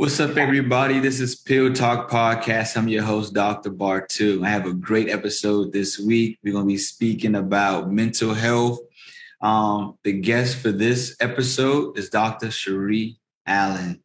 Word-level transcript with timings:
What's 0.00 0.18
up, 0.18 0.38
everybody? 0.38 0.98
This 0.98 1.20
is 1.20 1.36
Pill 1.36 1.74
Talk 1.74 2.08
Podcast. 2.08 2.74
I'm 2.78 2.88
your 2.88 3.02
host, 3.02 3.34
Dr. 3.34 3.68
Bar 3.68 4.06
2. 4.06 4.42
I 4.42 4.48
have 4.48 4.64
a 4.64 4.72
great 4.72 5.10
episode 5.10 5.74
this 5.74 5.98
week. 5.98 6.38
We're 6.42 6.54
going 6.54 6.64
to 6.64 6.72
be 6.72 6.78
speaking 6.78 7.34
about 7.34 7.92
mental 7.92 8.32
health. 8.32 8.78
Um, 9.42 9.98
the 10.02 10.12
guest 10.12 10.56
for 10.56 10.72
this 10.72 11.18
episode 11.20 11.98
is 11.98 12.08
Dr. 12.08 12.50
Cherie 12.50 13.18
Allen. 13.46 14.00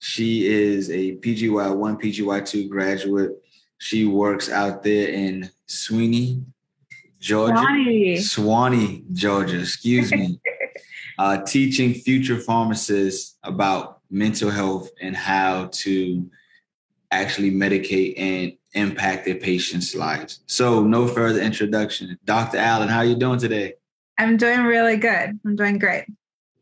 She 0.00 0.48
is 0.48 0.90
a 0.90 1.14
PGY1, 1.18 2.02
PGY2 2.02 2.68
graduate. 2.68 3.30
She 3.78 4.04
works 4.04 4.50
out 4.50 4.82
there 4.82 5.10
in 5.10 5.48
Sweeney, 5.66 6.42
Georgia. 7.20 7.54
Suwanee. 7.54 8.16
Suwanee, 8.16 9.12
Georgia, 9.12 9.60
excuse 9.60 10.10
me. 10.10 10.40
uh, 11.20 11.38
teaching 11.42 11.94
future 11.94 12.40
pharmacists 12.40 13.38
about 13.44 13.95
mental 14.10 14.50
health 14.50 14.90
and 15.00 15.16
how 15.16 15.68
to 15.72 16.28
actually 17.10 17.50
medicate 17.50 18.14
and 18.18 18.52
impact 18.72 19.24
their 19.24 19.36
patients' 19.36 19.94
lives. 19.94 20.40
So, 20.46 20.82
no 20.82 21.06
further 21.06 21.40
introduction. 21.40 22.18
Dr. 22.24 22.58
Allen, 22.58 22.88
how 22.88 22.98
are 22.98 23.04
you 23.04 23.16
doing 23.16 23.38
today? 23.38 23.74
I'm 24.18 24.36
doing 24.36 24.64
really 24.64 24.96
good. 24.96 25.38
I'm 25.44 25.56
doing 25.56 25.78
great. 25.78 26.04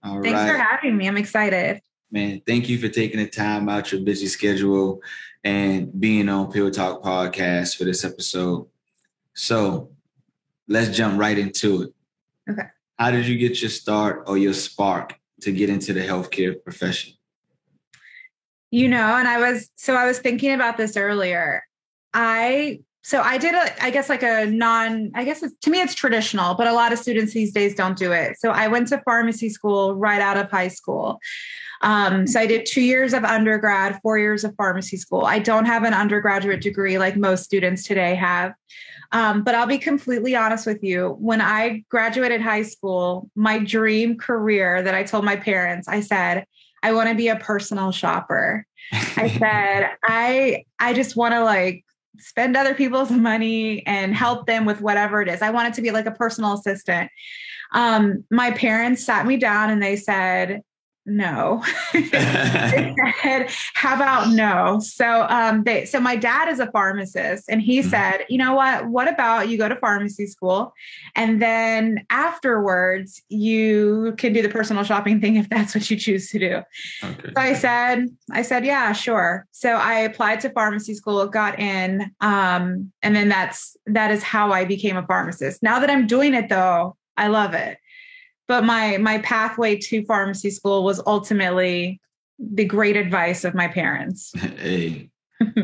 All 0.03 0.23
Thanks 0.23 0.39
right. 0.39 0.51
for 0.51 0.59
having 0.59 0.97
me. 0.97 1.09
I'm 1.09 1.17
excited. 1.17 1.81
Man, 2.11 2.43
thank 2.47 2.69
you 2.69 2.79
for 2.79 2.89
taking 2.89 3.19
the 3.19 3.29
time 3.29 3.69
out 3.69 3.91
your 3.91 4.03
busy 4.03 4.27
schedule 4.27 5.03
and 5.43 5.99
being 5.99 6.29
on 6.29 6.53
Pill 6.53 6.71
Talk 6.71 7.03
Podcast 7.03 7.77
for 7.77 7.85
this 7.85 8.05
episode. 8.05 8.67
So, 9.35 9.91
let's 10.69 10.97
jump 10.97 11.19
right 11.19 11.39
into 11.39 11.83
it. 11.83 11.95
Okay. 12.51 12.69
How 12.99 13.11
did 13.11 13.27
you 13.27 13.37
get 13.37 13.61
your 13.61 13.71
start 13.71 14.25
or 14.27 14.39
your 14.39 14.55
spark 14.55 15.19
to 15.41 15.51
get 15.51 15.69
into 15.69 15.93
the 15.93 16.01
healthcare 16.01 16.63
profession? 16.63 17.14
You 18.71 18.89
know, 18.89 19.17
and 19.17 19.29
I 19.29 19.39
was 19.39 19.71
so 19.77 19.95
I 19.95 20.07
was 20.07 20.19
thinking 20.19 20.53
about 20.53 20.77
this 20.77 20.97
earlier. 20.97 21.63
I 22.13 22.81
so 23.03 23.21
I 23.21 23.39
did 23.39 23.55
a 23.55 23.85
I 23.85 23.91
guess 23.91 24.09
like 24.09 24.23
a 24.23 24.47
non 24.47 25.13
I 25.15 25.25
guess 25.25 25.41
to 25.41 25.71
me 25.71 25.81
it's 25.81 25.95
traditional, 25.95 26.55
but 26.55 26.67
a 26.67 26.73
lot 26.73 26.93
of 26.93 26.99
students 26.99 27.33
these 27.35 27.53
days 27.53 27.75
don't 27.75 27.97
do 27.97 28.13
it. 28.13 28.37
So 28.39 28.51
I 28.51 28.69
went 28.69 28.89
to 28.89 29.01
pharmacy 29.05 29.51
school 29.51 29.95
right 29.95 30.21
out 30.21 30.37
of 30.37 30.51
high 30.51 30.69
school. 30.69 31.21
Um, 31.83 32.27
so 32.27 32.41
I 32.41 32.47
did 32.47 32.65
two 32.65 32.81
years 32.81 33.13
of 33.13 33.25
undergrad, 33.25 34.01
four 34.03 34.19
years 34.19 34.43
of 34.43 34.55
pharmacy 34.57 34.97
school. 34.97 35.27
I 35.27 35.39
don't 35.39 35.67
have 35.67 35.85
an 35.85 35.93
undergraduate 35.93 36.63
degree 36.63 36.99
like 36.99 37.17
most 37.17 37.45
students 37.45 37.85
today 37.85 38.15
have. 38.15 38.55
Um, 39.13 39.45
but 39.45 39.55
I'll 39.55 39.67
be 39.67 39.79
completely 39.79 40.35
honest 40.35 40.67
with 40.67 40.83
you. 40.83 41.17
When 41.21 41.41
I 41.41 41.85
graduated 41.91 42.41
high 42.41 42.63
school, 42.63 43.31
my 43.37 43.59
dream 43.59 44.17
career 44.17 44.83
that 44.83 44.95
I 44.95 45.05
told 45.05 45.25
my 45.25 45.37
parents, 45.37 45.87
I 45.87 46.01
said, 46.01 46.47
I 46.85 46.93
want 46.93 47.09
to 47.09 47.15
be 47.15 47.29
a 47.29 47.37
personal 47.37 47.93
shopper. 47.93 48.67
I 48.93 49.29
said, 49.39 49.91
I 50.05 50.65
I 50.79 50.93
just 50.93 51.17
want 51.17 51.33
to 51.33 51.43
like 51.43 51.83
spend 52.19 52.57
other 52.57 52.75
people's 52.75 53.11
money 53.11 53.85
and 53.87 54.15
help 54.15 54.47
them 54.47 54.67
with 54.67 54.83
whatever 54.83 55.23
it 55.23 55.29
is. 55.29 55.41
I 55.41 55.51
wanted 55.51 55.73
to 55.75 55.83
be 55.83 55.91
like 55.91 56.07
a 56.07 56.13
personal 56.13 56.53
assistant. 56.53 57.11
Um, 57.73 58.25
my 58.31 58.51
parents 58.51 59.03
sat 59.03 59.27
me 59.27 59.39
down 59.39 59.71
and 59.71 59.83
they 59.83 59.97
said, 59.97 60.61
no. 61.07 61.63
said, 61.93 63.51
how 63.75 63.95
about 63.95 64.31
no? 64.31 64.81
So 64.81 65.27
um 65.29 65.65
they 65.65 65.85
so 65.85 66.01
my 66.01 66.17
dad 66.17 66.49
is 66.49 66.61
a 66.61 66.71
pharmacist 66.71 67.49
and 67.49 67.61
he 67.61 67.81
Mhm. 67.81 67.85
said, 67.91 68.27
you 68.29 68.39
know 68.39 68.55
what? 68.55 68.87
What 68.89 69.09
about 69.09 69.49
you 69.49 69.59
go 69.59 69.69
to 69.69 69.77
pharmacy 69.77 70.27
school 70.27 70.73
and 71.15 71.41
then 71.43 72.05
afterwards 72.11 73.23
you 73.29 74.15
can 74.19 74.33
do 74.33 74.43
the 74.43 74.49
personal 74.49 74.85
shopping 74.85 75.21
thing 75.21 75.37
if 75.37 75.49
that's 75.49 75.75
what 75.75 75.91
you 75.91 75.97
choose 75.97 76.31
to 76.31 76.39
do. 76.39 76.63
okay. 77.05 77.29
So 77.35 77.41
I 77.41 77.53
said, 77.55 78.07
I 78.31 78.43
said, 78.43 78.65
yeah, 78.65 78.93
sure. 78.93 79.47
So 79.53 79.71
I 79.71 80.01
applied 80.01 80.41
to 80.41 80.51
pharmacy 80.51 80.95
school, 80.95 81.27
got 81.27 81.59
in, 81.59 82.11
um, 82.21 82.93
and 83.03 83.15
then 83.15 83.29
that's 83.29 83.77
that 83.87 84.11
is 84.11 84.23
how 84.23 84.53
I 84.53 84.65
became 84.65 84.97
a 84.97 85.07
pharmacist. 85.07 85.63
Now 85.63 85.79
that 85.81 85.91
I'm 85.91 86.07
doing 86.07 86.35
it 86.35 86.49
though, 86.49 86.97
I 87.17 87.29
love 87.29 87.55
it. 87.55 87.79
But 88.47 88.65
my 88.65 88.99
my 88.99 89.19
pathway 89.19 89.77
to 89.77 90.05
pharmacy 90.05 90.51
school 90.51 90.85
was 90.85 91.01
ultimately 91.07 92.01
the 92.39 92.65
great 92.65 92.97
advice 92.97 93.45
of 93.45 93.55
my 93.55 93.69
parents. 93.69 94.33
hey, 94.37 95.11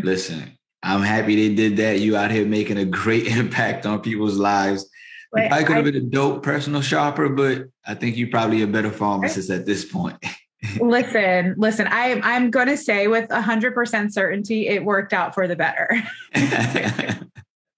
listen, 0.02 0.58
I'm 0.82 1.02
happy 1.02 1.36
they 1.48 1.54
did 1.54 1.76
that. 1.76 2.00
You 2.00 2.16
out 2.16 2.30
here 2.30 2.46
making 2.46 2.78
a 2.78 2.84
great 2.84 3.26
impact 3.36 3.86
on 3.86 4.00
people's 4.00 4.38
lives. 4.38 4.88
Probably 5.32 5.64
could 5.64 5.76
have 5.76 5.84
been 5.84 5.96
a 5.96 6.00
dope 6.00 6.42
personal 6.42 6.80
shopper, 6.80 7.28
but 7.28 7.66
I 7.86 7.94
think 7.94 8.16
you're 8.16 8.30
probably 8.30 8.62
a 8.62 8.66
better 8.66 8.90
pharmacist 8.90 9.48
at 9.50 9.64
this 9.64 9.84
point. 9.84 10.16
listen, 10.80 11.54
listen, 11.56 11.86
I 11.88 12.20
I'm 12.24 12.50
gonna 12.50 12.76
say 12.76 13.06
with 13.06 13.30
hundred 13.30 13.74
percent 13.74 14.12
certainty 14.12 14.66
it 14.68 14.84
worked 14.84 15.12
out 15.12 15.34
for 15.34 15.46
the 15.46 15.54
better. 15.56 15.88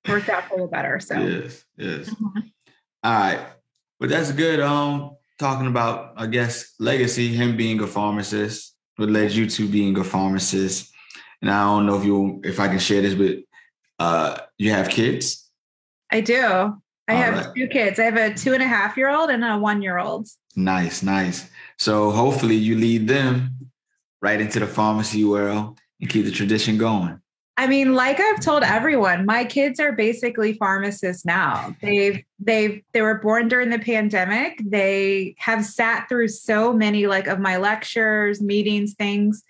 worked 0.08 0.28
out 0.30 0.48
for 0.48 0.60
the 0.60 0.68
better. 0.70 0.98
So 0.98 1.18
yes, 1.18 1.64
yes. 1.76 2.08
Mhm. 2.08 2.50
All 3.04 3.12
right. 3.12 3.40
But 4.02 4.10
that's 4.10 4.32
good. 4.32 4.58
Um, 4.58 5.16
talking 5.38 5.68
about, 5.68 6.14
I 6.16 6.26
guess, 6.26 6.74
legacy, 6.80 7.28
him 7.28 7.56
being 7.56 7.78
a 7.78 7.86
pharmacist, 7.86 8.74
what 8.96 9.08
led 9.08 9.30
you 9.30 9.48
to 9.48 9.68
being 9.68 9.96
a 9.96 10.02
pharmacist. 10.02 10.92
And 11.40 11.48
I 11.48 11.62
don't 11.62 11.86
know 11.86 11.98
if 11.98 12.04
you 12.04 12.40
if 12.42 12.58
I 12.58 12.66
can 12.66 12.80
share 12.80 13.00
this, 13.00 13.14
but 13.14 13.36
uh 14.04 14.38
you 14.58 14.72
have 14.72 14.88
kids? 14.88 15.48
I 16.10 16.20
do. 16.20 16.42
I 16.42 17.14
All 17.14 17.16
have 17.16 17.34
right. 17.34 17.54
two 17.54 17.68
kids. 17.68 18.00
I 18.00 18.06
have 18.06 18.16
a 18.16 18.34
two 18.34 18.54
and 18.54 18.62
a 18.62 18.66
half 18.66 18.96
year 18.96 19.08
old 19.08 19.30
and 19.30 19.44
a 19.44 19.56
one 19.56 19.82
year 19.82 19.98
old. 19.98 20.26
Nice, 20.56 21.04
nice. 21.04 21.48
So 21.78 22.10
hopefully 22.10 22.56
you 22.56 22.74
lead 22.76 23.06
them 23.06 23.70
right 24.20 24.40
into 24.40 24.58
the 24.58 24.66
pharmacy 24.66 25.22
world 25.22 25.78
and 26.00 26.10
keep 26.10 26.24
the 26.24 26.32
tradition 26.32 26.76
going. 26.76 27.21
I 27.56 27.66
mean, 27.66 27.94
like 27.94 28.18
I've 28.18 28.40
told 28.40 28.62
everyone, 28.62 29.26
my 29.26 29.44
kids 29.44 29.78
are 29.78 29.92
basically 29.92 30.54
pharmacists 30.54 31.24
now. 31.24 31.76
They've 31.82 32.24
they've 32.38 32.82
they 32.92 33.02
were 33.02 33.18
born 33.18 33.48
during 33.48 33.68
the 33.68 33.78
pandemic. 33.78 34.60
They 34.64 35.34
have 35.38 35.64
sat 35.64 36.08
through 36.08 36.28
so 36.28 36.72
many 36.72 37.06
like 37.06 37.26
of 37.26 37.40
my 37.40 37.58
lectures, 37.58 38.40
meetings, 38.40 38.94
things. 38.94 39.42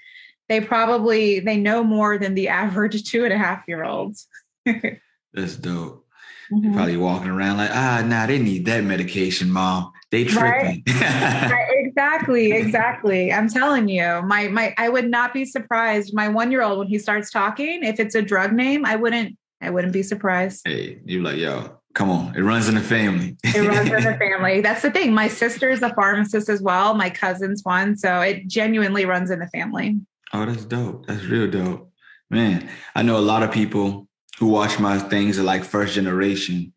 They 0.48 0.60
probably 0.60 1.38
they 1.40 1.56
know 1.56 1.84
more 1.84 2.18
than 2.18 2.34
the 2.34 2.48
average 2.62 3.04
two 3.04 3.24
and 3.24 3.32
a 3.32 3.38
half 3.38 3.62
year 3.68 3.84
olds. 3.84 4.26
That's 4.66 5.56
dope. 5.56 6.04
Mm-hmm. 6.52 6.64
You're 6.64 6.74
probably 6.74 6.96
walking 6.96 7.30
around 7.30 7.58
like, 7.58 7.70
ah, 7.70 8.02
nah, 8.04 8.26
they 8.26 8.38
need 8.38 8.66
that 8.66 8.84
medication, 8.84 9.50
mom. 9.50 9.92
They 10.12 10.24
tripping. 10.24 10.84
Right, 10.86 11.68
exactly, 11.70 12.52
exactly. 12.52 13.32
I'm 13.32 13.48
telling 13.48 13.88
you, 13.88 14.20
my 14.26 14.46
my 14.48 14.74
I 14.76 14.90
would 14.90 15.10
not 15.10 15.32
be 15.32 15.46
surprised. 15.46 16.12
My 16.12 16.28
one 16.28 16.50
year 16.50 16.62
old 16.62 16.78
when 16.78 16.86
he 16.86 16.98
starts 16.98 17.30
talking, 17.30 17.82
if 17.82 17.98
it's 17.98 18.14
a 18.14 18.20
drug 18.20 18.52
name, 18.52 18.84
I 18.84 18.94
wouldn't 18.94 19.38
I 19.62 19.70
wouldn't 19.70 19.94
be 19.94 20.02
surprised. 20.02 20.62
hey, 20.66 21.00
you're 21.06 21.22
like, 21.22 21.38
yo, 21.38 21.78
come 21.94 22.10
on. 22.10 22.36
It 22.36 22.42
runs 22.42 22.68
in 22.68 22.74
the 22.74 22.82
family. 22.82 23.38
It 23.42 23.66
runs 23.66 23.90
in 23.90 24.04
the 24.04 24.18
family. 24.18 24.60
That's 24.60 24.82
the 24.82 24.90
thing. 24.90 25.14
My 25.14 25.28
sister's 25.28 25.80
a 25.80 25.94
pharmacist 25.94 26.50
as 26.50 26.60
well. 26.60 26.92
My 26.92 27.08
cousin's 27.08 27.64
one, 27.64 27.96
so 27.96 28.20
it 28.20 28.46
genuinely 28.46 29.06
runs 29.06 29.30
in 29.30 29.38
the 29.38 29.48
family. 29.48 29.98
Oh, 30.34 30.44
that's 30.44 30.66
dope. 30.66 31.06
That's 31.06 31.24
real 31.24 31.50
dope. 31.50 31.90
Man, 32.28 32.68
I 32.94 33.02
know 33.02 33.16
a 33.16 33.20
lot 33.20 33.42
of 33.42 33.50
people 33.50 34.08
who 34.38 34.48
watch 34.48 34.78
my 34.78 34.98
things 34.98 35.38
are 35.38 35.42
like 35.42 35.64
first 35.64 35.94
generation. 35.94 36.74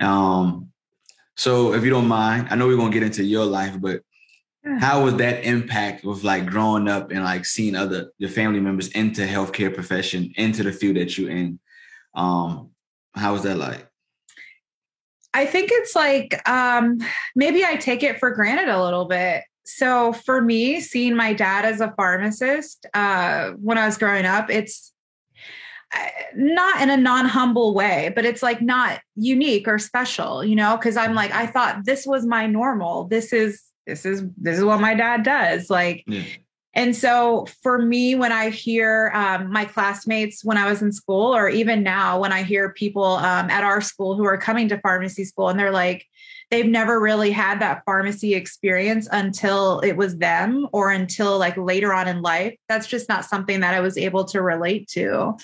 Um, 0.00 0.68
so 1.36 1.74
if 1.74 1.84
you 1.84 1.90
don't 1.90 2.08
mind, 2.08 2.48
I 2.50 2.56
know 2.56 2.66
we're 2.66 2.76
gonna 2.76 2.92
get 2.92 3.02
into 3.02 3.22
your 3.22 3.44
life, 3.44 3.80
but 3.80 4.00
how 4.80 5.04
was 5.04 5.14
that 5.16 5.44
impact 5.44 6.04
with 6.04 6.24
like 6.24 6.46
growing 6.46 6.88
up 6.88 7.10
and 7.12 7.22
like 7.22 7.44
seeing 7.44 7.76
other 7.76 8.10
your 8.18 8.30
family 8.30 8.58
members 8.58 8.88
into 8.88 9.22
healthcare 9.22 9.72
profession, 9.72 10.32
into 10.36 10.62
the 10.62 10.72
field 10.72 10.96
that 10.96 11.16
you're 11.16 11.30
in? 11.30 11.60
Um, 12.14 12.70
how 13.14 13.34
was 13.34 13.42
that 13.44 13.58
like? 13.58 13.86
I 15.34 15.44
think 15.46 15.70
it's 15.72 15.94
like 15.94 16.48
um, 16.48 16.98
maybe 17.36 17.64
I 17.64 17.76
take 17.76 18.02
it 18.02 18.18
for 18.18 18.30
granted 18.30 18.68
a 18.68 18.82
little 18.82 19.04
bit. 19.04 19.44
So 19.64 20.12
for 20.12 20.40
me, 20.40 20.80
seeing 20.80 21.14
my 21.14 21.32
dad 21.32 21.64
as 21.64 21.80
a 21.80 21.92
pharmacist 21.96 22.86
uh, 22.94 23.50
when 23.52 23.78
I 23.78 23.86
was 23.86 23.98
growing 23.98 24.24
up, 24.24 24.48
it's 24.50 24.92
not 26.34 26.80
in 26.82 26.90
a 26.90 26.96
non-humble 26.96 27.74
way, 27.74 28.12
but 28.14 28.24
it's 28.24 28.42
like 28.42 28.60
not 28.60 29.00
unique 29.14 29.66
or 29.66 29.78
special, 29.78 30.44
you 30.44 30.56
know, 30.56 30.76
because 30.76 30.96
I'm 30.96 31.14
like, 31.14 31.32
I 31.32 31.46
thought 31.46 31.84
this 31.84 32.06
was 32.06 32.26
my 32.26 32.46
normal. 32.46 33.04
This 33.04 33.32
is 33.32 33.62
this 33.86 34.04
is 34.04 34.24
this 34.36 34.58
is 34.58 34.64
what 34.64 34.80
my 34.80 34.94
dad 34.94 35.22
does. 35.22 35.70
Like 35.70 36.04
Yeah. 36.06 36.24
and 36.74 36.94
so 36.94 37.46
for 37.62 37.78
me, 37.78 38.14
when 38.14 38.32
I 38.32 38.50
hear 38.50 39.10
um, 39.14 39.50
my 39.50 39.64
classmates 39.64 40.44
when 40.44 40.58
I 40.58 40.68
was 40.68 40.82
in 40.82 40.92
school, 40.92 41.34
or 41.34 41.48
even 41.48 41.82
now 41.82 42.20
when 42.20 42.32
I 42.32 42.42
hear 42.42 42.72
people 42.72 43.04
um, 43.04 43.48
at 43.48 43.64
our 43.64 43.80
school 43.80 44.16
who 44.16 44.24
are 44.24 44.38
coming 44.38 44.68
to 44.68 44.78
pharmacy 44.78 45.24
school 45.24 45.48
and 45.48 45.58
they're 45.58 45.70
like, 45.70 46.04
they've 46.50 46.66
never 46.66 47.00
really 47.00 47.30
had 47.30 47.60
that 47.60 47.82
pharmacy 47.84 48.34
experience 48.34 49.08
until 49.10 49.80
it 49.80 49.96
was 49.96 50.16
them 50.16 50.68
or 50.72 50.90
until 50.90 51.38
like 51.38 51.56
later 51.56 51.92
on 51.92 52.08
in 52.08 52.22
life. 52.22 52.54
That's 52.68 52.86
just 52.86 53.08
not 53.08 53.24
something 53.24 53.60
that 53.60 53.74
I 53.74 53.80
was 53.80 53.98
able 53.98 54.24
to 54.26 54.42
relate 54.42 54.88
to. 54.88 55.36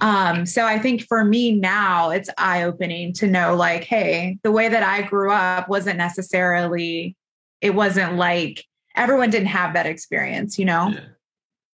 Um, 0.00 0.44
so 0.46 0.66
I 0.66 0.78
think 0.78 1.06
for 1.06 1.24
me 1.24 1.52
now, 1.52 2.10
it's 2.10 2.28
eye 2.36 2.64
opening 2.64 3.12
to 3.14 3.26
know 3.26 3.54
like, 3.54 3.84
hey, 3.84 4.38
the 4.42 4.52
way 4.52 4.68
that 4.68 4.82
I 4.82 5.02
grew 5.02 5.30
up 5.32 5.68
wasn't 5.68 5.96
necessarily, 5.96 7.16
it 7.60 7.74
wasn't 7.74 8.16
like, 8.16 8.64
everyone 8.94 9.30
didn't 9.30 9.46
have 9.46 9.74
that 9.74 9.86
experience, 9.86 10.58
you 10.58 10.64
know? 10.64 10.90
Yeah. 10.92 11.00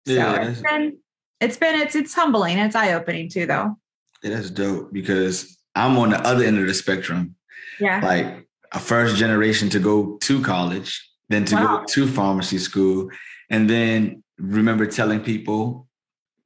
Yeah, 0.08 0.34
so 0.34 0.50
it's 0.50 0.62
been 0.62 0.98
it's 1.40 1.56
been 1.56 1.80
it's 1.80 1.94
it's 1.94 2.14
humbling. 2.14 2.58
It's 2.58 2.74
eye 2.74 2.94
opening 2.94 3.28
too, 3.28 3.46
though. 3.46 3.76
Yeah, 4.22 4.36
that's 4.36 4.50
dope 4.50 4.92
because 4.92 5.58
I'm 5.74 5.96
on 5.98 6.10
the 6.10 6.20
other 6.26 6.44
end 6.44 6.58
of 6.58 6.66
the 6.66 6.74
spectrum. 6.74 7.36
Yeah. 7.78 8.00
Like 8.02 8.47
a 8.72 8.78
first 8.78 9.16
generation 9.16 9.68
to 9.70 9.78
go 9.78 10.16
to 10.18 10.42
college, 10.42 11.08
then 11.28 11.44
to 11.46 11.54
wow. 11.54 11.78
go 11.78 11.84
to 11.84 12.06
pharmacy 12.06 12.58
school, 12.58 13.10
and 13.50 13.68
then 13.68 14.22
remember 14.38 14.86
telling 14.86 15.20
people 15.20 15.88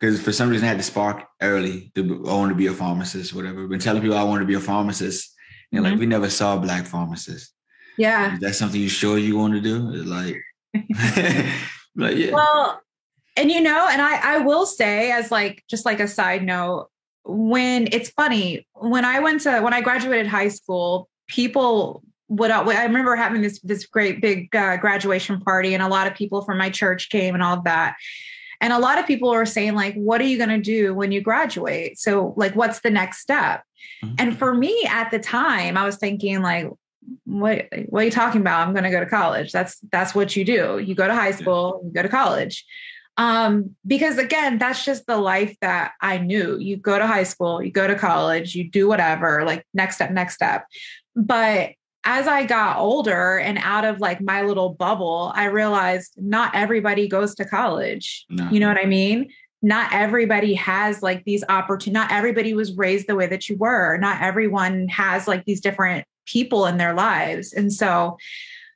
because 0.02 0.20
for 0.20 0.32
some 0.32 0.48
reason 0.48 0.64
I 0.64 0.69
had 0.69 0.78
to 0.78 0.82
spark 0.82 1.22
early 1.40 1.92
to 1.94 2.24
I 2.26 2.34
want 2.34 2.50
to 2.50 2.56
be 2.56 2.66
a 2.66 2.72
pharmacist, 2.72 3.32
whatever. 3.32 3.69
Been 3.69 3.78
telling 3.78 4.02
people 4.02 4.19
I 4.19 4.24
want 4.24 4.40
to 4.40 4.46
be 4.46 4.54
a 4.54 4.60
pharmacist. 4.60 5.32
And 5.70 5.84
mm-hmm. 5.84 5.92
like, 5.92 6.00
we 6.00 6.06
never 6.06 6.28
saw 6.28 6.56
black 6.56 6.86
pharmacists. 6.86 7.54
Yeah. 7.96 8.34
Is 8.34 8.40
that 8.40 8.54
something 8.56 8.80
you 8.80 8.88
sure 8.88 9.16
you 9.16 9.38
want 9.38 9.54
to 9.54 9.60
do? 9.60 9.92
It's 9.94 10.08
like, 10.08 10.42
like 11.96 12.16
yeah. 12.16 12.32
Well, 12.32 12.80
and 13.36 13.50
you 13.50 13.60
know, 13.60 13.86
and 13.88 14.02
I 14.02 14.36
I 14.36 14.38
will 14.38 14.66
say 14.66 15.12
as 15.12 15.30
like 15.30 15.62
just 15.70 15.86
like 15.86 16.00
a 16.00 16.08
side 16.08 16.42
note, 16.42 16.88
when 17.24 17.88
it's 17.92 18.10
funny, 18.10 18.66
when 18.74 19.04
I 19.04 19.20
went 19.20 19.42
to 19.42 19.60
when 19.60 19.72
I 19.72 19.82
graduated 19.82 20.26
high 20.26 20.48
school, 20.48 21.08
people 21.28 22.02
would 22.32 22.50
I 22.50 22.84
remember 22.84 23.14
having 23.14 23.43
this 23.43 23.61
this 23.61 23.87
great 23.87 24.20
big 24.20 24.55
uh, 24.56 24.79
graduation 24.79 25.40
party, 25.40 25.75
and 25.75 25.82
a 25.82 25.88
lot 25.88 26.06
of 26.06 26.14
people 26.14 26.43
from 26.43 26.58
my 26.58 26.70
church 26.70 27.11
came 27.11 27.34
and 27.34 27.43
all 27.43 27.58
of 27.58 27.64
that. 27.64 27.96
And 28.61 28.73
a 28.73 28.79
lot 28.79 28.99
of 28.99 29.06
people 29.06 29.29
are 29.31 29.44
saying, 29.44 29.75
like, 29.75 29.94
what 29.96 30.20
are 30.20 30.25
you 30.25 30.38
going 30.38 30.49
to 30.49 30.61
do 30.61 30.94
when 30.94 31.11
you 31.11 31.20
graduate? 31.20 31.99
So, 31.99 32.32
like, 32.37 32.55
what's 32.55 32.81
the 32.81 32.90
next 32.90 33.19
step? 33.19 33.64
Mm-hmm. 34.05 34.14
And 34.19 34.38
for 34.38 34.55
me 34.55 34.87
at 34.88 35.11
the 35.11 35.19
time, 35.19 35.76
I 35.76 35.84
was 35.84 35.96
thinking, 35.96 36.43
like, 36.43 36.70
what 37.25 37.67
what 37.88 38.02
are 38.02 38.05
you 38.05 38.11
talking 38.11 38.40
about? 38.40 38.67
I'm 38.67 38.73
going 38.73 38.84
to 38.84 38.90
go 38.90 39.00
to 39.00 39.11
college. 39.11 39.52
That's 39.52 39.79
that's 39.90 40.14
what 40.14 40.34
you 40.37 40.44
do. 40.44 40.79
You 40.79 40.94
go 40.94 41.06
to 41.06 41.14
high 41.14 41.32
school, 41.32 41.82
you 41.84 41.90
go 41.93 42.02
to 42.02 42.08
college. 42.08 42.64
Um, 43.19 43.76
because 43.87 44.17
again, 44.17 44.56
that's 44.58 44.84
just 44.87 45.06
the 45.06 45.19
life 45.19 45.55
that 45.61 45.93
I 46.00 46.19
knew. 46.19 46.56
You 46.56 46.79
go 46.79 46.99
to 46.99 47.06
high 47.06 47.25
school, 47.25 47.62
you 47.62 47.70
go 47.70 47.87
to 47.87 47.94
college, 47.94 48.55
you 48.55 48.70
do 48.70 48.88
whatever, 48.88 49.44
like 49.44 49.67
next 49.75 49.96
step, 49.96 50.12
next 50.12 50.34
step. 50.34 50.67
But 51.14 51.73
as 52.04 52.26
I 52.26 52.44
got 52.44 52.78
older 52.78 53.38
and 53.38 53.58
out 53.58 53.84
of 53.84 54.00
like 54.00 54.20
my 54.20 54.43
little 54.43 54.70
bubble, 54.70 55.32
I 55.34 55.44
realized 55.44 56.12
not 56.16 56.54
everybody 56.54 57.06
goes 57.08 57.34
to 57.37 57.44
college. 57.44 58.25
No. 58.28 58.49
You 58.50 58.60
know 58.60 58.69
what 58.69 58.78
I 58.78 58.87
mean? 58.87 59.31
Not 59.62 59.93
everybody 59.93 60.54
has 60.54 61.02
like 61.02 61.25
these 61.25 61.44
opportunities. 61.49 61.94
Not 61.94 62.10
everybody 62.10 62.54
was 62.54 62.76
raised 62.76 63.06
the 63.06 63.14
way 63.14 63.28
that 63.28 63.49
you 63.49 63.56
were. 63.56 63.96
Not 63.99 64.20
everyone 64.20 64.88
has 64.88 65.28
like 65.28 65.44
these 65.44 65.60
different 65.60 66.04
people 66.26 66.66
in 66.66 66.76
their 66.76 66.94
lives. 66.94 67.52
And 67.52 67.72
so 67.72 68.16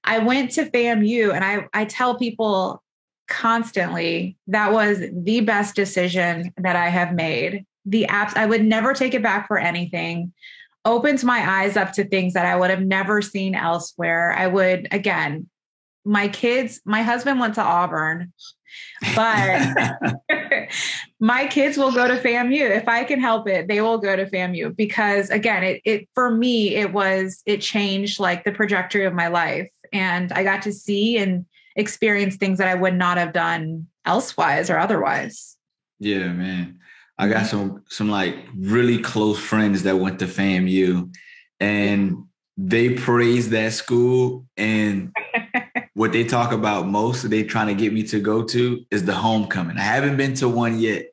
I 0.04 0.20
went 0.20 0.52
to 0.52 0.70
FAMU 0.70 1.34
and 1.34 1.44
I, 1.44 1.66
I 1.74 1.84
tell 1.84 2.16
people 2.16 2.82
constantly 3.26 4.36
that 4.46 4.72
was 4.72 5.02
the 5.12 5.40
best 5.40 5.74
decision 5.74 6.52
that 6.58 6.76
I 6.76 6.88
have 6.88 7.12
made. 7.12 7.66
The 7.84 8.06
apps, 8.08 8.36
I 8.36 8.46
would 8.46 8.64
never 8.64 8.94
take 8.94 9.14
it 9.14 9.22
back 9.22 9.48
for 9.48 9.58
anything. 9.58 10.32
Opens 10.86 11.24
my 11.24 11.62
eyes 11.62 11.76
up 11.76 11.92
to 11.94 12.04
things 12.04 12.32
that 12.34 12.46
I 12.46 12.56
would 12.56 12.70
have 12.70 12.80
never 12.80 13.20
seen 13.20 13.54
elsewhere. 13.54 14.32
I 14.32 14.46
would, 14.46 14.88
again, 14.92 15.48
my 16.04 16.28
kids, 16.28 16.80
my 16.84 17.02
husband 17.02 17.40
went 17.40 17.56
to 17.56 17.62
Auburn, 17.62 18.32
but 19.16 19.76
my 21.20 21.46
kids 21.48 21.76
will 21.76 21.90
go 21.90 22.06
to 22.06 22.16
FAMU. 22.16 22.70
If 22.70 22.86
I 22.86 23.02
can 23.02 23.20
help 23.20 23.48
it, 23.48 23.66
they 23.66 23.80
will 23.80 23.98
go 23.98 24.14
to 24.14 24.26
FAMU 24.26 24.76
because 24.76 25.28
again, 25.30 25.64
it, 25.64 25.82
it 25.84 26.08
for 26.14 26.30
me, 26.30 26.76
it 26.76 26.92
was, 26.92 27.42
it 27.44 27.60
changed 27.60 28.20
like 28.20 28.44
the 28.44 28.52
trajectory 28.52 29.04
of 29.04 29.12
my 29.12 29.26
life. 29.26 29.70
And 29.92 30.32
I 30.32 30.44
got 30.44 30.62
to 30.62 30.72
see 30.72 31.18
and 31.18 31.44
experience 31.74 32.36
things 32.36 32.58
that 32.58 32.68
I 32.68 32.74
would 32.74 32.94
not 32.94 33.18
have 33.18 33.32
done 33.32 33.88
elsewise 34.04 34.70
or 34.70 34.78
otherwise. 34.78 35.56
Yeah, 35.98 36.28
man. 36.28 36.78
I 37.18 37.28
got 37.28 37.44
mm-hmm. 37.44 37.46
some 37.46 37.84
some 37.88 38.10
like 38.10 38.36
really 38.56 38.98
close 38.98 39.38
friends 39.38 39.82
that 39.84 39.96
went 39.96 40.18
to 40.18 40.26
FAMU 40.26 41.12
and 41.60 42.24
they 42.56 42.90
praise 42.90 43.50
that 43.50 43.72
school 43.72 44.46
and 44.56 45.14
what 45.94 46.12
they 46.12 46.24
talk 46.24 46.52
about 46.52 46.86
most 46.86 47.28
they 47.28 47.42
trying 47.42 47.68
to 47.68 47.74
get 47.74 47.92
me 47.92 48.02
to 48.04 48.20
go 48.20 48.42
to 48.44 48.84
is 48.90 49.04
the 49.04 49.14
homecoming. 49.14 49.78
I 49.78 49.82
haven't 49.82 50.16
been 50.16 50.34
to 50.34 50.48
one 50.48 50.78
yet, 50.78 51.06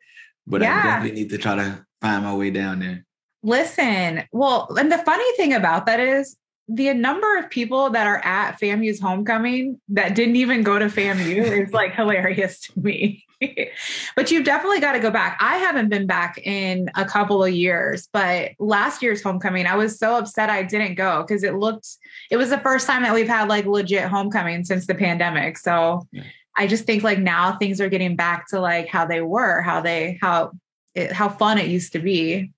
but 0.46 0.62
yeah. 0.62 0.78
I 0.78 0.84
definitely 0.84 1.22
need 1.22 1.30
to 1.30 1.38
try 1.38 1.56
to 1.56 1.86
find 2.02 2.24
my 2.24 2.36
way 2.36 2.50
down 2.50 2.80
there. 2.80 3.06
Listen, 3.44 4.24
well, 4.32 4.74
and 4.78 4.92
the 4.92 4.98
funny 5.00 5.32
thing 5.36 5.54
about 5.54 5.86
that 5.86 6.00
is 6.00 6.38
the 6.68 6.94
number 6.94 7.38
of 7.38 7.50
people 7.50 7.89
that 7.89 8.07
are 8.07 8.19
at 8.24 8.60
FAMU's 8.60 9.00
homecoming 9.00 9.81
that 9.89 10.15
didn't 10.15 10.38
even 10.38 10.63
go 10.63 10.80
to 10.80 10.86
FAMU 10.86 11.62
is 11.65 11.74
like 11.74 11.94
hilarious 11.94 12.60
to 12.62 12.80
me. 12.80 13.25
but 14.15 14.31
you've 14.31 14.45
definitely 14.45 14.80
got 14.80 14.94
to 14.94 15.00
go 15.00 15.12
back. 15.12 15.38
I 15.42 15.57
haven't 15.57 15.89
been 15.89 16.07
back 16.07 16.38
in 16.38 16.89
a 16.95 17.06
couple 17.06 17.44
of 17.44 17.51
years, 17.51 18.07
but 18.13 18.51
last 18.60 19.01
year's 19.01 19.21
homecoming, 19.21 19.65
I 19.65 19.75
was 19.75 20.00
so 20.00 20.15
upset 20.15 20.50
I 20.50 20.63
didn't 20.63 20.95
go 20.95 21.24
because 21.24 21.44
it 21.44 21.56
looked, 21.56 21.88
it 22.31 22.38
was 22.38 22.50
the 22.50 22.60
first 22.60 22.88
time 22.88 23.04
that 23.04 23.13
we've 23.13 23.27
had 23.27 23.50
like 23.50 23.66
legit 23.66 24.06
homecoming 24.06 24.63
since 24.63 24.88
the 24.88 24.95
pandemic. 24.95 25.57
So 25.57 26.07
yeah. 26.12 26.24
I 26.56 26.68
just 26.68 26.86
think 26.86 27.04
like 27.04 27.19
now 27.19 27.57
things 27.57 27.81
are 27.81 27.89
getting 27.89 28.16
back 28.16 28.48
to 28.50 28.59
like 28.59 28.88
how 28.88 29.06
they 29.06 29.21
were, 29.21 29.62
how 29.62 29.81
they, 29.81 30.18
how, 30.21 30.51
it, 30.95 31.12
how 31.12 31.27
fun 31.27 31.57
it 31.57 31.68
used 31.68 31.94
to 31.94 32.00
be. 32.00 32.51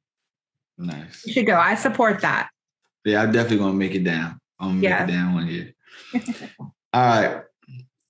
Nice. 0.77 1.25
You 1.25 1.33
should 1.33 1.47
go. 1.47 1.57
I 1.57 1.75
support 1.75 2.21
that. 2.21 2.49
Yeah, 3.05 3.21
I'm 3.21 3.31
definitely 3.31 3.59
gonna 3.59 3.73
make 3.73 3.93
it 3.93 4.03
down. 4.03 4.39
I'm 4.59 4.81
gonna 4.81 4.81
yeah. 4.81 5.05
make 5.05 5.09
it 5.09 5.11
down 5.11 5.33
one 5.35 5.47
year. 5.47 5.73
All 6.59 6.71
right. 6.93 7.43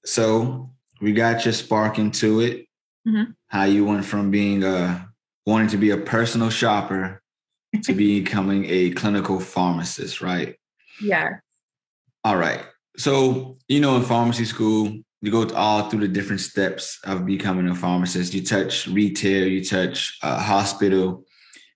So 0.06 0.72
we 1.02 1.12
got 1.12 1.44
your 1.44 1.54
spark 1.54 2.00
into 2.00 2.40
it. 2.40 2.66
Mm-hmm. 3.08 3.32
How 3.48 3.66
you 3.66 3.86
went 3.86 4.06
from 4.06 4.32
being 4.32 4.64
a 4.64 5.10
wanting 5.46 5.68
to 5.70 5.78
be 5.78 5.92
a 5.92 5.98
personal 5.98 6.50
shopper 6.50 7.22
to 7.84 7.94
becoming 7.94 8.66
a 8.70 8.92
clinical 8.92 9.40
pharmacist, 9.40 10.22
right? 10.22 10.56
Yeah. 11.02 11.30
All 12.24 12.38
right. 12.38 12.66
So, 12.98 13.58
you 13.68 13.82
know, 13.82 13.98
in 13.98 14.04
pharmacy 14.04 14.46
school, 14.46 14.98
you 15.22 15.32
go 15.32 15.48
all 15.56 15.90
through 15.90 16.00
the 16.02 16.08
different 16.08 16.40
steps 16.40 17.00
of 17.04 17.26
becoming 17.26 17.68
a 17.68 17.76
pharmacist. 17.76 18.34
You 18.34 18.44
touch 18.44 18.88
retail, 18.88 19.48
you 19.48 19.64
touch 19.64 20.18
uh, 20.24 20.40
hospital, 20.40 21.26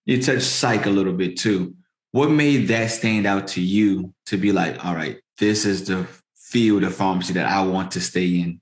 you 0.06 0.22
touch 0.22 0.42
psych 0.42 0.86
a 0.86 0.90
little 0.90 1.14
bit 1.14 1.38
too 1.38 1.76
what 2.12 2.30
made 2.30 2.68
that 2.68 2.88
stand 2.88 3.26
out 3.26 3.48
to 3.50 3.62
you 3.62 4.14
to 4.26 4.38
be 4.38 4.52
like, 4.52 4.84
all 4.84 4.96
right, 4.96 5.20
this 5.38 5.66
is 5.66 5.88
the 5.88 6.08
field 6.36 6.84
of 6.84 6.96
pharmacy 6.96 7.34
that 7.34 7.46
I 7.46 7.62
want 7.64 7.92
to 7.92 8.02
stay 8.02 8.40
in? 8.40 8.60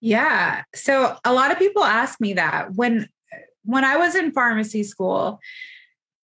Yeah. 0.00 0.62
So 0.74 1.16
a 1.24 1.32
lot 1.32 1.50
of 1.50 1.58
people 1.58 1.82
ask 1.82 2.20
me 2.20 2.34
that 2.34 2.74
when 2.74 3.08
when 3.64 3.84
I 3.84 3.96
was 3.96 4.14
in 4.14 4.32
pharmacy 4.32 4.84
school, 4.84 5.40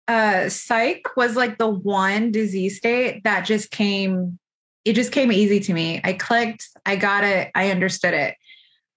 uh 0.07 0.49
psych 0.49 1.07
was 1.15 1.35
like 1.35 1.57
the 1.57 1.69
one 1.69 2.31
disease 2.31 2.77
state 2.77 3.23
that 3.23 3.45
just 3.45 3.71
came 3.71 4.37
it 4.85 4.93
just 4.93 5.13
came 5.13 5.31
easy 5.31 5.61
to 5.61 5.73
me. 5.73 6.01
I 6.03 6.13
clicked, 6.13 6.67
I 6.85 6.97
got 6.97 7.23
it, 7.23 7.49
I 7.55 7.71
understood 7.71 8.13
it. 8.13 8.35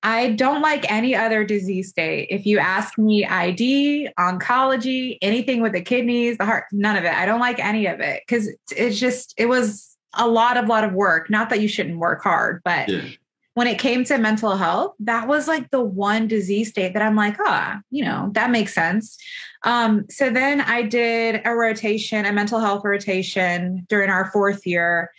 I 0.06 0.30
don't 0.30 0.62
like 0.62 0.88
any 0.88 1.16
other 1.16 1.42
disease 1.42 1.88
state. 1.88 2.28
If 2.30 2.46
you 2.46 2.60
ask 2.60 2.96
me 2.96 3.26
ID, 3.26 4.08
oncology, 4.16 5.18
anything 5.20 5.60
with 5.60 5.72
the 5.72 5.80
kidneys, 5.80 6.38
the 6.38 6.44
heart, 6.44 6.66
none 6.70 6.96
of 6.96 7.02
it. 7.02 7.12
I 7.12 7.26
don't 7.26 7.40
like 7.40 7.58
any 7.58 7.86
of 7.86 7.98
it 7.98 8.22
because 8.24 8.48
it's 8.70 9.00
just, 9.00 9.34
it 9.36 9.46
was 9.46 9.96
a 10.14 10.28
lot 10.28 10.58
of, 10.58 10.68
lot 10.68 10.84
of 10.84 10.92
work. 10.92 11.28
Not 11.28 11.50
that 11.50 11.60
you 11.60 11.66
shouldn't 11.66 11.98
work 11.98 12.22
hard, 12.22 12.62
but 12.64 12.88
yeah. 12.88 13.02
when 13.54 13.66
it 13.66 13.80
came 13.80 14.04
to 14.04 14.16
mental 14.18 14.56
health, 14.56 14.94
that 15.00 15.26
was 15.26 15.48
like 15.48 15.72
the 15.72 15.82
one 15.82 16.28
disease 16.28 16.68
state 16.68 16.92
that 16.92 17.02
I'm 17.02 17.16
like, 17.16 17.36
ah, 17.40 17.80
you 17.90 18.04
know, 18.04 18.30
that 18.34 18.52
makes 18.52 18.72
sense. 18.72 19.18
Um, 19.64 20.06
so 20.08 20.30
then 20.30 20.60
I 20.60 20.82
did 20.82 21.42
a 21.44 21.52
rotation, 21.52 22.26
a 22.26 22.32
mental 22.32 22.60
health 22.60 22.84
rotation 22.84 23.84
during 23.88 24.10
our 24.10 24.30
fourth 24.30 24.68
year. 24.68 25.10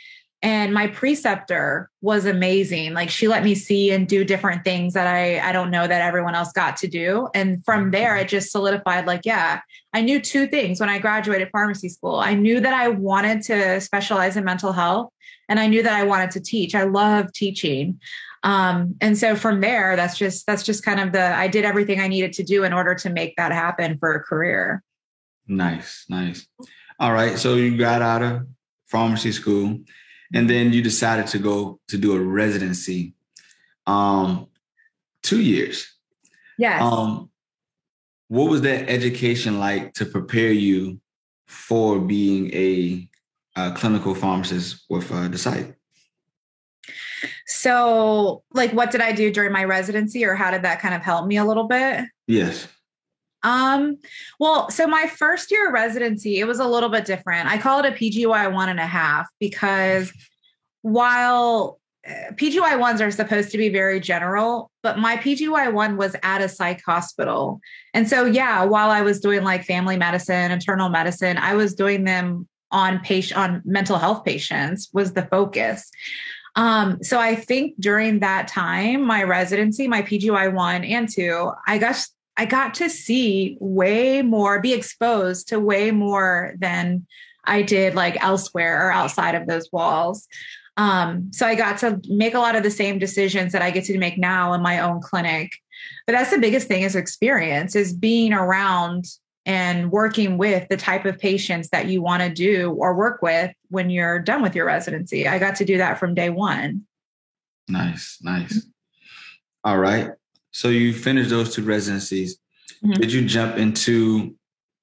And 0.43 0.71
my 0.71 0.87
preceptor 0.87 1.89
was 2.01 2.25
amazing. 2.25 2.93
Like 2.93 3.09
she 3.09 3.27
let 3.27 3.43
me 3.43 3.55
see 3.55 3.91
and 3.91 4.07
do 4.07 4.23
different 4.23 4.63
things 4.63 4.93
that 4.93 5.07
I 5.07 5.39
I 5.39 5.51
don't 5.51 5.71
know 5.71 5.87
that 5.87 6.01
everyone 6.01 6.35
else 6.35 6.51
got 6.51 6.77
to 6.77 6.87
do. 6.87 7.27
And 7.33 7.63
from 7.65 7.83
mm-hmm. 7.83 7.91
there 7.91 8.17
it 8.17 8.27
just 8.27 8.51
solidified 8.51 9.07
like 9.07 9.21
yeah, 9.25 9.61
I 9.93 10.01
knew 10.01 10.21
two 10.21 10.45
things 10.45 10.79
when 10.79 10.89
I 10.89 10.99
graduated 10.99 11.49
pharmacy 11.51 11.89
school. 11.89 12.17
I 12.17 12.35
knew 12.35 12.59
that 12.59 12.73
I 12.73 12.89
wanted 12.89 13.41
to 13.43 13.81
specialize 13.81 14.37
in 14.37 14.43
mental 14.43 14.71
health 14.71 15.11
and 15.49 15.59
I 15.59 15.65
knew 15.65 15.81
that 15.81 15.93
I 15.93 16.03
wanted 16.03 16.31
to 16.31 16.39
teach. 16.39 16.75
I 16.75 16.83
love 16.83 17.33
teaching. 17.33 17.99
Um, 18.43 18.95
and 19.01 19.17
so 19.17 19.35
from 19.35 19.61
there 19.61 19.95
that's 19.95 20.17
just 20.17 20.45
that's 20.45 20.61
just 20.61 20.83
kind 20.83 20.99
of 20.99 21.13
the 21.13 21.35
I 21.35 21.47
did 21.47 21.65
everything 21.65 21.99
I 21.99 22.07
needed 22.07 22.33
to 22.33 22.43
do 22.43 22.63
in 22.63 22.73
order 22.73 22.93
to 22.93 23.09
make 23.09 23.35
that 23.37 23.51
happen 23.51 23.97
for 23.97 24.13
a 24.13 24.19
career. 24.21 24.83
Nice, 25.47 26.05
nice. 26.09 26.45
All 26.99 27.13
right, 27.13 27.39
so 27.39 27.55
you 27.55 27.75
got 27.77 28.01
out 28.01 28.21
of 28.21 28.47
pharmacy 28.87 29.31
school 29.31 29.79
and 30.33 30.49
then 30.49 30.73
you 30.73 30.81
decided 30.81 31.27
to 31.27 31.39
go 31.39 31.79
to 31.87 31.97
do 31.97 32.15
a 32.15 32.19
residency 32.19 33.13
um 33.85 34.47
two 35.23 35.41
years 35.41 35.87
yes 36.57 36.81
um 36.81 37.29
what 38.29 38.49
was 38.49 38.61
that 38.61 38.89
education 38.89 39.59
like 39.59 39.93
to 39.93 40.05
prepare 40.05 40.51
you 40.51 40.99
for 41.45 41.99
being 41.99 42.53
a, 42.53 43.07
a 43.55 43.71
clinical 43.71 44.13
pharmacist 44.13 44.85
with 44.89 45.09
uh, 45.11 45.29
the 45.29 45.37
site 45.37 45.73
So, 47.45 48.43
like, 48.53 48.71
what 48.71 48.91
did 48.91 49.01
I 49.01 49.11
do 49.11 49.31
during 49.31 49.51
my 49.51 49.63
residency, 49.63 50.25
or 50.25 50.35
how 50.35 50.51
did 50.51 50.63
that 50.63 50.79
kind 50.79 50.93
of 50.93 51.01
help 51.01 51.27
me 51.27 51.37
a 51.37 51.45
little 51.45 51.67
bit? 51.67 52.05
Yes. 52.27 52.67
Um, 53.47 53.97
well, 54.39 54.69
so 54.69 54.87
my 54.87 55.07
first 55.07 55.51
year 55.51 55.67
of 55.67 55.73
residency, 55.73 56.39
it 56.39 56.45
was 56.45 56.59
a 56.59 56.67
little 56.67 56.89
bit 56.89 57.05
different. 57.05 57.47
I 57.47 57.57
call 57.57 57.79
it 57.79 57.85
a 57.85 57.95
PGY 57.95 58.53
one 58.53 58.67
and 58.67 58.79
a 58.79 58.85
half 58.85 59.25
because 59.39 60.11
while 60.81 61.79
uh, 62.05 62.33
PGY 62.33 62.77
ones 62.77 62.99
are 62.99 63.09
supposed 63.09 63.51
to 63.51 63.57
be 63.57 63.69
very 63.69 64.01
general, 64.01 64.69
but 64.83 64.99
my 64.99 65.15
PGY 65.15 65.71
one 65.71 65.95
was 65.95 66.13
at 66.23 66.41
a 66.41 66.49
psych 66.49 66.81
hospital. 66.85 67.61
And 67.93 68.09
so, 68.09 68.25
yeah, 68.25 68.65
while 68.65 68.89
I 68.89 69.01
was 69.01 69.21
doing 69.21 69.45
like 69.45 69.63
family 69.63 69.95
medicine, 69.95 70.51
internal 70.51 70.89
medicine, 70.89 71.37
I 71.37 71.55
was 71.55 71.73
doing 71.73 72.03
them 72.03 72.49
on 72.71 72.99
patient 72.99 73.39
on 73.39 73.61
mental 73.63 73.97
health 73.97 74.25
patients 74.25 74.89
was 74.91 75.13
the 75.13 75.23
focus. 75.23 75.89
Um, 76.57 77.01
so 77.01 77.17
I 77.17 77.35
think 77.35 77.75
during 77.79 78.19
that 78.19 78.49
time, 78.49 79.05
my 79.05 79.23
residency, 79.23 79.87
my 79.87 80.01
PGY 80.01 80.53
one 80.53 80.83
and 80.83 81.07
two, 81.07 81.51
I 81.65 81.77
guess 81.77 82.09
I 82.37 82.45
got 82.45 82.75
to 82.75 82.89
see 82.89 83.57
way 83.59 84.21
more, 84.21 84.61
be 84.61 84.73
exposed 84.73 85.49
to 85.49 85.59
way 85.59 85.91
more 85.91 86.53
than 86.59 87.05
I 87.45 87.63
did 87.63 87.95
like 87.95 88.23
elsewhere 88.23 88.87
or 88.87 88.91
outside 88.91 89.35
of 89.35 89.47
those 89.47 89.69
walls. 89.71 90.27
Um, 90.77 91.31
so 91.33 91.47
I 91.47 91.55
got 91.55 91.79
to 91.79 91.99
make 92.07 92.35
a 92.35 92.39
lot 92.39 92.55
of 92.55 92.61
the 92.61 92.69
same 92.69 92.99
decisions 92.99 93.51
that 93.53 93.63
I 93.63 93.71
get 93.71 93.85
to 93.85 93.97
make 93.97 94.17
now 94.17 94.53
in 94.53 94.61
my 94.61 94.79
own 94.79 95.01
clinic. 95.01 95.51
But 96.05 96.13
that's 96.13 96.29
the 96.29 96.37
biggest 96.37 96.67
thing 96.67 96.83
is 96.83 96.95
experience, 96.95 97.75
is 97.75 97.93
being 97.93 98.33
around 98.33 99.05
and 99.45 99.91
working 99.91 100.37
with 100.37 100.67
the 100.69 100.77
type 100.77 101.05
of 101.05 101.17
patients 101.17 101.69
that 101.69 101.87
you 101.87 102.01
want 102.01 102.21
to 102.21 102.29
do 102.29 102.71
or 102.73 102.95
work 102.95 103.21
with 103.21 103.51
when 103.69 103.89
you're 103.89 104.19
done 104.19 104.43
with 104.43 104.55
your 104.55 104.65
residency. 104.65 105.27
I 105.27 105.39
got 105.39 105.55
to 105.55 105.65
do 105.65 105.77
that 105.77 105.97
from 105.97 106.13
day 106.13 106.29
one. 106.29 106.85
Nice, 107.67 108.19
nice. 108.21 108.67
All 109.63 109.77
right. 109.77 110.11
So 110.51 110.69
you 110.69 110.93
finished 110.93 111.29
those 111.29 111.53
two 111.53 111.63
residencies. 111.63 112.37
Mm-hmm. 112.83 112.99
Did 112.99 113.11
you 113.11 113.25
jump 113.25 113.57
into 113.57 114.35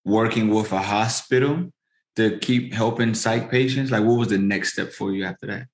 working 0.05 0.49
with 0.49 0.73
a 0.73 0.83
hospital 0.83 1.73
to 2.17 2.39
keep 2.39 2.73
helping 2.73 3.15
psych 3.15 3.51
patients? 3.51 3.91
Like 3.91 4.05
what 4.05 4.19
was 4.19 4.29
the 4.29 4.39
next 4.39 4.75
step 4.75 4.93
for 4.93 5.13
you 5.13 5.25
after 5.25 5.47
that? 5.47 5.67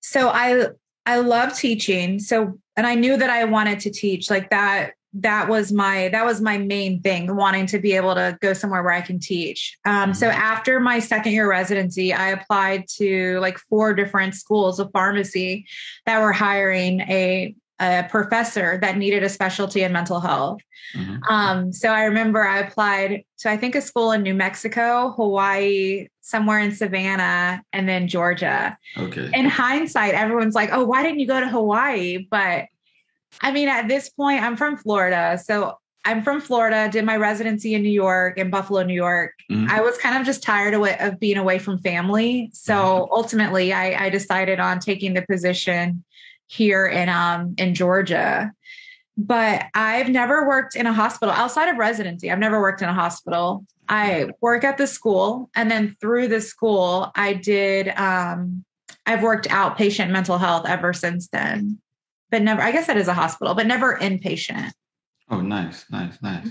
So 0.00 0.28
I 0.28 0.68
I 1.06 1.18
love 1.18 1.56
teaching. 1.56 2.18
So 2.18 2.58
and 2.76 2.86
I 2.86 2.94
knew 2.94 3.16
that 3.16 3.30
I 3.30 3.44
wanted 3.44 3.80
to 3.80 3.90
teach 3.90 4.30
like 4.30 4.50
that 4.50 4.92
that 5.14 5.48
was 5.48 5.72
my 5.72 6.08
that 6.08 6.24
was 6.24 6.40
my 6.40 6.58
main 6.58 7.00
thing 7.00 7.36
wanting 7.36 7.66
to 7.66 7.78
be 7.78 7.92
able 7.92 8.14
to 8.14 8.36
go 8.40 8.52
somewhere 8.52 8.82
where 8.82 8.92
i 8.92 9.00
can 9.00 9.20
teach 9.20 9.78
um, 9.84 10.12
so 10.12 10.28
mm-hmm. 10.28 10.40
after 10.40 10.80
my 10.80 10.98
second 10.98 11.32
year 11.32 11.48
residency 11.48 12.12
i 12.12 12.30
applied 12.30 12.84
to 12.88 13.38
like 13.38 13.56
four 13.56 13.94
different 13.94 14.34
schools 14.34 14.80
of 14.80 14.90
pharmacy 14.92 15.64
that 16.04 16.20
were 16.20 16.32
hiring 16.32 17.00
a 17.02 17.54
a 17.80 18.06
professor 18.08 18.78
that 18.80 18.96
needed 18.96 19.22
a 19.22 19.28
specialty 19.28 19.82
in 19.82 19.92
mental 19.92 20.20
health. 20.20 20.60
Mm-hmm. 20.94 21.22
Um, 21.24 21.72
so 21.72 21.88
I 21.88 22.04
remember 22.04 22.42
I 22.42 22.60
applied 22.60 23.24
to, 23.38 23.50
I 23.50 23.56
think, 23.56 23.74
a 23.74 23.80
school 23.80 24.12
in 24.12 24.22
New 24.22 24.34
Mexico, 24.34 25.12
Hawaii, 25.16 26.08
somewhere 26.20 26.60
in 26.60 26.72
Savannah, 26.72 27.62
and 27.72 27.88
then 27.88 28.06
Georgia. 28.06 28.78
Okay. 28.96 29.28
In 29.34 29.46
hindsight, 29.46 30.14
everyone's 30.14 30.54
like, 30.54 30.70
oh, 30.72 30.84
why 30.84 31.02
didn't 31.02 31.18
you 31.18 31.26
go 31.26 31.40
to 31.40 31.48
Hawaii? 31.48 32.26
But 32.30 32.66
I 33.40 33.50
mean, 33.50 33.68
at 33.68 33.88
this 33.88 34.08
point, 34.08 34.42
I'm 34.42 34.56
from 34.56 34.76
Florida. 34.76 35.40
So 35.42 35.78
I'm 36.04 36.22
from 36.22 36.40
Florida, 36.40 36.88
did 36.92 37.04
my 37.04 37.16
residency 37.16 37.74
in 37.74 37.82
New 37.82 37.88
York, 37.88 38.38
in 38.38 38.50
Buffalo, 38.50 38.82
New 38.82 38.94
York. 38.94 39.32
Mm-hmm. 39.50 39.70
I 39.70 39.80
was 39.80 39.96
kind 39.98 40.18
of 40.18 40.24
just 40.24 40.42
tired 40.42 40.74
of, 40.74 40.86
of 41.00 41.18
being 41.18 41.38
away 41.38 41.58
from 41.58 41.78
family. 41.78 42.50
So 42.52 42.74
mm-hmm. 42.74 43.12
ultimately, 43.12 43.72
I, 43.72 44.04
I 44.04 44.10
decided 44.10 44.60
on 44.60 44.80
taking 44.80 45.14
the 45.14 45.22
position 45.22 46.04
here 46.46 46.86
in 46.86 47.08
um 47.08 47.54
in 47.58 47.74
Georgia. 47.74 48.52
But 49.16 49.66
I've 49.74 50.08
never 50.08 50.48
worked 50.48 50.74
in 50.74 50.86
a 50.86 50.92
hospital 50.92 51.32
outside 51.32 51.68
of 51.68 51.76
residency. 51.76 52.30
I've 52.30 52.38
never 52.38 52.60
worked 52.60 52.82
in 52.82 52.88
a 52.88 52.94
hospital. 52.94 53.64
I 53.88 54.30
work 54.40 54.64
at 54.64 54.76
the 54.76 54.86
school 54.86 55.50
and 55.54 55.70
then 55.70 55.96
through 56.00 56.28
the 56.28 56.40
school 56.40 57.12
I 57.14 57.34
did 57.34 57.88
um 57.88 58.64
I've 59.06 59.22
worked 59.22 59.48
outpatient 59.48 60.10
mental 60.10 60.38
health 60.38 60.66
ever 60.66 60.92
since 60.92 61.28
then. 61.28 61.78
But 62.30 62.42
never 62.42 62.62
I 62.62 62.72
guess 62.72 62.86
that 62.86 62.96
is 62.96 63.08
a 63.08 63.14
hospital, 63.14 63.54
but 63.54 63.66
never 63.66 63.96
inpatient. 63.96 64.72
Oh, 65.30 65.40
nice, 65.40 65.84
nice, 65.90 66.20
nice. 66.22 66.48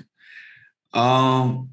Um 0.94 1.70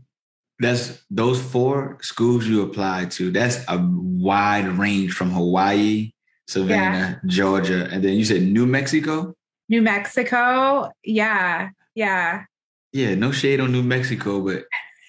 that's 0.58 1.02
those 1.10 1.40
four 1.40 1.96
schools 2.02 2.46
you 2.46 2.62
applied 2.62 3.10
to. 3.12 3.30
That's 3.30 3.64
a 3.68 3.78
wide 3.78 4.68
range 4.68 5.12
from 5.12 5.30
Hawaii 5.30 6.12
Savannah, 6.50 7.20
yeah. 7.22 7.28
Georgia, 7.30 7.88
and 7.92 8.02
then 8.02 8.14
you 8.14 8.24
said 8.24 8.42
New 8.42 8.66
Mexico. 8.66 9.34
New 9.68 9.82
Mexico, 9.82 10.90
yeah, 11.04 11.70
yeah. 11.94 12.44
Yeah, 12.92 13.14
no 13.14 13.30
shade 13.30 13.60
on 13.60 13.70
New 13.70 13.84
Mexico, 13.84 14.40
but 14.40 14.64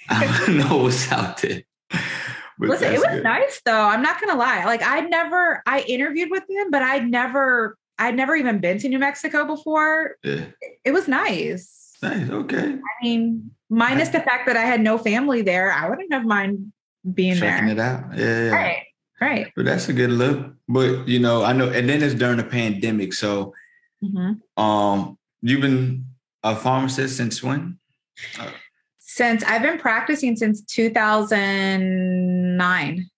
I 0.07 0.43
don't 0.45 0.57
know 0.57 0.77
what's 0.83 1.12
out 1.12 1.41
there. 1.41 1.63
But 1.89 2.69
Listen, 2.69 2.93
it 2.93 3.00
was 3.00 3.07
good. 3.10 3.24
nice 3.24 3.60
though. 3.65 3.86
I'm 3.88 4.03
not 4.03 4.21
gonna 4.21 4.38
lie. 4.38 4.65
Like 4.65 4.83
I 4.83 5.00
never, 5.01 5.63
I 5.65 5.81
interviewed 5.81 6.29
with 6.29 6.43
them, 6.48 6.69
but 6.69 6.83
I'd 6.83 7.10
never, 7.10 7.75
I'd 7.98 8.15
never 8.15 8.36
even 8.36 8.60
been 8.60 8.77
to 8.77 8.88
New 8.88 9.00
Mexico 9.00 9.45
before. 9.45 10.17
Yeah, 10.24 10.45
it 10.86 10.91
was 10.91 11.07
nice. 11.07 11.98
Nice. 12.03 12.29
Okay. 12.29 12.74
I 12.74 13.03
mean, 13.03 13.50
minus 13.71 14.10
the 14.10 14.19
fact 14.19 14.45
that 14.45 14.57
I 14.57 14.62
had 14.62 14.79
no 14.81 15.00
family 15.00 15.41
there, 15.41 15.71
I 15.71 15.89
wouldn't 15.89 16.13
have 16.13 16.24
mind 16.24 16.71
being 17.15 17.36
Checking 17.36 17.65
there. 17.65 17.75
it 17.75 17.79
out. 17.79 18.15
Yeah. 18.15 18.45
yeah. 18.45 18.51
Right. 18.51 18.83
Right. 19.22 19.54
But 19.56 19.66
that's 19.66 19.88
a 19.88 19.94
good 19.94 20.10
look. 20.10 20.56
But 20.68 21.08
you 21.08 21.20
know, 21.20 21.44
I 21.44 21.54
know, 21.54 21.70
and 21.70 21.88
then 21.88 22.01
it's 22.01 22.16
during 22.16 22.38
the 22.38 22.44
pandemic. 22.44 23.13
So, 23.13 23.54
mm-hmm. 24.04 24.62
um, 24.62 25.18
you've 25.42 25.62
been 25.62 26.08
a 26.44 26.56
pharmacist 26.56 27.18
since 27.18 27.44
when? 27.44 27.78
Uh, 28.40 28.50
since 28.98 29.44
I've 29.44 29.62
been 29.62 29.78
practicing 29.78 30.36
since 30.36 30.63
2009. 30.63 33.10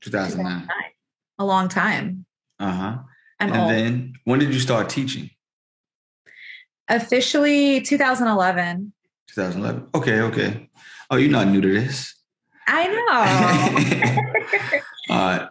2009. 0.00 0.68
A 1.38 1.44
long 1.44 1.68
time. 1.68 2.24
Uh 2.58 2.72
huh. 2.72 2.96
And 3.38 3.56
old. 3.56 3.70
then 3.70 4.14
when 4.24 4.40
did 4.40 4.52
you 4.52 4.58
start 4.58 4.88
teaching? 4.88 5.30
Officially 6.88 7.80
2011. 7.82 8.92
2011. 9.28 9.90
Okay, 9.94 10.20
okay. 10.20 10.68
Oh, 11.10 11.16
you're 11.16 11.30
not 11.30 11.46
new 11.46 11.60
to 11.60 11.80
this. 11.80 12.17
I 12.68 12.86
know. 12.86 14.80
Uh, 15.10 15.46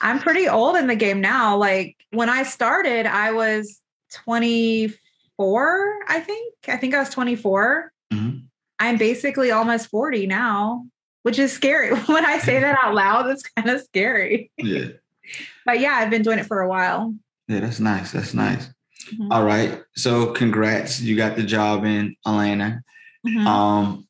I'm 0.00 0.18
pretty 0.18 0.48
old 0.48 0.76
in 0.76 0.86
the 0.86 0.96
game 0.96 1.20
now. 1.20 1.58
Like 1.58 1.96
when 2.10 2.30
I 2.30 2.42
started, 2.42 3.04
I 3.04 3.32
was 3.32 3.82
24, 4.12 5.94
I 6.08 6.20
think. 6.20 6.54
I 6.68 6.78
think 6.78 6.94
I 6.94 7.00
was 7.00 7.10
24. 7.10 7.92
Mm-hmm. 8.12 8.38
I'm 8.78 8.96
basically 8.96 9.50
almost 9.50 9.88
40 9.88 10.26
now, 10.26 10.86
which 11.22 11.38
is 11.38 11.52
scary. 11.52 11.94
when 12.06 12.24
I 12.24 12.38
say 12.38 12.60
that 12.60 12.78
out 12.82 12.94
loud, 12.94 13.28
it's 13.28 13.42
kind 13.42 13.68
of 13.68 13.82
scary. 13.82 14.50
Yeah. 14.56 14.86
but 15.66 15.80
yeah, 15.80 15.96
I've 15.96 16.10
been 16.10 16.22
doing 16.22 16.38
it 16.38 16.46
for 16.46 16.60
a 16.60 16.68
while. 16.68 17.14
Yeah, 17.48 17.60
that's 17.60 17.80
nice. 17.80 18.12
That's 18.12 18.32
nice. 18.32 18.68
Mm-hmm. 19.12 19.32
All 19.32 19.44
right. 19.44 19.82
So 19.96 20.32
congrats. 20.32 21.00
You 21.00 21.14
got 21.14 21.36
the 21.36 21.42
job 21.42 21.84
in 21.84 22.16
Atlanta. 22.26 22.82
Mm-hmm. 23.26 23.46
Um, 23.46 24.08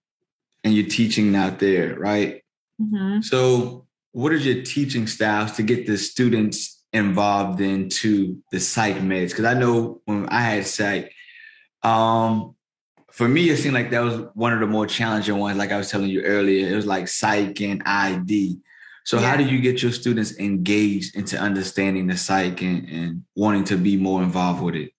and 0.62 0.72
you're 0.72 0.86
teaching 0.86 1.34
out 1.34 1.58
there, 1.58 1.94
right? 1.98 2.43
Mm-hmm. 2.80 3.20
So 3.22 3.86
what 4.12 4.32
are 4.32 4.36
your 4.36 4.62
teaching 4.62 5.06
styles 5.06 5.52
to 5.52 5.62
get 5.62 5.86
the 5.86 5.98
students 5.98 6.84
involved 6.92 7.60
into 7.60 8.42
the 8.52 8.60
psych 8.60 8.96
meds? 8.96 9.30
Because 9.30 9.44
I 9.44 9.54
know 9.54 10.00
when 10.04 10.28
I 10.28 10.40
had 10.40 10.66
psych, 10.66 11.12
um, 11.82 12.54
for 13.10 13.28
me, 13.28 13.48
it 13.50 13.58
seemed 13.58 13.74
like 13.74 13.90
that 13.90 14.00
was 14.00 14.26
one 14.34 14.52
of 14.52 14.60
the 14.60 14.66
more 14.66 14.86
challenging 14.86 15.36
ones. 15.36 15.56
Like 15.56 15.70
I 15.70 15.76
was 15.76 15.90
telling 15.90 16.10
you 16.10 16.22
earlier, 16.22 16.68
it 16.68 16.74
was 16.74 16.86
like 16.86 17.06
psych 17.06 17.60
and 17.60 17.82
ID. 17.84 18.58
So 19.04 19.20
yeah. 19.20 19.30
how 19.30 19.36
do 19.36 19.44
you 19.44 19.60
get 19.60 19.82
your 19.82 19.92
students 19.92 20.36
engaged 20.38 21.14
into 21.14 21.38
understanding 21.38 22.06
the 22.06 22.16
psych 22.16 22.62
and, 22.62 22.88
and 22.88 23.24
wanting 23.36 23.64
to 23.64 23.76
be 23.76 23.96
more 23.96 24.22
involved 24.22 24.62
with 24.62 24.74
it? 24.74 24.93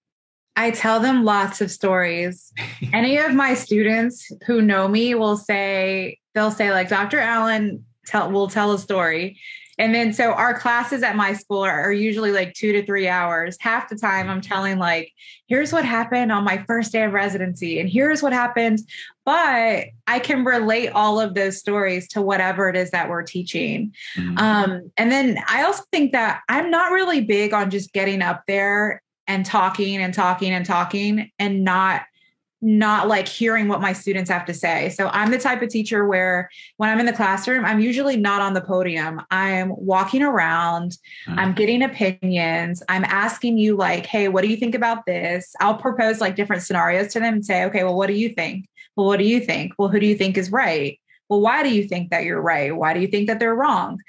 I 0.55 0.71
tell 0.71 0.99
them 0.99 1.23
lots 1.23 1.61
of 1.61 1.69
stories. 1.69 2.53
Any 2.93 3.17
of 3.17 3.33
my 3.33 3.53
students 3.53 4.31
who 4.45 4.61
know 4.61 4.87
me 4.87 5.13
will 5.15 5.37
say, 5.37 6.19
they'll 6.33 6.51
say, 6.51 6.71
like, 6.71 6.89
Dr. 6.89 7.19
Allen 7.19 7.85
tell 8.05 8.31
will 8.31 8.47
tell 8.47 8.71
a 8.71 8.79
story. 8.79 9.37
And 9.77 9.93
then 9.93 10.13
so 10.13 10.31
our 10.31 10.57
classes 10.57 11.03
at 11.03 11.17
my 11.17 11.33
school 11.33 11.65
are, 11.65 11.81
are, 11.81 11.91
usually 11.91 12.31
like 12.31 12.53
two 12.53 12.71
to 12.71 12.85
three 12.85 13.09
hours. 13.09 13.57
Half 13.59 13.89
the 13.89 13.97
time 13.97 14.29
I'm 14.29 14.39
telling 14.39 14.79
like, 14.79 15.11
here's 15.47 15.73
what 15.73 15.83
happened 15.83 16.31
on 16.31 16.45
my 16.45 16.63
first 16.65 16.93
day 16.93 17.03
of 17.03 17.11
residency, 17.11 17.79
and 17.79 17.89
here's 17.89 18.23
what 18.23 18.31
happened. 18.31 18.79
But 19.25 19.87
I 20.07 20.19
can 20.19 20.45
relate 20.45 20.89
all 20.89 21.19
of 21.19 21.33
those 21.33 21.57
stories 21.57 22.07
to 22.09 22.21
whatever 22.21 22.69
it 22.69 22.77
is 22.77 22.91
that 22.91 23.09
we're 23.09 23.23
teaching. 23.23 23.93
Mm-hmm. 24.17 24.37
Um, 24.37 24.91
and 24.97 25.11
then 25.11 25.39
I 25.47 25.63
also 25.63 25.83
think 25.91 26.13
that 26.13 26.41
I'm 26.47 26.69
not 26.69 26.91
really 26.91 27.21
big 27.21 27.53
on 27.53 27.69
just 27.69 27.91
getting 27.91 28.21
up 28.21 28.43
there 28.47 29.01
and 29.27 29.45
talking 29.45 29.97
and 29.97 30.13
talking 30.13 30.51
and 30.51 30.65
talking 30.65 31.31
and 31.39 31.63
not 31.63 32.03
not 32.61 33.07
like 33.07 33.27
hearing 33.27 33.67
what 33.67 33.79
my 33.79 33.93
students 33.93 34.29
have 34.29 34.43
to 34.45 34.53
say. 34.53 34.89
So 34.89 35.07
I'm 35.09 35.29
the 35.29 35.37
type 35.37 35.61
of 35.61 35.69
teacher 35.69 36.07
where 36.07 36.49
when 36.77 36.89
I'm 36.89 36.99
in 36.99 37.05
the 37.05 37.13
classroom, 37.13 37.63
I'm 37.63 37.79
usually 37.79 38.17
not 38.17 38.41
on 38.41 38.55
the 38.55 38.61
podium. 38.61 39.21
I'm 39.29 39.71
walking 39.77 40.23
around, 40.23 40.97
mm-hmm. 41.27 41.37
I'm 41.37 41.53
getting 41.53 41.83
opinions, 41.83 42.81
I'm 42.89 43.05
asking 43.05 43.59
you, 43.59 43.75
like, 43.75 44.07
hey, 44.07 44.29
what 44.29 44.41
do 44.41 44.47
you 44.47 44.57
think 44.57 44.73
about 44.73 45.05
this? 45.05 45.53
I'll 45.59 45.77
propose 45.77 46.19
like 46.19 46.35
different 46.35 46.63
scenarios 46.63 47.13
to 47.13 47.19
them 47.19 47.35
and 47.35 47.45
say, 47.45 47.65
okay, 47.65 47.83
well, 47.83 47.95
what 47.95 48.07
do 48.07 48.13
you 48.13 48.29
think? 48.29 48.67
Well, 48.95 49.05
what 49.05 49.19
do 49.19 49.25
you 49.25 49.41
think? 49.41 49.73
Well, 49.77 49.89
who 49.89 49.99
do 49.99 50.07
you 50.07 50.15
think 50.15 50.35
is 50.35 50.51
right? 50.51 50.99
Well, 51.29 51.41
why 51.41 51.61
do 51.61 51.69
you 51.69 51.87
think 51.87 52.09
that 52.09 52.23
you're 52.23 52.41
right? 52.41 52.75
Why 52.75 52.93
do 52.93 52.99
you 52.99 53.07
think 53.07 53.27
that 53.27 53.39
they're 53.39 53.55
wrong? 53.55 53.99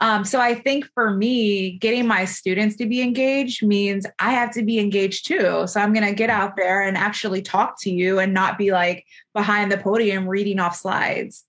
Um, 0.00 0.24
so 0.24 0.40
I 0.40 0.54
think 0.54 0.86
for 0.94 1.10
me, 1.10 1.78
getting 1.78 2.06
my 2.06 2.24
students 2.24 2.76
to 2.76 2.86
be 2.86 3.00
engaged 3.00 3.64
means 3.64 4.06
I 4.18 4.32
have 4.32 4.52
to 4.54 4.62
be 4.62 4.78
engaged 4.78 5.26
too. 5.26 5.66
So 5.66 5.80
I'm 5.80 5.92
going 5.92 6.06
to 6.06 6.14
get 6.14 6.30
out 6.30 6.56
there 6.56 6.82
and 6.82 6.96
actually 6.96 7.42
talk 7.42 7.80
to 7.82 7.90
you 7.90 8.18
and 8.18 8.34
not 8.34 8.58
be 8.58 8.72
like 8.72 9.06
behind 9.32 9.70
the 9.70 9.78
podium 9.78 10.28
reading 10.28 10.58
off 10.58 10.76
slides. 10.76 11.44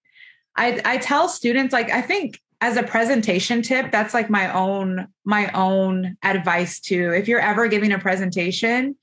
I, 0.55 0.81
I 0.85 0.97
tell 0.97 1.27
students, 1.27 1.73
like, 1.73 1.89
I 1.91 2.01
think 2.01 2.39
as 2.61 2.77
a 2.77 2.83
presentation 2.83 3.61
tip, 3.61 3.91
that's 3.91 4.13
like 4.13 4.29
my 4.29 4.53
own, 4.53 5.07
my 5.25 5.51
own 5.51 6.15
advice 6.23 6.79
too. 6.79 7.11
If 7.11 7.27
you're 7.27 7.41
ever 7.41 7.67
giving 7.67 7.91
a 7.91 7.99
presentation, 7.99 8.95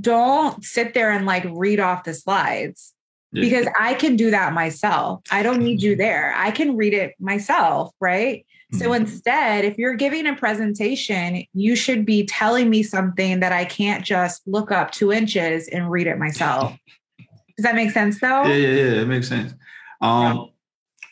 don't 0.00 0.64
sit 0.64 0.94
there 0.94 1.10
and 1.10 1.26
like 1.26 1.44
read 1.50 1.80
off 1.80 2.04
the 2.04 2.14
slides 2.14 2.94
yeah. 3.32 3.42
because 3.42 3.66
I 3.78 3.94
can 3.94 4.16
do 4.16 4.30
that 4.30 4.52
myself. 4.52 5.22
I 5.30 5.42
don't 5.42 5.60
need 5.60 5.82
you 5.82 5.96
there. 5.96 6.34
I 6.36 6.50
can 6.50 6.76
read 6.76 6.94
it 6.94 7.14
myself, 7.20 7.92
right? 8.00 8.46
Mm-hmm. 8.72 8.84
So 8.84 8.92
instead, 8.92 9.64
if 9.64 9.78
you're 9.78 9.94
giving 9.94 10.26
a 10.26 10.34
presentation, 10.34 11.44
you 11.54 11.76
should 11.76 12.04
be 12.04 12.26
telling 12.26 12.68
me 12.70 12.82
something 12.82 13.40
that 13.40 13.52
I 13.52 13.64
can't 13.64 14.04
just 14.04 14.46
look 14.46 14.70
up 14.70 14.90
two 14.90 15.12
inches 15.12 15.68
and 15.68 15.90
read 15.90 16.06
it 16.06 16.18
myself. 16.18 16.76
Does 17.56 17.64
that 17.64 17.74
make 17.74 17.90
sense 17.90 18.20
though? 18.20 18.44
Yeah, 18.44 18.54
yeah, 18.54 18.68
yeah. 18.68 19.00
It 19.02 19.08
makes 19.08 19.28
sense. 19.28 19.54
Um, 20.00 20.50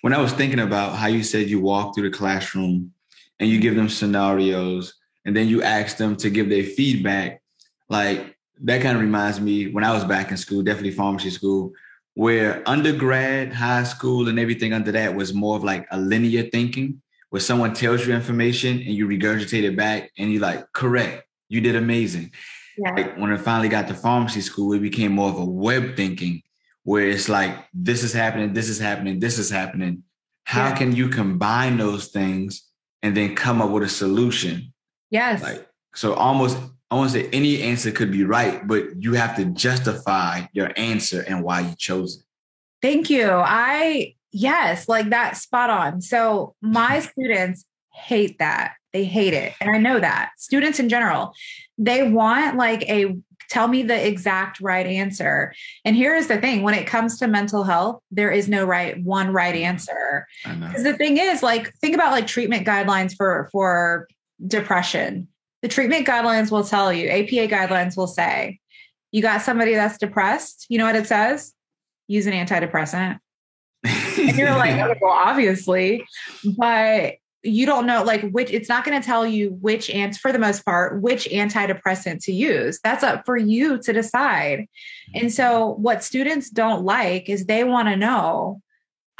when 0.02 0.12
I 0.12 0.20
was 0.20 0.32
thinking 0.32 0.61
about 0.61 0.94
how 0.96 1.08
you 1.08 1.25
said 1.25 1.49
you 1.49 1.61
walk 1.61 1.94
through 1.94 2.08
the 2.08 2.16
classroom 2.16 2.92
and 3.40 3.50
you 3.50 3.58
give 3.58 3.75
them 3.75 3.88
scenarios 3.88 4.94
and 5.25 5.35
then 5.35 5.49
you 5.49 5.62
ask 5.62 5.96
them 5.96 6.14
to 6.16 6.30
give 6.30 6.49
their 6.49 6.62
feedback, 6.62 7.42
like 7.88 8.37
that 8.62 8.82
kind 8.82 8.96
of 8.96 9.02
reminds 9.02 9.40
me 9.40 9.73
when 9.73 9.82
I 9.82 9.92
was 9.92 10.04
back 10.04 10.30
in 10.30 10.37
school, 10.37 10.62
definitely 10.62 10.92
pharmacy 10.92 11.30
school, 11.30 11.73
where 12.16 12.62
undergrad, 12.66 13.52
high 13.52 13.82
school, 13.82 14.28
and 14.28 14.38
everything 14.38 14.73
under 14.73 14.90
that 14.90 15.14
was 15.14 15.35
more 15.35 15.54
of 15.54 15.62
like 15.62 15.87
a 15.90 16.00
linear 16.00 16.44
thinking, 16.44 17.02
where 17.28 17.40
someone 17.40 17.75
tells 17.75 18.06
you 18.06 18.14
information 18.14 18.78
and 18.78 18.94
you 18.94 19.06
regurgitate 19.06 19.64
it 19.64 19.76
back 19.76 20.11
and 20.16 20.32
you're 20.32 20.40
like, 20.40 20.64
correct, 20.73 21.28
you 21.50 21.61
did 21.61 21.76
amazing. 21.76 22.32
Yeah. 22.78 22.92
Like 22.92 23.18
when 23.18 23.30
I 23.30 23.37
finally 23.37 23.68
got 23.68 23.87
to 23.88 23.94
pharmacy 23.94 24.40
school, 24.40 24.73
it 24.73 24.80
became 24.80 25.12
more 25.12 25.28
of 25.28 25.37
a 25.37 25.44
web 25.44 25.94
thinking, 25.94 26.42
where 26.85 27.06
it's 27.06 27.28
like, 27.28 27.54
this 27.75 28.02
is 28.02 28.14
happening, 28.14 28.54
this 28.54 28.70
is 28.70 28.78
happening, 28.78 29.20
this 29.20 29.38
is 29.38 29.50
happening. 29.50 30.02
How 30.44 30.68
yeah. 30.68 30.76
can 30.76 30.96
you 30.96 31.11
combine 31.11 31.76
those 31.76 32.08
things 32.08 32.66
and 33.02 33.14
then 33.14 33.35
come 33.35 33.61
up 33.61 33.68
with 33.68 33.82
a 33.82 33.90
solution? 33.90 34.73
Yes. 35.11 35.42
Like 35.42 35.68
so 35.94 36.14
almost 36.14 36.56
I 36.90 36.95
want 36.95 37.12
to 37.12 37.21
say 37.21 37.28
any 37.33 37.62
answer 37.62 37.90
could 37.90 38.12
be 38.12 38.25
right, 38.25 38.66
but 38.66 39.02
you 39.02 39.14
have 39.14 39.37
to 39.37 39.45
justify 39.47 40.43
your 40.52 40.71
answer 40.76 41.25
and 41.26 41.43
why 41.43 41.61
you 41.61 41.75
chose 41.76 42.19
it. 42.19 42.23
Thank 42.81 43.11
you. 43.11 43.28
I, 43.28 44.14
yes, 44.31 44.88
like 44.88 45.11
that 45.11 45.37
spot 45.37 45.71
on. 45.71 46.00
So 46.00 46.55
my 46.62 47.00
students 47.00 47.64
hate 47.93 48.38
that. 48.38 48.75
They 48.93 49.05
hate 49.05 49.35
it. 49.35 49.55
And 49.61 49.71
I 49.75 49.78
know 49.78 49.99
that. 49.99 50.31
Students 50.38 50.78
in 50.78 50.88
general, 50.88 51.35
they 51.76 52.09
want 52.09 52.57
like 52.57 52.83
a 52.88 53.16
tell 53.49 53.69
me 53.69 53.83
the 53.83 54.07
exact 54.07 54.61
right 54.61 54.87
answer. 54.87 55.55
And 55.85 55.95
here 55.95 56.14
is 56.14 56.28
the 56.28 56.40
thing 56.40 56.62
when 56.62 56.75
it 56.75 56.87
comes 56.87 57.19
to 57.19 57.28
mental 57.28 57.64
health, 57.64 58.03
there 58.11 58.31
is 58.31 58.49
no 58.49 58.64
right 58.64 59.03
one 59.03 59.33
right 59.33 59.55
mm-hmm. 59.55 59.64
answer. 59.64 60.27
Because 60.44 60.83
the 60.83 60.96
thing 60.96 61.18
is, 61.18 61.42
like, 61.42 61.72
think 61.75 61.94
about 61.94 62.12
like 62.12 62.27
treatment 62.27 62.66
guidelines 62.66 63.14
for 63.16 63.49
for 63.53 64.09
depression 64.46 65.29
the 65.66 65.72
treatment 65.74 66.07
guidelines 66.07 66.52
will 66.52 66.62
tell 66.62 66.92
you, 66.92 67.09
APA 67.09 67.52
guidelines 67.52 67.96
will 67.96 68.07
say, 68.07 68.61
you 69.11 69.20
got 69.20 69.42
somebody 69.42 69.74
that's 69.74 69.98
depressed. 69.98 70.64
You 70.68 70.79
know 70.79 70.85
what 70.85 70.94
it 70.94 71.09
says? 71.09 71.52
Use 72.07 72.26
an 72.26 72.35
antidepressant. 72.35 73.18
and 73.83 74.37
you're 74.37 74.52
like, 74.52 74.76
oh, 74.81 74.94
well, 75.00 75.11
obviously, 75.11 76.05
but 76.57 77.14
you 77.42 77.66
don't 77.66 77.85
know 77.85 78.05
like 78.05 78.31
which 78.31 78.50
it's 78.50 78.68
not 78.68 78.85
going 78.85 79.00
to 79.00 79.05
tell 79.05 79.26
you 79.26 79.59
which 79.61 79.90
and 79.90 80.16
for 80.16 80.33
the 80.33 80.38
most 80.38 80.64
part 80.64 81.00
which 81.00 81.26
antidepressant 81.26 82.20
to 82.24 82.33
use 82.33 82.81
that's 82.83 83.05
up 83.05 83.24
for 83.24 83.37
you 83.37 83.81
to 83.81 83.92
decide 83.92 84.66
and 85.14 85.33
so 85.33 85.70
mm-hmm. 85.72 85.83
what 85.83 86.02
students 86.02 86.50
don't 86.50 86.85
like 86.85 87.29
is 87.29 87.44
they 87.44 87.62
want 87.62 87.87
to 87.87 87.94
know 87.94 88.61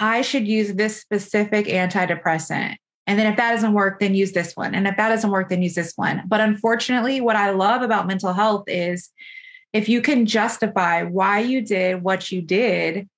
i 0.01 0.23
should 0.23 0.49
use 0.49 0.75
this 0.75 1.01
specific 1.01 1.67
antidepressant 1.67 2.75
and 3.07 3.19
then 3.19 3.27
if 3.27 3.37
that 3.37 3.53
doesn't 3.53 3.73
work, 3.73 4.01
then 4.01 4.15
use 4.15 4.33
this 4.33 4.57
one. 4.57 4.75
And 4.75 4.87
if 4.87 4.97
that 4.97 5.09
doesn't 5.09 5.31
work, 5.31 5.49
then 5.49 5.63
use 5.63 5.75
this 5.75 5.93
one. 5.97 6.23
But 6.27 6.41
unfortunately, 6.41 7.21
what 7.21 7.37
I 7.37 7.51
love 7.51 7.83
about 7.83 8.07
mental 8.07 8.33
health 8.33 8.65
is 8.67 9.11
if 9.73 9.89
you 9.89 10.01
can 10.03 10.27
justify 10.27 11.03
why 11.03 11.41
you 11.41 11.61
did 11.61 12.03
what 12.03 12.33
you 12.33 12.43
did, 12.43 13.09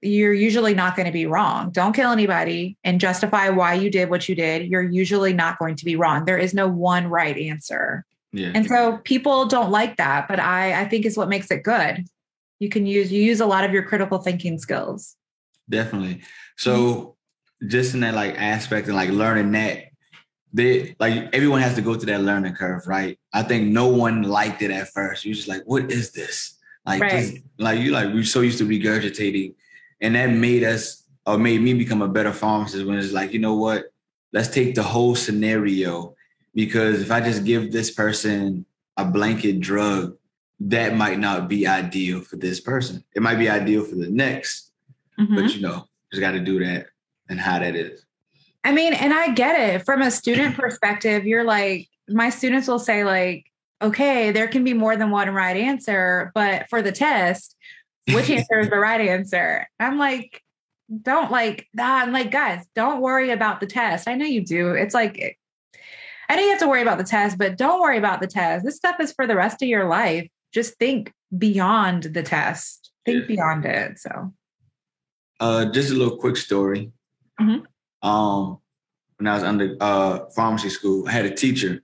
you're 0.00 0.32
usually 0.32 0.74
not 0.74 0.96
going 0.96 1.06
to 1.06 1.12
be 1.12 1.26
wrong. 1.26 1.70
Don't 1.70 1.92
kill 1.92 2.10
anybody 2.10 2.76
and 2.84 3.00
justify 3.00 3.48
why 3.48 3.74
you 3.74 3.90
did 3.90 4.08
what 4.08 4.28
you 4.28 4.34
did. 4.34 4.68
You're 4.68 4.82
usually 4.82 5.32
not 5.32 5.58
going 5.58 5.76
to 5.76 5.84
be 5.84 5.96
wrong. 5.96 6.24
There 6.24 6.38
is 6.38 6.54
no 6.54 6.68
one 6.68 7.08
right 7.08 7.36
answer. 7.36 8.04
Yeah. 8.32 8.52
And 8.54 8.66
so 8.66 8.98
people 8.98 9.46
don't 9.46 9.70
like 9.70 9.96
that, 9.96 10.28
but 10.28 10.38
I 10.38 10.82
I 10.82 10.84
think 10.84 11.06
is 11.06 11.16
what 11.16 11.28
makes 11.28 11.50
it 11.50 11.62
good. 11.62 12.06
You 12.60 12.68
can 12.68 12.86
use 12.86 13.10
you 13.10 13.22
use 13.22 13.40
a 13.40 13.46
lot 13.46 13.64
of 13.64 13.72
your 13.72 13.82
critical 13.82 14.18
thinking 14.18 14.58
skills. 14.58 15.16
Definitely. 15.68 16.22
So 16.56 16.76
mm-hmm. 16.76 17.10
Just 17.66 17.94
in 17.94 18.00
that 18.00 18.14
like 18.14 18.36
aspect 18.36 18.86
and 18.86 18.96
like 18.96 19.10
learning 19.10 19.52
that 19.52 19.88
they 20.52 20.96
like 20.98 21.34
everyone 21.34 21.60
has 21.60 21.74
to 21.74 21.82
go 21.82 21.94
through 21.94 22.12
that 22.12 22.22
learning 22.22 22.54
curve, 22.54 22.86
right? 22.86 23.18
I 23.32 23.42
think 23.42 23.68
no 23.68 23.88
one 23.88 24.22
liked 24.22 24.62
it 24.62 24.70
at 24.70 24.88
first. 24.88 25.24
You're 25.24 25.34
just 25.34 25.48
like, 25.48 25.62
what 25.66 25.90
is 25.90 26.12
this? 26.12 26.54
Like, 26.86 27.02
right. 27.02 27.10
just, 27.10 27.42
like 27.58 27.80
you 27.80 27.92
like 27.92 28.12
we're 28.14 28.24
so 28.24 28.40
used 28.40 28.58
to 28.58 28.66
regurgitating, 28.66 29.54
and 30.00 30.14
that 30.14 30.30
made 30.30 30.64
us 30.64 31.04
or 31.26 31.36
made 31.36 31.60
me 31.60 31.74
become 31.74 32.00
a 32.00 32.08
better 32.08 32.32
pharmacist 32.32 32.86
when 32.86 32.98
it's 32.98 33.12
like, 33.12 33.32
you 33.32 33.38
know 33.38 33.54
what? 33.54 33.92
Let's 34.32 34.48
take 34.48 34.74
the 34.74 34.82
whole 34.82 35.14
scenario 35.14 36.14
because 36.54 37.02
if 37.02 37.10
I 37.10 37.20
just 37.20 37.44
give 37.44 37.70
this 37.70 37.90
person 37.90 38.64
a 38.96 39.04
blanket 39.04 39.60
drug, 39.60 40.16
that 40.60 40.96
might 40.96 41.18
not 41.18 41.48
be 41.48 41.66
ideal 41.66 42.20
for 42.22 42.36
this 42.36 42.60
person. 42.60 43.04
It 43.14 43.22
might 43.22 43.36
be 43.36 43.50
ideal 43.50 43.84
for 43.84 43.96
the 43.96 44.08
next, 44.08 44.72
mm-hmm. 45.18 45.34
but 45.34 45.54
you 45.54 45.60
know, 45.60 45.86
just 46.10 46.22
got 46.22 46.32
to 46.32 46.40
do 46.40 46.64
that 46.64 46.88
and 47.28 47.40
how 47.40 47.58
that 47.58 47.74
is. 47.74 48.04
I 48.64 48.72
mean, 48.72 48.92
and 48.92 49.14
I 49.14 49.30
get 49.30 49.58
it 49.58 49.84
from 49.84 50.02
a 50.02 50.10
student 50.10 50.54
perspective. 50.58 51.26
You're 51.26 51.44
like, 51.44 51.88
my 52.08 52.30
students 52.30 52.68
will 52.68 52.78
say, 52.78 53.04
like, 53.04 53.44
okay, 53.80 54.30
there 54.32 54.48
can 54.48 54.64
be 54.64 54.74
more 54.74 54.96
than 54.96 55.10
one 55.10 55.30
right 55.30 55.56
answer, 55.56 56.32
but 56.34 56.68
for 56.68 56.82
the 56.82 56.92
test, 56.92 57.56
which 58.12 58.30
answer 58.30 58.60
is 58.60 58.70
the 58.70 58.78
right 58.78 59.00
answer? 59.00 59.66
I'm 59.78 59.98
like, 59.98 60.42
don't 61.02 61.30
like 61.30 61.68
that. 61.74 62.06
I'm 62.06 62.12
like, 62.12 62.30
guys, 62.30 62.64
don't 62.74 63.00
worry 63.00 63.30
about 63.30 63.60
the 63.60 63.66
test. 63.66 64.08
I 64.08 64.14
know 64.14 64.24
you 64.24 64.44
do. 64.44 64.72
It's 64.72 64.94
like, 64.94 65.38
I 66.28 66.36
know 66.36 66.42
you 66.42 66.50
have 66.50 66.60
to 66.60 66.68
worry 66.68 66.82
about 66.82 66.98
the 66.98 67.04
test, 67.04 67.38
but 67.38 67.56
don't 67.56 67.80
worry 67.80 67.98
about 67.98 68.20
the 68.20 68.26
test. 68.26 68.64
This 68.64 68.76
stuff 68.76 68.96
is 69.00 69.12
for 69.12 69.26
the 69.26 69.36
rest 69.36 69.62
of 69.62 69.68
your 69.68 69.86
life. 69.86 70.28
Just 70.52 70.78
think 70.78 71.12
beyond 71.36 72.04
the 72.04 72.22
test. 72.22 72.90
Think 73.04 73.22
yeah. 73.22 73.26
beyond 73.26 73.64
it. 73.64 73.98
So, 73.98 74.32
uh, 75.40 75.66
just 75.66 75.90
a 75.90 75.94
little 75.94 76.16
quick 76.16 76.36
story. 76.36 76.90
Mm-hmm. 77.40 78.08
Um, 78.08 78.58
when 79.16 79.26
I 79.26 79.34
was 79.34 79.42
under 79.42 79.76
uh, 79.80 80.26
pharmacy 80.34 80.70
school, 80.70 81.08
I 81.08 81.12
had 81.12 81.26
a 81.26 81.34
teacher, 81.34 81.82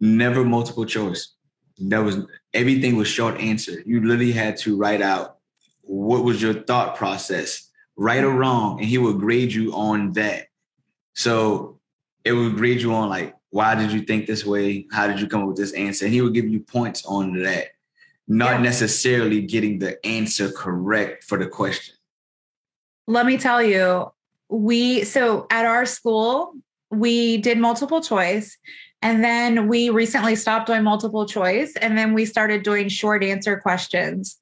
never 0.00 0.44
multiple 0.44 0.84
choice. 0.84 1.34
That 1.78 1.98
was 1.98 2.18
everything 2.52 2.96
was 2.96 3.08
short 3.08 3.40
answer. 3.40 3.82
You 3.86 4.00
literally 4.00 4.32
had 4.32 4.56
to 4.58 4.76
write 4.76 5.02
out 5.02 5.38
what 5.82 6.24
was 6.24 6.40
your 6.40 6.54
thought 6.54 6.96
process, 6.96 7.70
right 7.96 8.22
or 8.22 8.32
wrong, 8.32 8.78
and 8.80 8.88
he 8.88 8.98
would 8.98 9.18
grade 9.18 9.52
you 9.52 9.72
on 9.72 10.12
that. 10.12 10.48
So 11.14 11.78
it 12.24 12.32
would 12.32 12.56
grade 12.56 12.80
you 12.80 12.92
on 12.94 13.08
like 13.08 13.34
why 13.50 13.74
did 13.74 13.92
you 13.92 14.02
think 14.02 14.26
this 14.26 14.46
way? 14.46 14.86
How 14.92 15.06
did 15.06 15.20
you 15.20 15.26
come 15.26 15.42
up 15.42 15.48
with 15.48 15.56
this 15.56 15.72
answer? 15.72 16.04
And 16.04 16.14
he 16.14 16.20
would 16.20 16.34
give 16.34 16.48
you 16.48 16.60
points 16.60 17.04
on 17.04 17.42
that, 17.42 17.68
not 18.28 18.52
yeah. 18.52 18.62
necessarily 18.62 19.42
getting 19.42 19.78
the 19.78 20.04
answer 20.06 20.50
correct 20.52 21.24
for 21.24 21.36
the 21.36 21.48
question. 21.48 21.96
Let 23.08 23.26
me 23.26 23.36
tell 23.38 23.60
you, 23.60 24.12
we 24.50 25.04
so 25.04 25.46
at 25.50 25.64
our 25.64 25.86
school 25.86 26.52
we 26.90 27.38
did 27.38 27.58
multiple 27.58 28.00
choice 28.00 28.58
and 29.02 29.24
then 29.24 29.68
we 29.68 29.88
recently 29.90 30.34
stopped 30.34 30.66
doing 30.66 30.82
multiple 30.82 31.24
choice 31.24 31.74
and 31.76 31.96
then 31.96 32.12
we 32.12 32.24
started 32.24 32.62
doing 32.62 32.88
short 32.88 33.22
answer 33.22 33.58
questions 33.58 34.38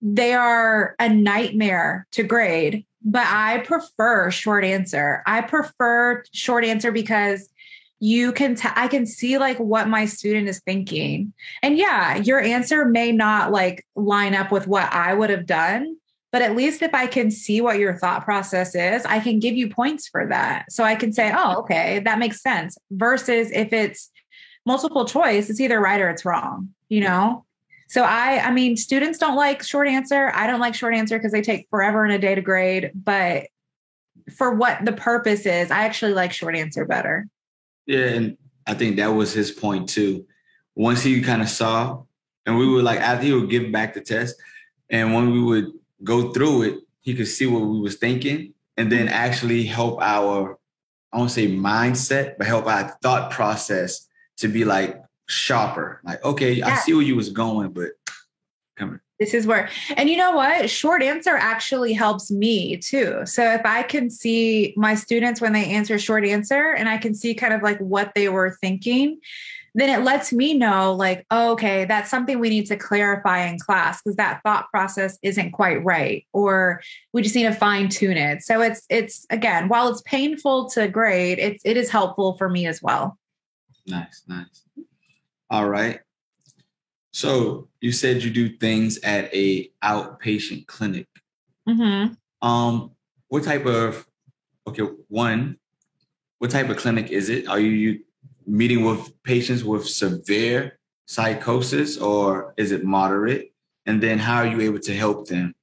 they 0.00 0.34
are 0.34 0.96
a 0.98 1.08
nightmare 1.08 2.06
to 2.10 2.22
grade 2.22 2.84
but 3.04 3.26
i 3.28 3.58
prefer 3.58 4.30
short 4.30 4.64
answer 4.64 5.22
i 5.26 5.40
prefer 5.40 6.24
short 6.32 6.64
answer 6.64 6.90
because 6.90 7.48
you 8.02 8.32
can 8.32 8.56
t- 8.56 8.68
I 8.74 8.88
can 8.88 9.06
see 9.06 9.38
like 9.38 9.58
what 9.58 9.86
my 9.86 10.06
student 10.06 10.48
is 10.48 10.58
thinking. 10.58 11.32
And 11.62 11.78
yeah, 11.78 12.16
your 12.16 12.40
answer 12.40 12.84
may 12.84 13.12
not 13.12 13.52
like 13.52 13.86
line 13.94 14.34
up 14.34 14.50
with 14.50 14.66
what 14.66 14.92
I 14.92 15.14
would 15.14 15.30
have 15.30 15.46
done, 15.46 15.96
but 16.32 16.42
at 16.42 16.56
least 16.56 16.80
if 16.80 16.94
I 16.94 17.06
can 17.06 17.30
see 17.30 17.60
what 17.60 17.78
your 17.78 17.94
thought 17.94 18.24
process 18.24 18.74
is, 18.74 19.04
I 19.04 19.20
can 19.20 19.38
give 19.38 19.54
you 19.54 19.68
points 19.68 20.08
for 20.08 20.26
that. 20.26 20.72
So 20.72 20.82
I 20.82 20.94
can 20.94 21.12
say, 21.12 21.30
"Oh, 21.34 21.58
okay, 21.60 22.00
that 22.00 22.18
makes 22.18 22.42
sense." 22.42 22.76
Versus 22.90 23.50
if 23.52 23.72
it's 23.72 24.10
multiple 24.64 25.04
choice, 25.04 25.50
it's 25.50 25.60
either 25.60 25.78
right 25.78 26.00
or 26.00 26.08
it's 26.08 26.24
wrong, 26.24 26.70
you 26.88 27.00
know? 27.00 27.44
So 27.88 28.02
I 28.02 28.38
I 28.46 28.50
mean, 28.50 28.76
students 28.76 29.18
don't 29.18 29.36
like 29.36 29.62
short 29.62 29.86
answer. 29.86 30.32
I 30.34 30.46
don't 30.46 30.60
like 30.60 30.74
short 30.74 30.94
answer 30.94 31.18
because 31.18 31.32
they 31.32 31.42
take 31.42 31.68
forever 31.68 32.04
and 32.04 32.12
a 32.14 32.18
day 32.18 32.34
to 32.34 32.40
grade, 32.40 32.90
but 32.94 33.48
for 34.34 34.54
what 34.54 34.84
the 34.84 34.92
purpose 34.92 35.44
is, 35.44 35.70
I 35.70 35.84
actually 35.84 36.14
like 36.14 36.32
short 36.32 36.56
answer 36.56 36.86
better. 36.86 37.28
Yeah, 37.86 38.06
and 38.06 38.38
I 38.66 38.74
think 38.74 38.96
that 38.96 39.08
was 39.08 39.32
his 39.34 39.50
point 39.50 39.90
too. 39.90 40.26
Once 40.74 41.02
he 41.02 41.20
kind 41.20 41.42
of 41.42 41.50
saw, 41.50 42.04
and 42.46 42.56
we 42.56 42.66
would 42.66 42.84
like 42.84 43.00
after 43.00 43.26
he 43.26 43.32
would 43.32 43.50
give 43.50 43.70
back 43.70 43.92
the 43.92 44.00
test, 44.00 44.36
and 44.88 45.12
when 45.12 45.30
we 45.32 45.42
would 45.42 45.72
go 46.04 46.32
through 46.32 46.62
it, 46.62 46.80
he 47.00 47.14
could 47.14 47.28
see 47.28 47.46
what 47.46 47.62
we 47.62 47.80
was 47.80 47.96
thinking, 47.96 48.54
and 48.76 48.90
then 48.90 49.08
actually 49.08 49.64
help 49.64 50.00
our, 50.00 50.58
I 51.12 51.18
won't 51.18 51.30
say 51.30 51.48
mindset, 51.48 52.36
but 52.38 52.46
help 52.46 52.66
our 52.66 52.96
thought 53.02 53.30
process 53.30 54.08
to 54.38 54.48
be 54.48 54.64
like 54.64 55.00
sharper. 55.28 56.00
Like, 56.04 56.24
okay, 56.24 56.52
yeah. 56.52 56.68
I 56.68 56.76
see 56.76 56.94
where 56.94 57.02
you 57.02 57.16
was 57.16 57.30
going, 57.30 57.72
but 57.72 57.90
come 58.76 59.00
this 59.22 59.34
is 59.34 59.46
where 59.46 59.68
and 59.96 60.10
you 60.10 60.16
know 60.16 60.32
what 60.32 60.68
short 60.68 61.00
answer 61.00 61.36
actually 61.36 61.92
helps 61.92 62.30
me 62.30 62.76
too 62.76 63.20
so 63.24 63.52
if 63.52 63.60
i 63.64 63.82
can 63.82 64.10
see 64.10 64.74
my 64.76 64.96
students 64.96 65.40
when 65.40 65.52
they 65.52 65.64
answer 65.66 65.96
short 65.96 66.24
answer 66.24 66.72
and 66.72 66.88
i 66.88 66.96
can 66.96 67.14
see 67.14 67.32
kind 67.32 67.54
of 67.54 67.62
like 67.62 67.78
what 67.78 68.12
they 68.16 68.28
were 68.28 68.56
thinking 68.60 69.20
then 69.74 69.88
it 69.88 70.04
lets 70.04 70.32
me 70.32 70.54
know 70.54 70.92
like 70.94 71.26
oh, 71.30 71.52
okay 71.52 71.84
that's 71.84 72.10
something 72.10 72.38
we 72.38 72.50
need 72.50 72.66
to 72.66 72.76
clarify 72.76 73.44
in 73.44 73.58
class 73.58 74.00
because 74.02 74.16
that 74.16 74.40
thought 74.42 74.70
process 74.70 75.18
isn't 75.22 75.52
quite 75.52 75.82
right 75.84 76.26
or 76.32 76.80
we 77.12 77.22
just 77.22 77.34
need 77.34 77.44
to 77.44 77.52
fine 77.52 77.88
tune 77.88 78.16
it 78.16 78.42
so 78.42 78.60
it's 78.60 78.84
it's 78.90 79.26
again 79.30 79.68
while 79.68 79.88
it's 79.88 80.02
painful 80.02 80.68
to 80.68 80.88
grade 80.88 81.38
it's 81.38 81.62
it 81.64 81.76
is 81.76 81.90
helpful 81.90 82.36
for 82.36 82.48
me 82.48 82.66
as 82.66 82.82
well 82.82 83.18
nice 83.86 84.22
nice 84.28 84.64
all 85.50 85.68
right 85.68 86.00
so 87.12 87.68
you 87.80 87.92
said 87.92 88.22
you 88.22 88.30
do 88.30 88.56
things 88.56 88.98
at 89.02 89.32
a 89.34 89.70
outpatient 89.84 90.66
clinic. 90.66 91.06
Mm-hmm. 91.68 92.14
Um, 92.46 92.92
what 93.28 93.44
type 93.44 93.66
of 93.66 94.06
okay, 94.66 94.82
one, 95.08 95.58
what 96.38 96.50
type 96.50 96.70
of 96.70 96.78
clinic 96.78 97.10
is 97.10 97.28
it? 97.28 97.48
Are 97.48 97.60
you 97.60 98.00
meeting 98.46 98.84
with 98.84 99.12
patients 99.22 99.64
with 99.64 99.88
severe 99.88 100.78
psychosis 101.06 101.98
or 101.98 102.54
is 102.56 102.72
it 102.72 102.84
moderate? 102.84 103.52
And 103.86 104.02
then 104.02 104.18
how 104.18 104.36
are 104.36 104.46
you 104.46 104.60
able 104.60 104.80
to 104.80 104.94
help 104.94 105.28
them? 105.28 105.54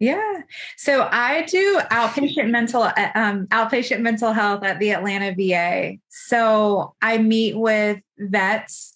Yeah. 0.00 0.42
So 0.76 1.08
I 1.10 1.42
do 1.42 1.80
outpatient 1.90 2.50
mental 2.50 2.82
um, 2.82 3.46
outpatient 3.46 4.00
mental 4.00 4.32
health 4.32 4.64
at 4.64 4.78
the 4.78 4.92
Atlanta 4.92 5.34
VA. 5.34 5.98
So 6.08 6.94
I 7.00 7.18
meet 7.18 7.56
with 7.56 8.00
vets 8.18 8.94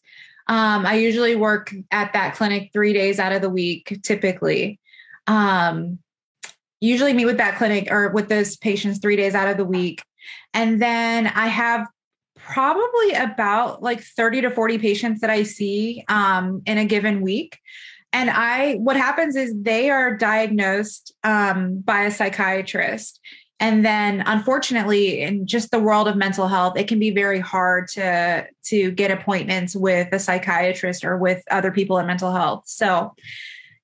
um, 0.49 0.87
I 0.87 0.95
usually 0.95 1.37
work 1.37 1.75
at 1.91 2.15
that 2.15 2.35
clinic 2.35 2.71
three 2.73 2.95
days 2.95 3.19
out 3.19 3.33
of 3.33 3.43
the 3.43 3.51
week, 3.51 4.01
typically. 4.03 4.81
Um, 5.27 5.99
usually 6.81 7.13
meet 7.13 7.27
with 7.27 7.37
that 7.37 7.59
clinic 7.59 7.89
or 7.91 8.09
with 8.09 8.29
those 8.29 8.57
patients 8.57 8.99
three 8.99 9.17
days 9.17 9.35
out 9.35 9.49
of 9.49 9.59
the 9.59 9.65
week. 9.65 10.03
And 10.55 10.81
then 10.81 11.27
I 11.27 11.49
have 11.49 11.87
probably 12.49 13.13
about 13.13 13.83
like 13.83 14.01
30 14.03 14.43
to 14.43 14.51
40 14.51 14.79
patients 14.79 15.21
that 15.21 15.31
I 15.31 15.43
see 15.43 16.05
um, 16.09 16.63
in 16.67 16.79
a 16.79 16.85
given 16.85 17.21
week. 17.21 17.59
And 18.13 18.31
I, 18.31 18.77
what 18.77 18.97
happens 18.97 19.37
is 19.37 19.53
they 19.55 19.91
are 19.91 20.17
diagnosed 20.17 21.15
um, 21.25 21.81
by 21.81 22.05
a 22.05 22.11
psychiatrist. 22.11 23.21
And 23.61 23.85
then 23.85 24.23
unfortunately, 24.25 25.21
in 25.21 25.47
just 25.47 25.71
the 25.71 25.81
world 25.81 26.09
of 26.09 26.17
mental 26.17 26.49
health, 26.49 26.79
it 26.79 26.89
can 26.89 26.99
be 26.99 27.11
very 27.11 27.41
hard 27.41 27.89
to 27.89 28.47
to 28.67 28.91
get 28.93 29.11
appointments 29.11 29.75
with 29.75 30.09
a 30.13 30.19
psychiatrist 30.19 31.05
or 31.05 31.19
with 31.19 31.43
other 31.51 31.73
people 31.73 31.99
in 31.99 32.07
mental 32.07 32.33
health. 32.33 32.65
So 32.67 33.15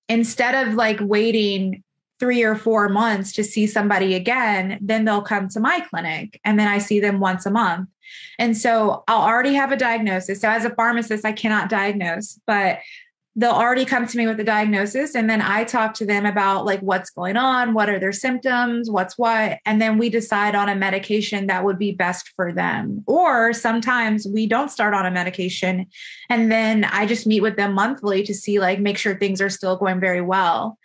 instead 0.09 0.67
of 0.67 0.75
like 0.75 0.99
waiting 1.01 1.83
three 2.21 2.45
or 2.45 2.55
four 2.55 2.89
months 2.89 3.33
to 3.33 3.43
see 3.43 3.67
somebody 3.67 4.15
again, 4.15 4.79
then 4.81 5.05
they'll 5.05 5.23
come 5.23 5.49
to 5.49 5.61
my 5.61 5.81
clinic 5.81 6.41
and 6.45 6.59
then 6.59 6.69
I 6.69 6.79
see 6.79 7.01
them 7.01 7.19
once 7.19 7.45
a 7.45 7.51
month. 7.51 7.89
And 8.39 8.57
so 8.57 9.05
I'll 9.09 9.23
already 9.23 9.55
have 9.55 9.73
a 9.73 9.77
diagnosis. 9.77 10.41
So 10.41 10.49
as 10.49 10.65
a 10.65 10.75
pharmacist, 10.75 11.25
I 11.25 11.33
cannot 11.33 11.69
diagnose, 11.69 12.39
but 12.47 12.79
they'll 13.37 13.51
already 13.51 13.85
come 13.85 14.07
to 14.07 14.17
me 14.17 14.27
with 14.27 14.39
a 14.39 14.45
diagnosis. 14.45 15.15
And 15.15 15.29
then 15.29 15.43
i 15.43 15.65
talk 15.65 15.95
to 15.95 16.07
them 16.07 16.25
about 16.25 16.65
like 16.65 16.81
what's 16.81 17.11
going 17.11 17.37
on 17.37 17.75
what 17.75 17.89
are 17.89 17.99
their 17.99 18.13
symptoms 18.13 18.91
what's 18.91 19.19
what. 19.19 19.59
And 19.67 19.81
then 19.81 19.99
we 19.99 20.09
decide 20.09 20.55
on 20.55 20.69
a 20.69 20.75
medication 20.75 21.47
that 21.47 21.65
would 21.65 21.79
be 21.79 21.93
best 21.93 22.33
for 22.37 22.53
them. 22.53 23.03
Or 23.07 23.53
sometimes 23.53 24.27
we 24.27 24.47
don't 24.47 24.71
start 24.71 24.95
on 24.95 25.07
a 25.07 25.11
medication 25.11 25.87
and 26.31 26.51
then 26.51 26.85
i 26.85 27.07
just 27.07 27.27
meet 27.27 27.41
with 27.41 27.57
them 27.57 27.73
monthly 27.75 28.23
to 28.25 28.35
see 28.35 28.61
like 28.61 28.81
make 28.81 28.99
sure 28.99 29.17
things 29.17 29.41
are 29.41 29.51
still 29.51 29.77
going 29.77 30.01
very 30.01 30.21
well. 30.21 30.79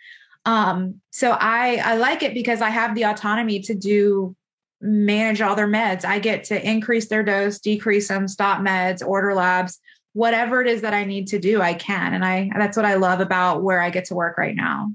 Um 0.44 1.00
so 1.10 1.32
i 1.32 1.76
i 1.84 1.96
like 1.96 2.22
it 2.22 2.34
because 2.34 2.60
i 2.60 2.70
have 2.70 2.94
the 2.94 3.04
autonomy 3.04 3.60
to 3.60 3.74
do 3.74 4.34
manage 4.80 5.40
all 5.40 5.54
their 5.54 5.68
meds 5.68 6.04
i 6.04 6.18
get 6.18 6.44
to 6.44 6.68
increase 6.68 7.08
their 7.08 7.22
dose 7.22 7.58
decrease 7.58 8.08
them 8.08 8.26
stop 8.26 8.60
meds 8.60 9.06
order 9.06 9.34
labs 9.34 9.78
whatever 10.12 10.60
it 10.60 10.66
is 10.66 10.82
that 10.82 10.94
I 10.94 11.04
need 11.04 11.28
to 11.28 11.38
do, 11.38 11.60
I 11.60 11.74
can. 11.74 12.14
And 12.14 12.24
I 12.24 12.50
that's 12.56 12.76
what 12.76 12.86
I 12.86 12.94
love 12.94 13.20
about 13.20 13.62
where 13.62 13.80
I 13.80 13.90
get 13.90 14.06
to 14.06 14.14
work 14.14 14.38
right 14.38 14.56
now. 14.56 14.92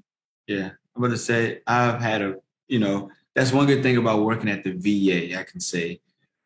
Yeah. 0.48 0.72
I'm 0.96 1.02
gonna 1.02 1.18
say 1.18 1.62
I've 1.68 2.02
had 2.02 2.22
a, 2.22 2.36
you 2.68 2.80
know, 2.80 3.12
that's 3.34 3.52
one 3.52 3.66
good 3.66 3.84
thing 3.84 3.98
about 3.98 4.24
working 4.24 4.50
at 4.50 4.64
the 4.64 4.72
VA, 4.72 5.38
I 5.38 5.44
can 5.44 5.60
say, 5.60 6.00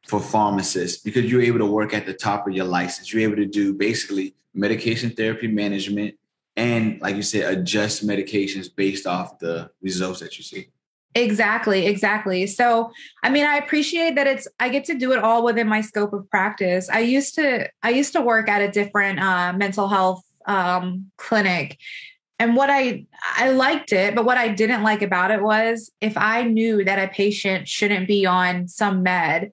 for 0.07 0.19
pharmacists, 0.19 1.01
because 1.01 1.31
you're 1.31 1.41
able 1.41 1.59
to 1.59 1.65
work 1.65 1.93
at 1.93 2.05
the 2.05 2.13
top 2.13 2.47
of 2.47 2.53
your 2.53 2.65
license. 2.65 3.13
You're 3.13 3.23
able 3.23 3.35
to 3.35 3.45
do 3.45 3.73
basically 3.73 4.35
medication 4.53 5.11
therapy 5.11 5.47
management 5.47 6.15
and 6.55 6.99
like 6.99 7.15
you 7.15 7.21
said, 7.21 7.53
adjust 7.53 8.05
medications 8.05 8.67
based 8.75 9.07
off 9.07 9.39
the 9.39 9.69
results 9.81 10.19
that 10.19 10.37
you 10.37 10.43
see. 10.43 10.69
Exactly, 11.15 11.87
exactly. 11.87 12.45
So, 12.45 12.91
I 13.23 13.29
mean, 13.29 13.45
I 13.45 13.57
appreciate 13.57 14.15
that 14.15 14.27
it's 14.27 14.47
I 14.59 14.69
get 14.69 14.85
to 14.85 14.93
do 14.93 15.11
it 15.11 15.19
all 15.19 15.43
within 15.43 15.67
my 15.67 15.81
scope 15.81 16.13
of 16.13 16.29
practice. 16.29 16.87
I 16.89 16.99
used 16.99 17.33
to 17.35 17.67
I 17.81 17.89
used 17.89 18.13
to 18.13 18.21
work 18.21 18.47
at 18.47 18.61
a 18.61 18.69
different 18.71 19.19
uh, 19.19 19.53
mental 19.53 19.87
health 19.87 20.23
um, 20.45 21.09
clinic, 21.17 21.79
and 22.37 22.55
what 22.55 22.69
I 22.69 23.05
I 23.23 23.49
liked 23.49 23.91
it, 23.91 24.13
but 24.13 24.23
what 24.25 24.37
I 24.37 24.49
didn't 24.49 24.83
like 24.83 25.01
about 25.01 25.31
it 25.31 25.41
was 25.41 25.91
if 25.99 26.15
I 26.15 26.43
knew 26.43 26.83
that 26.85 26.99
a 26.99 27.11
patient 27.11 27.67
shouldn't 27.67 28.07
be 28.07 28.27
on 28.27 28.67
some 28.67 29.01
med, 29.01 29.51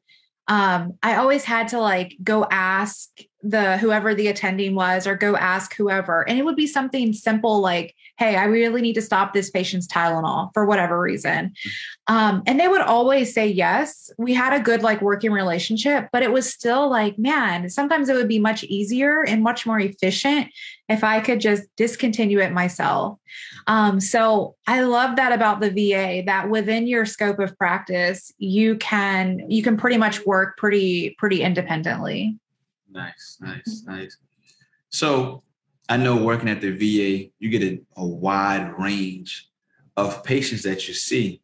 um, 0.49 0.99
I 1.03 1.17
always 1.17 1.45
had 1.45 1.69
to 1.69 1.81
like 1.81 2.17
go 2.23 2.47
ask 2.51 3.09
the 3.43 3.79
whoever 3.79 4.15
the 4.15 4.29
attending 4.29 4.75
was 4.75 5.07
or 5.07 5.17
go 5.17 5.37
ask 5.37 5.75
whoever, 5.75 6.29
and 6.29 6.39
it 6.39 6.45
would 6.45 6.57
be 6.57 6.67
something 6.67 7.15
simple 7.15 7.61
like 7.61 7.95
hey, 8.19 8.37
I 8.37 8.45
really 8.45 8.81
need 8.81 8.95
to 8.95 9.03
stop 9.03 9.35
this 9.35 9.51
patient's 9.51 9.87
Tylenol 9.87 10.51
for 10.55 10.65
whatever 10.65 11.01
reason. 11.01 11.53
Um, 12.07 12.43
and 12.47 12.59
they 12.59 12.69
would 12.69 12.81
always 12.81 13.35
say 13.35 13.47
yes. 13.47 14.11
We 14.17 14.33
had 14.33 14.53
a 14.53 14.63
good 14.63 14.83
like 14.83 15.03
working 15.03 15.33
relationship, 15.33 16.09
but 16.13 16.23
it 16.23 16.33
was 16.33 16.49
still 16.49 16.89
like, 16.89 17.19
man, 17.19 17.69
sometimes 17.69 18.09
it 18.09 18.15
would 18.15 18.29
be 18.29 18.39
much 18.39 18.65
easier 18.65 19.23
and 19.23 19.43
much 19.43 19.67
more 19.67 19.79
efficient 19.79 20.49
if 20.89 21.05
I 21.05 21.21
could 21.21 21.41
just 21.41 21.65
discontinue 21.77 22.39
it 22.39 22.53
myself. 22.53 23.19
Um, 23.67 24.01
so 24.01 24.57
I 24.67 24.81
love 24.81 25.17
that 25.17 25.33
about 25.33 25.61
the 25.61 25.71
VA 25.71 26.23
that 26.27 26.49
within 26.49 26.87
your 26.87 27.05
scope 27.05 27.39
of 27.39 27.57
practice, 27.59 28.33
you 28.39 28.77
can 28.77 29.45
you 29.49 29.63
can 29.63 29.77
pretty 29.77 29.99
much 29.99 30.25
work 30.25 30.57
pretty 30.57 31.17
pretty 31.19 31.43
independently. 31.43 32.39
Nice, 32.91 33.39
nice, 33.41 33.83
nice. 33.87 34.17
So 34.89 35.43
I 35.89 35.97
know 35.97 36.17
working 36.17 36.49
at 36.49 36.61
the 36.61 36.71
VA, 36.71 37.31
you 37.39 37.51
get 37.51 37.63
a, 37.63 37.81
a 37.97 38.07
wide 38.07 38.75
range 38.79 39.49
of 39.97 40.25
patients 40.25 40.63
that 40.65 40.89
you 40.89 40.95
see. 40.95 41.41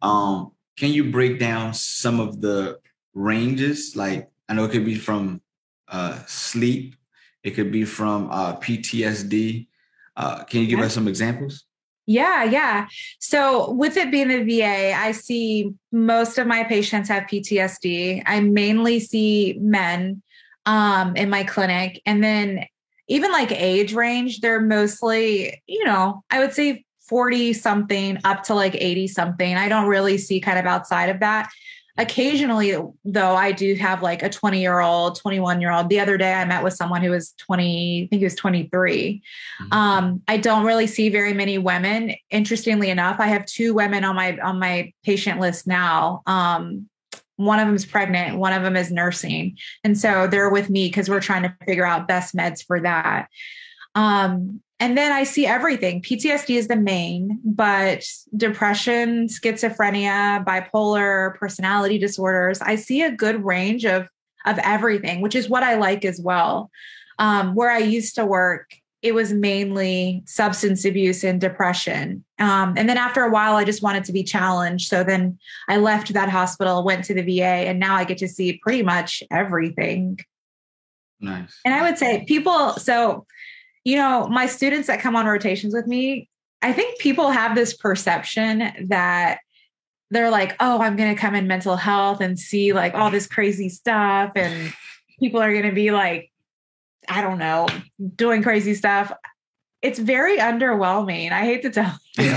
Um, 0.00 0.52
can 0.76 0.90
you 0.90 1.10
break 1.10 1.38
down 1.38 1.74
some 1.74 2.20
of 2.20 2.40
the 2.40 2.78
ranges? 3.14 3.96
Like 3.96 4.30
I 4.48 4.54
know 4.54 4.64
it 4.64 4.70
could 4.70 4.84
be 4.84 4.94
from 4.94 5.40
uh, 5.88 6.18
sleep, 6.26 6.96
it 7.42 7.52
could 7.52 7.72
be 7.72 7.84
from 7.84 8.30
uh, 8.30 8.56
PTSD. 8.56 9.66
Uh, 10.16 10.44
can 10.44 10.60
you 10.60 10.66
give 10.66 10.78
yeah. 10.78 10.86
us 10.86 10.94
some 10.94 11.08
examples? 11.08 11.64
Yeah, 12.06 12.44
yeah. 12.44 12.88
So, 13.20 13.70
with 13.70 13.96
it 13.96 14.10
being 14.10 14.28
the 14.28 14.42
VA, 14.42 14.92
I 14.92 15.12
see 15.12 15.72
most 15.92 16.36
of 16.36 16.48
my 16.48 16.64
patients 16.64 17.08
have 17.08 17.24
PTSD. 17.24 18.22
I 18.26 18.40
mainly 18.40 18.98
see 18.98 19.56
men 19.60 20.22
um, 20.66 21.16
in 21.16 21.30
my 21.30 21.44
clinic. 21.44 22.02
And 22.04 22.22
then 22.22 22.66
even 23.08 23.32
like 23.32 23.52
age 23.52 23.94
range, 23.94 24.40
they're 24.40 24.60
mostly, 24.60 25.62
you 25.66 25.84
know, 25.84 26.22
I 26.30 26.38
would 26.38 26.52
say 26.52 26.84
40 27.08 27.52
something 27.52 28.18
up 28.24 28.44
to 28.44 28.54
like 28.54 28.74
80 28.74 29.08
something. 29.08 29.56
I 29.56 29.68
don't 29.68 29.88
really 29.88 30.18
see 30.18 30.40
kind 30.40 30.58
of 30.58 30.66
outside 30.66 31.08
of 31.08 31.20
that. 31.20 31.50
occasionally 31.98 32.74
though 33.04 33.36
i 33.36 33.52
do 33.52 33.74
have 33.74 34.02
like 34.02 34.22
a 34.22 34.30
20 34.30 34.62
year 34.62 34.80
old 34.80 35.20
21 35.20 35.60
year 35.60 35.70
old 35.70 35.90
the 35.90 36.00
other 36.00 36.16
day 36.16 36.32
i 36.32 36.44
met 36.46 36.64
with 36.64 36.72
someone 36.72 37.02
who 37.02 37.10
was 37.10 37.32
20 37.32 38.04
i 38.04 38.06
think 38.08 38.20
he 38.20 38.24
was 38.24 38.34
23 38.34 39.22
mm-hmm. 39.60 39.72
um, 39.78 40.22
i 40.26 40.38
don't 40.38 40.64
really 40.64 40.86
see 40.86 41.10
very 41.10 41.34
many 41.34 41.58
women 41.58 42.14
interestingly 42.30 42.88
enough 42.88 43.20
i 43.20 43.26
have 43.26 43.44
two 43.44 43.74
women 43.74 44.04
on 44.04 44.16
my 44.16 44.38
on 44.38 44.58
my 44.58 44.90
patient 45.04 45.38
list 45.38 45.66
now 45.66 46.22
um, 46.26 46.88
one 47.44 47.58
of 47.58 47.66
them 47.66 47.76
is 47.76 47.86
pregnant 47.86 48.38
one 48.38 48.52
of 48.52 48.62
them 48.62 48.76
is 48.76 48.90
nursing 48.90 49.56
and 49.84 49.98
so 49.98 50.26
they're 50.26 50.50
with 50.50 50.70
me 50.70 50.88
because 50.88 51.08
we're 51.08 51.20
trying 51.20 51.42
to 51.42 51.54
figure 51.66 51.86
out 51.86 52.08
best 52.08 52.34
meds 52.34 52.64
for 52.64 52.80
that 52.80 53.28
um, 53.94 54.60
and 54.82 54.98
then 54.98 55.12
I 55.12 55.22
see 55.22 55.46
everything. 55.46 56.02
PTSD 56.02 56.56
is 56.56 56.66
the 56.66 56.74
main, 56.74 57.38
but 57.44 58.04
depression, 58.36 59.28
schizophrenia, 59.28 60.44
bipolar, 60.44 61.36
personality 61.38 61.98
disorders. 61.98 62.60
I 62.60 62.74
see 62.74 63.02
a 63.02 63.12
good 63.12 63.44
range 63.44 63.84
of 63.84 64.08
of 64.44 64.58
everything, 64.58 65.20
which 65.20 65.36
is 65.36 65.48
what 65.48 65.62
I 65.62 65.76
like 65.76 66.04
as 66.04 66.20
well. 66.20 66.68
Um, 67.20 67.54
where 67.54 67.70
I 67.70 67.78
used 67.78 68.16
to 68.16 68.26
work, 68.26 68.74
it 69.02 69.14
was 69.14 69.32
mainly 69.32 70.22
substance 70.26 70.84
abuse 70.84 71.24
and 71.24 71.40
depression. 71.40 72.24
Um, 72.38 72.74
and 72.76 72.88
then 72.88 72.96
after 72.96 73.22
a 73.22 73.30
while, 73.30 73.56
I 73.56 73.64
just 73.64 73.82
wanted 73.82 74.04
to 74.04 74.12
be 74.12 74.22
challenged. 74.22 74.88
So 74.88 75.02
then 75.02 75.38
I 75.68 75.76
left 75.76 76.12
that 76.12 76.28
hospital, 76.28 76.84
went 76.84 77.04
to 77.06 77.14
the 77.14 77.22
VA, 77.22 77.42
and 77.42 77.80
now 77.80 77.96
I 77.96 78.04
get 78.04 78.18
to 78.18 78.28
see 78.28 78.60
pretty 78.62 78.82
much 78.82 79.22
everything. 79.30 80.20
Nice. 81.20 81.60
And 81.64 81.74
I 81.74 81.82
would 81.82 81.98
say 81.98 82.24
people, 82.26 82.74
so 82.74 83.26
you 83.84 83.96
know, 83.96 84.28
my 84.28 84.46
students 84.46 84.86
that 84.86 85.00
come 85.00 85.16
on 85.16 85.26
rotations 85.26 85.74
with 85.74 85.86
me, 85.86 86.28
I 86.62 86.72
think 86.72 87.00
people 87.00 87.30
have 87.30 87.54
this 87.54 87.74
perception 87.74 88.86
that 88.88 89.38
they're 90.10 90.30
like, 90.30 90.54
oh, 90.60 90.80
I'm 90.80 90.94
going 90.96 91.14
to 91.14 91.20
come 91.20 91.34
in 91.34 91.48
mental 91.48 91.74
health 91.74 92.20
and 92.20 92.38
see 92.38 92.72
like 92.72 92.94
all 92.94 93.10
this 93.10 93.26
crazy 93.26 93.68
stuff. 93.68 94.32
And 94.36 94.72
people 95.18 95.40
are 95.40 95.50
going 95.50 95.64
to 95.64 95.72
be 95.72 95.90
like, 95.90 96.31
I 97.08 97.22
don't 97.22 97.38
know, 97.38 97.68
doing 98.16 98.42
crazy 98.42 98.74
stuff. 98.74 99.12
It's 99.80 99.98
very 99.98 100.38
underwhelming. 100.38 101.32
I 101.32 101.44
hate 101.44 101.62
to 101.62 101.70
tell 101.70 101.98
you. 102.18 102.30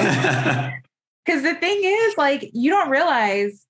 Because 1.26 1.44
the 1.44 1.56
thing 1.56 1.82
is, 1.84 2.18
like, 2.18 2.50
you 2.54 2.72
don't 2.72 2.90
realize 2.90 3.66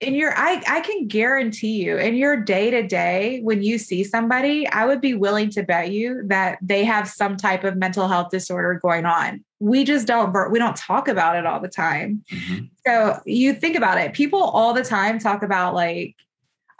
in 0.00 0.14
your 0.14 0.32
I 0.36 0.62
I 0.66 0.80
can 0.80 1.06
guarantee 1.08 1.82
you 1.82 1.96
in 1.96 2.14
your 2.14 2.36
day 2.36 2.70
to 2.70 2.86
day 2.86 3.40
when 3.42 3.62
you 3.62 3.78
see 3.78 4.02
somebody, 4.04 4.66
I 4.68 4.86
would 4.86 5.00
be 5.00 5.14
willing 5.14 5.50
to 5.50 5.62
bet 5.62 5.90
you 5.90 6.22
that 6.26 6.58
they 6.62 6.84
have 6.84 7.08
some 7.08 7.36
type 7.36 7.64
of 7.64 7.76
mental 7.76 8.08
health 8.08 8.30
disorder 8.30 8.74
going 8.74 9.04
on. 9.04 9.44
We 9.58 9.84
just 9.84 10.06
don't 10.06 10.34
we 10.50 10.58
don't 10.58 10.76
talk 10.76 11.08
about 11.08 11.36
it 11.36 11.46
all 11.46 11.60
the 11.60 11.68
time. 11.68 12.24
Mm-hmm. 12.32 12.64
So 12.86 13.20
you 13.26 13.52
think 13.52 13.76
about 13.76 13.98
it. 13.98 14.14
People 14.14 14.42
all 14.42 14.72
the 14.72 14.84
time 14.84 15.18
talk 15.18 15.42
about 15.42 15.74
like 15.74 16.16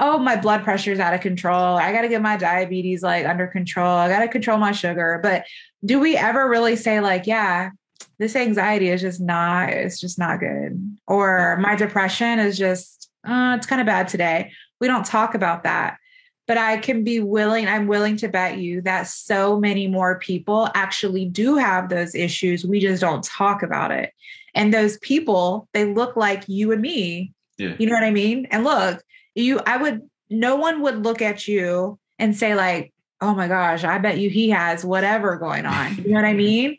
oh 0.00 0.18
my 0.18 0.34
blood 0.34 0.64
pressure 0.64 0.92
is 0.92 0.98
out 0.98 1.14
of 1.14 1.20
control. 1.20 1.76
I 1.76 1.92
got 1.92 2.02
to 2.02 2.08
get 2.08 2.22
my 2.22 2.36
diabetes 2.36 3.02
like 3.02 3.26
under 3.26 3.46
control. 3.46 3.96
I 3.96 4.08
got 4.08 4.20
to 4.20 4.28
control 4.28 4.58
my 4.58 4.72
sugar. 4.72 5.20
But 5.22 5.44
do 5.84 6.00
we 6.00 6.16
ever 6.16 6.48
really 6.48 6.74
say 6.74 7.00
like 7.00 7.26
yeah, 7.26 7.70
this 8.18 8.34
anxiety 8.34 8.88
is 8.88 9.00
just 9.00 9.20
not 9.20 9.68
it's 9.70 10.00
just 10.00 10.18
not 10.18 10.40
good 10.40 10.98
or 11.06 11.58
my 11.58 11.76
depression 11.76 12.38
is 12.38 12.58
just 12.58 13.10
uh, 13.26 13.54
it's 13.56 13.66
kind 13.66 13.80
of 13.80 13.86
bad 13.86 14.08
today. 14.08 14.52
We 14.80 14.86
don't 14.86 15.04
talk 15.04 15.34
about 15.34 15.64
that. 15.64 15.98
But 16.46 16.58
I 16.58 16.78
can 16.78 17.04
be 17.04 17.20
willing, 17.20 17.68
I'm 17.68 17.86
willing 17.86 18.16
to 18.16 18.28
bet 18.28 18.58
you 18.58 18.80
that 18.82 19.06
so 19.06 19.60
many 19.60 19.86
more 19.86 20.18
people 20.18 20.68
actually 20.74 21.26
do 21.26 21.56
have 21.56 21.88
those 21.88 22.14
issues. 22.14 22.64
We 22.64 22.80
just 22.80 23.02
don't 23.02 23.22
talk 23.22 23.62
about 23.62 23.92
it. 23.92 24.12
And 24.54 24.74
those 24.74 24.98
people, 24.98 25.68
they 25.72 25.84
look 25.84 26.16
like 26.16 26.48
you 26.48 26.72
and 26.72 26.82
me. 26.82 27.32
Yeah. 27.56 27.74
You 27.78 27.86
know 27.86 27.94
what 27.94 28.02
I 28.02 28.10
mean? 28.10 28.46
And 28.50 28.64
look, 28.64 29.00
you, 29.34 29.60
I 29.66 29.76
would, 29.76 30.02
no 30.28 30.56
one 30.56 30.82
would 30.82 31.04
look 31.04 31.22
at 31.22 31.48
you 31.48 31.98
and 32.18 32.36
say, 32.36 32.54
like, 32.54 32.92
oh 33.20 33.34
my 33.34 33.48
gosh, 33.48 33.84
I 33.84 33.98
bet 33.98 34.18
you 34.18 34.30
he 34.30 34.50
has 34.50 34.84
whatever 34.84 35.36
going 35.36 35.66
on. 35.66 35.96
You 35.96 36.08
know 36.08 36.14
what 36.14 36.24
I 36.24 36.32
mean? 36.34 36.76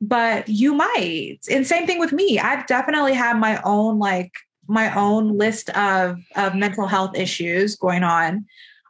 But 0.00 0.48
you 0.48 0.74
might. 0.74 1.38
And 1.50 1.66
same 1.66 1.86
thing 1.86 1.98
with 1.98 2.12
me. 2.12 2.38
I've 2.38 2.66
definitely 2.66 3.14
had 3.14 3.38
my 3.38 3.60
own 3.64 3.98
like 3.98 4.32
my 4.66 4.94
own 4.94 5.36
list 5.36 5.70
of 5.70 6.18
of 6.36 6.54
mental 6.54 6.86
health 6.86 7.16
issues 7.16 7.76
going 7.76 8.02
on 8.02 8.46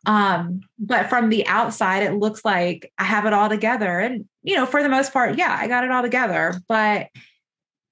um 0.06 0.60
but 0.78 1.08
from 1.08 1.30
the 1.30 1.46
outside 1.46 2.02
it 2.02 2.14
looks 2.14 2.44
like 2.44 2.92
i 2.98 3.04
have 3.04 3.26
it 3.26 3.32
all 3.32 3.48
together 3.48 3.98
and 3.98 4.26
you 4.42 4.54
know 4.54 4.66
for 4.66 4.82
the 4.82 4.88
most 4.88 5.12
part 5.12 5.38
yeah 5.38 5.56
i 5.58 5.66
got 5.66 5.84
it 5.84 5.90
all 5.90 6.02
together 6.02 6.54
but 6.68 7.08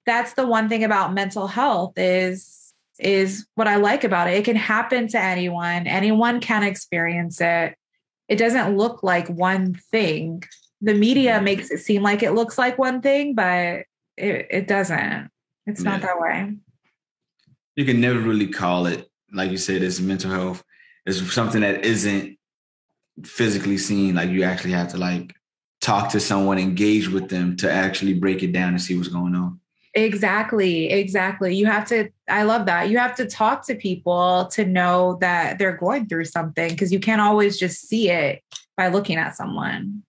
that's 0.05 0.33
the 0.33 0.45
one 0.45 0.69
thing 0.69 0.83
about 0.83 1.13
mental 1.13 1.47
health 1.47 1.93
is 1.97 2.62
is 3.05 3.45
what 3.55 3.67
i 3.67 3.75
like 3.75 4.03
about 4.03 4.27
it. 4.27 4.35
It 4.35 4.45
can 4.45 4.55
happen 4.55 5.07
to 5.09 5.19
anyone. 5.19 5.87
Anyone 5.87 6.39
can 6.39 6.63
experience 6.63 7.41
it. 7.41 7.75
It 8.27 8.37
doesn't 8.37 8.77
look 8.77 9.03
like 9.03 9.27
one 9.29 9.75
thing. 9.91 10.43
The 10.81 10.93
media 10.93 11.35
mm-hmm. 11.35 11.45
makes 11.45 11.71
it 11.71 11.79
seem 11.79 12.01
like 12.01 12.23
it 12.23 12.31
looks 12.31 12.57
like 12.57 12.77
one 12.77 13.01
thing 13.01 13.35
but 13.35 13.85
it, 14.17 14.47
it 14.49 14.67
doesn't. 14.67 15.29
It's 15.65 15.83
yeah. 15.83 15.91
not 15.91 16.01
that 16.01 16.19
way. 16.19 16.55
You 17.75 17.85
can 17.85 17.99
never 18.01 18.19
really 18.19 18.47
call 18.47 18.85
it 18.85 19.07
like 19.31 19.51
you 19.51 19.57
said 19.57 19.81
it's 19.81 19.99
mental 19.99 20.31
health. 20.31 20.63
It's 21.05 21.33
something 21.33 21.61
that 21.61 21.83
isn't 21.83 22.37
physically 23.23 23.77
seen. 23.77 24.15
Like 24.15 24.29
you 24.29 24.43
actually 24.43 24.71
have 24.71 24.89
to 24.89 24.97
like 24.97 25.33
talk 25.81 26.09
to 26.11 26.19
someone 26.19 26.57
engage 26.59 27.09
with 27.09 27.29
them 27.29 27.57
to 27.57 27.71
actually 27.71 28.13
break 28.13 28.41
it 28.41 28.53
down 28.53 28.69
and 28.69 28.81
see 28.81 28.95
what's 28.95 29.09
going 29.09 29.35
on 29.35 29.59
exactly 29.95 30.89
exactly 30.89 31.55
you 31.55 31.65
have 31.67 31.87
to 31.87 32.09
i 32.27 32.41
love 32.43 32.65
that 32.65 32.89
you 32.89 32.97
have 32.97 33.15
to 33.15 33.27
talk 33.27 33.65
to 33.65 33.75
people 33.75 34.47
to 34.51 34.65
know 34.65 35.17
that 35.21 35.59
they're 35.59 35.77
going 35.77 36.07
through 36.07 36.25
something 36.25 36.69
because 36.69 36.91
you 36.91 36.99
can't 36.99 37.21
always 37.21 37.59
just 37.59 37.87
see 37.87 38.09
it 38.09 38.41
by 38.75 38.87
looking 38.87 39.17
at 39.17 39.35
someone 39.35 40.01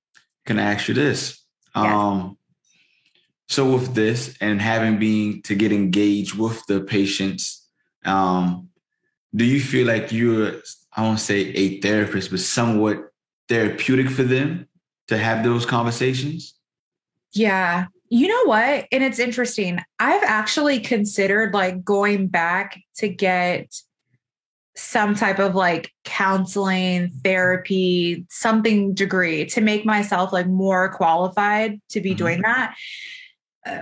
can 0.46 0.58
i 0.58 0.72
ask 0.72 0.88
you 0.88 0.94
this 0.94 1.44
yeah. 1.76 1.96
um 1.96 2.36
so 3.48 3.70
with 3.70 3.94
this 3.94 4.36
and 4.40 4.60
having 4.60 4.98
been 4.98 5.42
to 5.42 5.54
get 5.54 5.72
engaged 5.72 6.34
with 6.34 6.64
the 6.66 6.80
patients, 6.80 7.68
um, 8.04 8.68
do 9.34 9.44
you 9.44 9.60
feel 9.60 9.86
like 9.86 10.12
you're 10.12 10.60
I 10.96 11.02
won't 11.02 11.20
say 11.20 11.40
a 11.50 11.80
therapist, 11.80 12.30
but 12.30 12.40
somewhat 12.40 12.98
therapeutic 13.48 14.08
for 14.08 14.22
them 14.22 14.68
to 15.08 15.18
have 15.18 15.44
those 15.44 15.66
conversations? 15.66 16.54
Yeah. 17.32 17.86
You 18.14 18.28
know 18.28 18.44
what? 18.44 18.86
And 18.92 19.02
it's 19.02 19.18
interesting. 19.18 19.80
I've 19.98 20.22
actually 20.22 20.78
considered 20.78 21.52
like 21.52 21.84
going 21.84 22.28
back 22.28 22.80
to 22.98 23.08
get 23.08 23.74
some 24.76 25.14
type 25.14 25.38
of 25.38 25.54
like 25.54 25.90
counseling, 26.04 27.10
therapy, 27.24 28.24
something 28.28 28.94
degree 28.94 29.46
to 29.46 29.60
make 29.60 29.84
myself 29.84 30.32
like 30.32 30.46
more 30.46 30.92
qualified 30.92 31.80
to 31.90 32.00
be 32.00 32.10
mm-hmm. 32.10 32.18
doing 32.18 32.42
that 32.42 32.76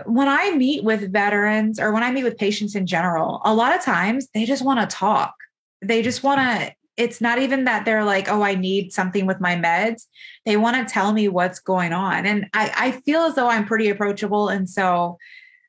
when 0.04 0.28
I 0.28 0.52
meet 0.52 0.84
with 0.84 1.12
veterans 1.12 1.80
or 1.80 1.92
when 1.92 2.02
I 2.02 2.12
meet 2.12 2.24
with 2.24 2.38
patients 2.38 2.74
in 2.74 2.86
general, 2.86 3.40
a 3.44 3.54
lot 3.54 3.74
of 3.74 3.82
times 3.82 4.28
they 4.34 4.44
just 4.44 4.64
want 4.64 4.80
to 4.80 4.96
talk. 4.96 5.34
They 5.80 6.02
just 6.02 6.22
want 6.22 6.40
to, 6.40 6.72
it's 6.96 7.20
not 7.20 7.38
even 7.38 7.64
that 7.64 7.84
they're 7.84 8.04
like, 8.04 8.28
oh, 8.28 8.42
I 8.42 8.54
need 8.54 8.92
something 8.92 9.26
with 9.26 9.40
my 9.40 9.56
meds. 9.56 10.06
They 10.44 10.56
want 10.56 10.76
to 10.76 10.92
tell 10.92 11.12
me 11.12 11.28
what's 11.28 11.58
going 11.58 11.92
on. 11.92 12.26
And 12.26 12.48
I, 12.52 12.72
I 12.76 12.90
feel 12.90 13.22
as 13.22 13.34
though 13.34 13.48
I'm 13.48 13.66
pretty 13.66 13.88
approachable. 13.88 14.48
And 14.48 14.68
so 14.68 15.18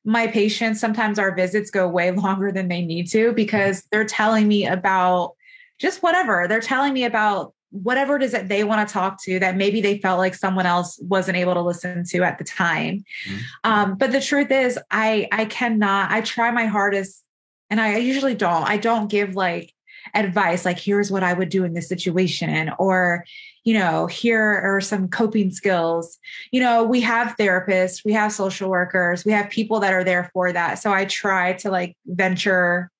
my 0.03 0.27
patients, 0.27 0.81
sometimes 0.81 1.17
our 1.17 1.33
visits 1.33 1.71
go 1.71 1.87
way 1.87 2.11
longer 2.25 2.51
than 2.51 2.67
they 2.67 2.81
need 2.81 3.09
to 3.11 3.31
because 3.33 3.83
they're 3.91 4.05
telling 4.05 4.47
me 4.47 4.67
about 4.67 5.35
just 5.79 6.03
whatever. 6.03 6.47
They're 6.47 6.59
telling 6.59 6.93
me 6.93 7.05
about 7.05 7.53
whatever 7.73 8.15
it 8.15 8.21
is 8.21 8.31
that 8.33 8.49
they 8.49 8.63
want 8.63 8.87
to 8.87 8.93
talk 8.93 9.19
to 9.23 9.39
that 9.39 9.57
maybe 9.57 9.81
they 9.81 9.97
felt 9.97 10.19
like 10.19 10.35
someone 10.35 10.67
else 10.67 10.99
wasn't 11.01 11.35
able 11.35 11.55
to 11.55 11.61
listen 11.61 12.03
to 12.05 12.21
at 12.21 12.37
the 12.37 12.43
time 12.43 13.03
mm-hmm. 13.27 13.37
um, 13.63 13.95
but 13.95 14.11
the 14.11 14.21
truth 14.21 14.51
is 14.51 14.77
i 14.91 15.27
i 15.31 15.43
cannot 15.45 16.11
i 16.11 16.21
try 16.21 16.51
my 16.51 16.67
hardest 16.67 17.23
and 17.71 17.81
i 17.81 17.97
usually 17.97 18.35
don't 18.35 18.69
i 18.69 18.77
don't 18.77 19.09
give 19.09 19.35
like 19.35 19.72
advice 20.13 20.65
like 20.65 20.79
here's 20.79 21.11
what 21.11 21.23
i 21.23 21.33
would 21.33 21.49
do 21.49 21.63
in 21.63 21.73
this 21.73 21.89
situation 21.89 22.71
or 22.77 23.25
you 23.63 23.73
know 23.73 24.05
here 24.05 24.41
are 24.41 24.81
some 24.81 25.07
coping 25.07 25.51
skills 25.51 26.17
you 26.51 26.59
know 26.59 26.83
we 26.83 27.01
have 27.01 27.35
therapists 27.37 28.05
we 28.05 28.13
have 28.13 28.31
social 28.31 28.69
workers 28.69 29.25
we 29.25 29.31
have 29.31 29.49
people 29.49 29.79
that 29.79 29.93
are 29.93 30.03
there 30.03 30.29
for 30.33 30.51
that 30.51 30.75
so 30.75 30.91
i 30.91 31.05
try 31.05 31.53
to 31.53 31.71
like 31.71 31.97
venture 32.05 32.91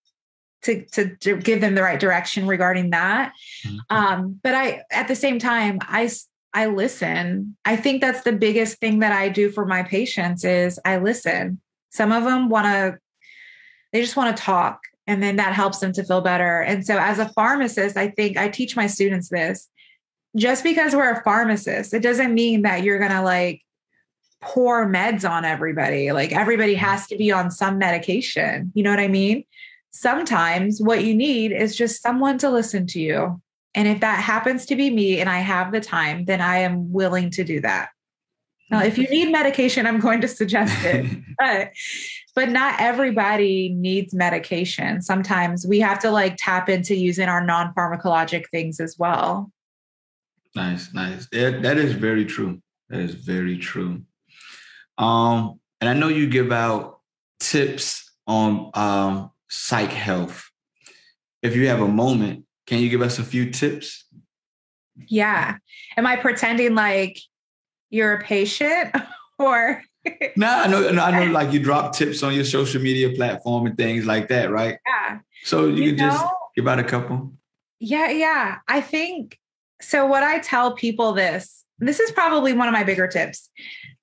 to, 0.64 0.86
to, 0.86 1.16
to 1.18 1.38
give 1.38 1.62
them 1.62 1.76
the 1.76 1.84
right 1.84 2.00
direction 2.00 2.48
regarding 2.48 2.92
that. 2.92 3.34
Mm-hmm. 3.66 3.96
Um, 3.96 4.40
but 4.42 4.56
I, 4.56 4.84
at 4.92 5.08
the 5.08 5.16
same 5.16 5.40
time, 5.40 5.80
I, 5.82 6.10
I 6.54 6.68
listen. 6.68 7.56
I 7.66 7.76
think 7.76 8.02
that's 8.02 8.24
the 8.24 8.34
biggest 8.34 8.80
thing 8.80 9.00
that 9.00 9.12
I 9.12 9.30
do 9.30 9.52
for 9.52 9.66
my 9.66 9.84
patients 9.84 10.44
is 10.44 10.80
I 10.86 10.98
listen. 10.98 11.60
Some 11.92 12.12
of 12.12 12.24
them 12.24 12.50
want 12.50 12.66
to, 12.66 12.98
they 13.92 14.02
just 14.02 14.16
want 14.16 14.36
to 14.36 14.42
talk 14.42 14.80
and 15.08 15.22
then 15.22 15.36
that 15.38 15.54
helps 15.54 15.80
them 15.80 15.92
to 15.94 16.04
feel 16.04 16.22
better. 16.22 16.62
And 16.62 16.86
so 16.86 16.98
as 16.98 17.20
a 17.20 17.30
pharmacist, 17.30 17.98
I 17.98 18.10
think 18.10 18.38
I 18.38 18.50
teach 18.50 18.76
my 18.76 18.88
students 18.88 19.30
this. 19.30 19.70
Just 20.36 20.64
because 20.64 20.96
we're 20.96 21.12
a 21.12 21.24
pharmacist, 21.24 21.94
it 21.94 22.02
doesn't 22.02 22.34
mean 22.34 22.64
that 22.64 22.84
you're 22.84 22.98
going 22.98 23.12
to 23.12 23.22
like 23.22 23.62
pour 24.42 24.90
meds 24.90 25.30
on 25.30 25.46
everybody. 25.46 26.12
Like 26.12 26.32
everybody 26.32 26.74
mm-hmm. 26.74 26.86
has 26.86 27.08
to 27.08 27.18
be 27.18 27.32
on 27.32 27.52
some 27.52 27.78
medication. 27.78 28.72
You 28.74 28.84
know 28.84 28.90
what 28.90 29.00
I 29.00 29.08
mean? 29.08 29.44
sometimes 29.94 30.82
what 30.82 31.04
you 31.04 31.16
need 31.16 31.52
is 31.52 31.76
just 31.76 32.02
someone 32.02 32.38
to 32.40 32.50
listen 32.50 32.86
to 32.88 33.00
you. 33.00 33.42
And 33.76 33.88
if 33.88 34.02
that 34.02 34.20
happens 34.20 34.66
to 34.68 34.76
be 34.76 34.90
me 34.90 35.20
and 35.20 35.30
I 35.30 35.40
have 35.40 35.72
the 35.72 35.80
time, 35.80 36.26
then 36.26 36.42
I 36.42 36.58
am 36.58 36.92
willing 36.92 37.32
to 37.32 37.44
do 37.44 37.62
that. 37.62 37.90
Now, 38.70 38.84
if 38.84 38.98
you 38.98 39.08
need 39.08 39.32
medication, 39.32 39.86
I'm 39.86 40.00
going 40.00 40.22
to 40.22 40.28
suggest 40.28 40.74
it. 40.84 41.06
but, 41.38 41.72
but 42.36 42.50
not 42.50 42.80
everybody 42.80 43.70
needs 43.70 44.14
medication. 44.14 45.02
Sometimes 45.02 45.68
we 45.68 45.80
have 45.80 46.00
to 46.00 46.10
like 46.10 46.36
tap 46.38 46.70
into 46.70 46.96
using 46.96 47.30
our 47.30 47.44
non 47.44 47.74
pharmacologic 47.74 48.46
things 48.50 48.80
as 48.80 48.98
well. 48.98 49.52
Nice, 50.56 50.94
nice. 50.94 51.28
That, 51.32 51.62
that 51.64 51.78
is 51.78 51.94
very 51.94 52.26
true. 52.26 52.62
That 52.90 53.00
is 53.00 53.16
very 53.16 53.58
true. 53.58 54.04
Um, 54.98 55.60
and 55.82 55.90
I 55.90 55.94
know 55.94 56.08
you 56.08 56.28
give 56.28 56.52
out 56.52 57.00
tips 57.40 58.12
on 58.28 58.72
um, 58.74 59.32
psych 59.50 59.92
health. 59.92 60.50
If 61.42 61.56
you 61.56 61.68
have 61.68 61.82
a 61.82 61.88
moment, 61.88 62.46
can 62.68 62.80
you 62.80 62.90
give 62.90 63.02
us 63.02 63.20
a 63.20 63.24
few 63.24 63.52
tips? 63.52 64.06
Yeah. 65.08 65.58
Am 65.98 66.06
I 66.06 66.16
pretending 66.16 66.76
like 66.76 67.20
you're 67.90 68.14
a 68.14 68.24
patient 68.24 68.96
or? 69.40 69.84
no, 70.36 70.48
I 70.48 70.68
know, 70.68 70.88
I 70.88 71.26
know, 71.26 71.32
like 71.32 71.54
you 71.54 71.60
drop 71.60 71.96
tips 71.96 72.24
on 72.24 72.34
your 72.34 72.46
social 72.46 72.82
media 72.82 73.10
platform 73.12 73.66
and 73.66 73.78
things 73.78 74.06
like 74.06 74.28
that, 74.30 74.52
right? 74.52 74.78
Yeah. 74.86 75.20
So 75.44 75.66
you, 75.68 75.84
you 75.84 75.96
can 75.96 76.08
know, 76.08 76.12
just 76.12 76.26
give 76.56 76.68
out 76.68 76.80
a 76.80 76.84
couple. 76.84 77.34
Yeah, 77.80 78.10
yeah. 78.10 78.58
I 78.68 78.82
think 78.82 79.40
so 79.82 80.06
what 80.06 80.24
I 80.24 80.40
tell 80.40 80.74
people 80.74 81.14
this, 81.14 81.66
this 81.80 82.00
is 82.00 82.12
probably 82.12 82.54
one 82.54 82.68
of 82.68 82.74
my 82.74 82.84
bigger 82.84 83.08
tips 83.08 83.50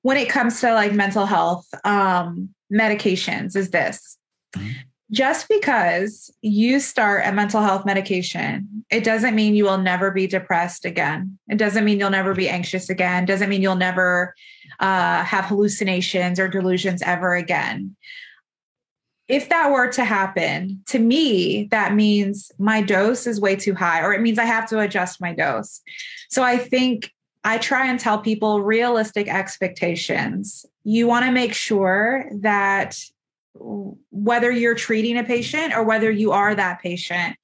when 0.03 0.17
it 0.17 0.29
comes 0.29 0.61
to 0.61 0.73
like 0.75 0.93
mental 0.93 1.27
health 1.27 1.67
um, 1.85 2.51
medications 2.73 3.57
is 3.57 3.71
this. 3.71 4.19
Mm-hmm. 4.55 4.71
Just 5.13 5.49
because 5.49 6.33
you 6.41 6.79
start 6.79 7.27
a 7.27 7.33
mental 7.33 7.63
health 7.63 7.85
medication, 7.85 8.85
it 8.91 9.03
doesn't 9.03 9.35
mean 9.35 9.57
you 9.57 9.65
will 9.65 9.79
never 9.79 10.13
be 10.13 10.29
depressed 10.29 10.85
again. 10.85 11.37
It 11.49 11.59
doesn't 11.59 11.85
mean 11.85 11.99
you'll 11.99 12.11
never 12.11 12.33
be 12.33 12.49
anxious 12.49 12.89
again. 12.89 13.25
It 13.25 13.27
doesn't 13.27 13.49
mean 13.49 13.61
you'll 13.61 13.75
never 13.75 14.37
uh, 14.81 15.23
have 15.25 15.45
hallucinations 15.45 16.41
or 16.41 16.49
delusions 16.49 17.03
ever 17.03 17.35
again 17.35 17.97
if 19.31 19.49
that 19.49 19.71
were 19.71 19.87
to 19.93 20.05
happen, 20.05 20.83
to 20.89 20.99
me, 20.99 21.69
that 21.71 21.95
means 21.95 22.51
my 22.59 22.83
dose 22.83 23.29
is 23.29 23.41
way 23.41 23.55
too 23.55 23.77
high, 23.77 24.03
or 24.03 24.13
it 24.13 24.21
means 24.21 24.41
I 24.41 24.45
have 24.45 24.69
to 24.71 24.81
adjust 24.81 25.21
my 25.21 25.33
dose. 25.33 25.81
So 26.29 26.43
I 26.43 26.59
think 26.59 27.13
I 27.45 27.59
try 27.59 27.87
and 27.87 27.99
tell 27.99 28.19
people 28.19 28.61
realistic 28.61 29.29
expectations. 29.29 30.67
You 30.83 31.07
want 31.07 31.27
to 31.27 31.31
make 31.31 31.55
sure 31.55 32.29
that 32.41 32.99
whether 33.55 34.51
you're 34.51 34.75
treating 34.75 35.17
a 35.17 35.23
patient 35.23 35.75
or 35.75 35.85
whether 35.85 36.11
you 36.11 36.33
are 36.33 36.53
that 36.57 36.83
patient, 36.83 37.37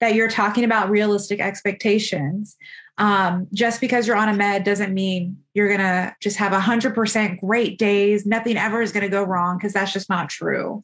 that 0.00 0.14
you're 0.14 0.30
talking 0.30 0.64
about 0.64 0.88
realistic 0.88 1.38
expectations. 1.38 2.56
Um, 2.98 3.46
just 3.52 3.80
because 3.80 4.06
you're 4.06 4.16
on 4.16 4.30
a 4.30 4.34
med 4.34 4.64
doesn't 4.64 4.94
mean 4.94 5.36
you're 5.52 5.68
going 5.68 5.80
to 5.80 6.14
just 6.20 6.38
have 6.38 6.52
100% 6.52 7.40
great 7.40 7.78
days. 7.78 8.24
Nothing 8.24 8.56
ever 8.56 8.80
is 8.80 8.92
going 8.92 9.02
to 9.02 9.10
go 9.10 9.22
wrong 9.22 9.58
because 9.58 9.74
that's 9.74 9.92
just 9.92 10.08
not 10.08 10.30
true. 10.30 10.82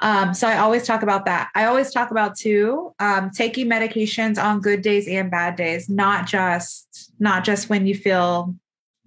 Um, 0.00 0.34
so 0.34 0.48
I 0.48 0.58
always 0.58 0.86
talk 0.86 1.02
about 1.02 1.24
that. 1.26 1.50
I 1.54 1.64
always 1.64 1.90
talk 1.90 2.10
about 2.10 2.36
too 2.36 2.94
um, 2.98 3.30
taking 3.30 3.68
medications 3.68 4.42
on 4.42 4.60
good 4.60 4.82
days 4.82 5.06
and 5.08 5.30
bad 5.30 5.56
days, 5.56 5.88
not 5.88 6.26
just 6.26 7.12
not 7.18 7.44
just 7.44 7.70
when 7.70 7.86
you 7.86 7.94
feel 7.94 8.54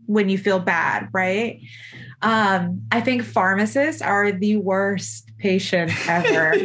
when 0.05 0.29
you 0.29 0.37
feel 0.37 0.59
bad, 0.59 1.09
right? 1.11 1.59
Um, 2.21 2.83
I 2.91 3.01
think 3.01 3.23
pharmacists 3.23 4.01
are 4.01 4.31
the 4.31 4.57
worst 4.57 5.31
patients 5.37 5.93
ever. 6.07 6.55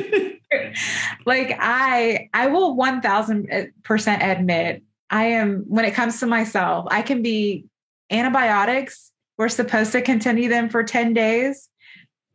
like 1.26 1.56
I 1.58 2.28
I 2.32 2.46
will 2.46 2.76
1000% 2.76 3.70
admit 4.22 4.82
I 5.12 5.24
am 5.26 5.64
when 5.68 5.84
it 5.84 5.94
comes 5.94 6.18
to 6.20 6.26
myself, 6.26 6.86
I 6.90 7.02
can 7.02 7.22
be 7.22 7.66
antibiotics. 8.10 9.12
We're 9.36 9.50
supposed 9.50 9.92
to 9.92 10.02
continue 10.02 10.48
them 10.48 10.68
for 10.70 10.82
10 10.82 11.12
days. 11.12 11.68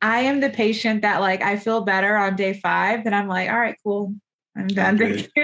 I 0.01 0.19
am 0.19 0.39
the 0.39 0.51
patient 0.51 1.01
that 1.01 1.19
like 1.19 1.41
I 1.41 1.57
feel 1.57 1.81
better 1.81 2.15
on 2.15 2.35
day 2.35 2.53
five, 2.53 3.03
then 3.03 3.15
I'm 3.15 3.27
like, 3.27 3.49
all 3.49 3.59
right, 3.59 3.75
cool. 3.83 4.13
I'm 4.55 4.67
done. 4.67 4.97
like, 4.97 5.31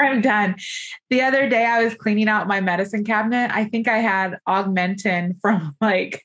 I'm 0.00 0.20
done. 0.20 0.54
The 1.10 1.22
other 1.22 1.48
day 1.48 1.64
I 1.64 1.82
was 1.82 1.94
cleaning 1.94 2.28
out 2.28 2.48
my 2.48 2.60
medicine 2.60 3.04
cabinet. 3.04 3.50
I 3.52 3.64
think 3.64 3.88
I 3.88 3.98
had 3.98 4.38
augmentin 4.48 5.40
from 5.40 5.76
like 5.80 6.24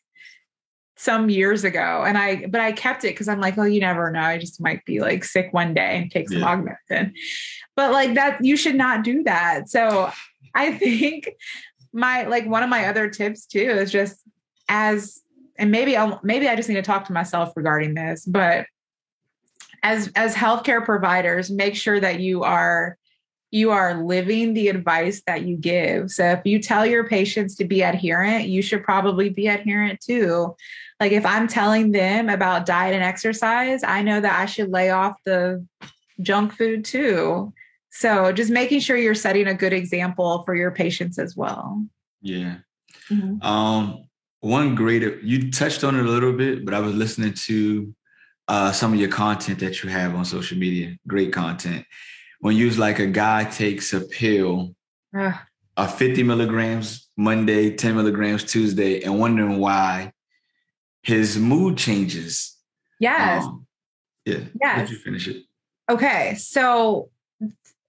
some 0.98 1.30
years 1.30 1.64
ago. 1.64 2.04
And 2.06 2.18
I 2.18 2.48
but 2.48 2.60
I 2.60 2.72
kept 2.72 3.04
it 3.04 3.10
because 3.10 3.28
I'm 3.28 3.40
like, 3.40 3.58
oh, 3.58 3.64
you 3.64 3.80
never 3.80 4.12
know. 4.12 4.20
I 4.20 4.38
just 4.38 4.60
might 4.60 4.84
be 4.86 5.00
like 5.00 5.24
sick 5.24 5.50
one 5.54 5.74
day 5.74 5.98
and 5.98 6.12
take 6.12 6.28
some 6.28 6.40
yeah. 6.40 6.56
augmentin. 6.56 7.14
But 7.76 7.92
like 7.94 8.16
that, 8.16 8.44
you 8.44 8.58
should 8.58 8.76
not 8.76 9.04
do 9.04 9.24
that. 9.24 9.70
So 9.70 10.12
I 10.54 10.74
think 10.78 11.30
my 11.94 12.24
like 12.24 12.46
one 12.48 12.64
of 12.64 12.70
my 12.70 12.88
other 12.88 13.10
tips 13.10 13.46
too 13.46 13.60
is 13.60 13.92
just 13.92 14.22
as 14.70 15.22
and 15.58 15.72
maybe 15.72 15.96
i'll 15.96 16.20
maybe 16.24 16.48
I 16.48 16.56
just 16.56 16.68
need 16.68 16.76
to 16.76 16.82
talk 16.82 17.06
to 17.06 17.14
myself 17.14 17.54
regarding 17.56 17.94
this, 17.94 18.26
but 18.26 18.66
as 19.84 20.12
as 20.16 20.34
healthcare 20.34 20.84
providers, 20.84 21.52
make 21.52 21.76
sure 21.76 22.00
that 22.00 22.20
you 22.20 22.44
are 22.44 22.98
you 23.52 23.72
are 23.72 24.04
living 24.04 24.54
the 24.54 24.68
advice 24.68 25.22
that 25.26 25.44
you 25.44 25.56
give. 25.56 26.12
So 26.12 26.32
if 26.32 26.42
you 26.44 26.60
tell 26.60 26.86
your 26.86 27.08
patients 27.08 27.56
to 27.56 27.66
be 27.66 27.82
adherent, 27.82 28.50
you 28.50 28.62
should 28.62 28.84
probably 28.84 29.30
be 29.30 29.48
adherent 29.48 30.02
too. 30.02 30.56
Like 31.00 31.12
if 31.12 31.26
I'm 31.26 31.48
telling 31.48 31.92
them 31.92 32.30
about 32.30 32.66
diet 32.66 32.96
and 32.96 33.04
exercise, 33.04 33.84
I 33.84 34.02
know 34.02 34.20
that 34.20 34.40
I 34.40 34.46
should 34.46 34.70
lay 34.70 34.90
off 34.90 35.16
the 35.26 35.66
junk 36.22 36.54
food 36.54 36.84
too. 36.84 37.54
So 37.92 38.32
just 38.32 38.52
making 38.52 38.80
sure 38.80 38.98
you're 38.98 39.16
setting 39.16 39.48
a 39.48 39.54
good 39.54 39.74
example 39.74 40.44
for 40.44 40.56
your 40.56 40.72
patients 40.72 41.20
as 41.20 41.36
well. 41.36 41.86
Yeah. 42.22 42.58
Mm-hmm. 43.10 43.46
Um, 43.46 44.08
one 44.40 44.76
great 44.76 45.24
you 45.24 45.52
touched 45.52 45.84
on 45.84 45.96
it 45.96 46.06
a 46.06 46.10
little 46.10 46.34
bit, 46.34 46.66
but 46.66 46.74
I 46.74 46.80
was 46.80 46.94
listening 46.94 47.34
to 47.34 47.94
uh, 48.48 48.72
some 48.72 48.94
of 48.94 49.00
your 49.00 49.10
content 49.10 49.60
that 49.60 49.84
you 49.84 49.90
have 49.90 50.16
on 50.16 50.26
social 50.26 50.58
media. 50.58 50.96
Great 51.08 51.34
content. 51.34 51.86
When 52.40 52.56
you 52.56 52.66
was 52.66 52.78
like 52.78 53.00
a 53.00 53.08
guy 53.08 53.46
takes 53.46 53.94
a 53.94 54.02
pill, 54.02 54.76
a 55.76 55.88
50 55.88 56.24
milligrams 56.24 57.10
Monday, 57.18 57.76
10 57.76 57.96
milligrams 57.96 58.44
Tuesday, 58.44 59.02
and 59.02 59.20
wondering 59.20 59.60
why 59.60 60.12
his 61.04 61.38
mood 61.38 61.78
changes. 61.78 62.56
Yes. 63.00 63.44
Um, 63.44 63.66
yeah. 64.26 64.40
Yes. 64.62 64.90
Did 64.90 64.98
you 64.98 64.98
finish 64.98 65.28
it? 65.28 65.44
Okay. 65.90 66.36
So 66.36 67.10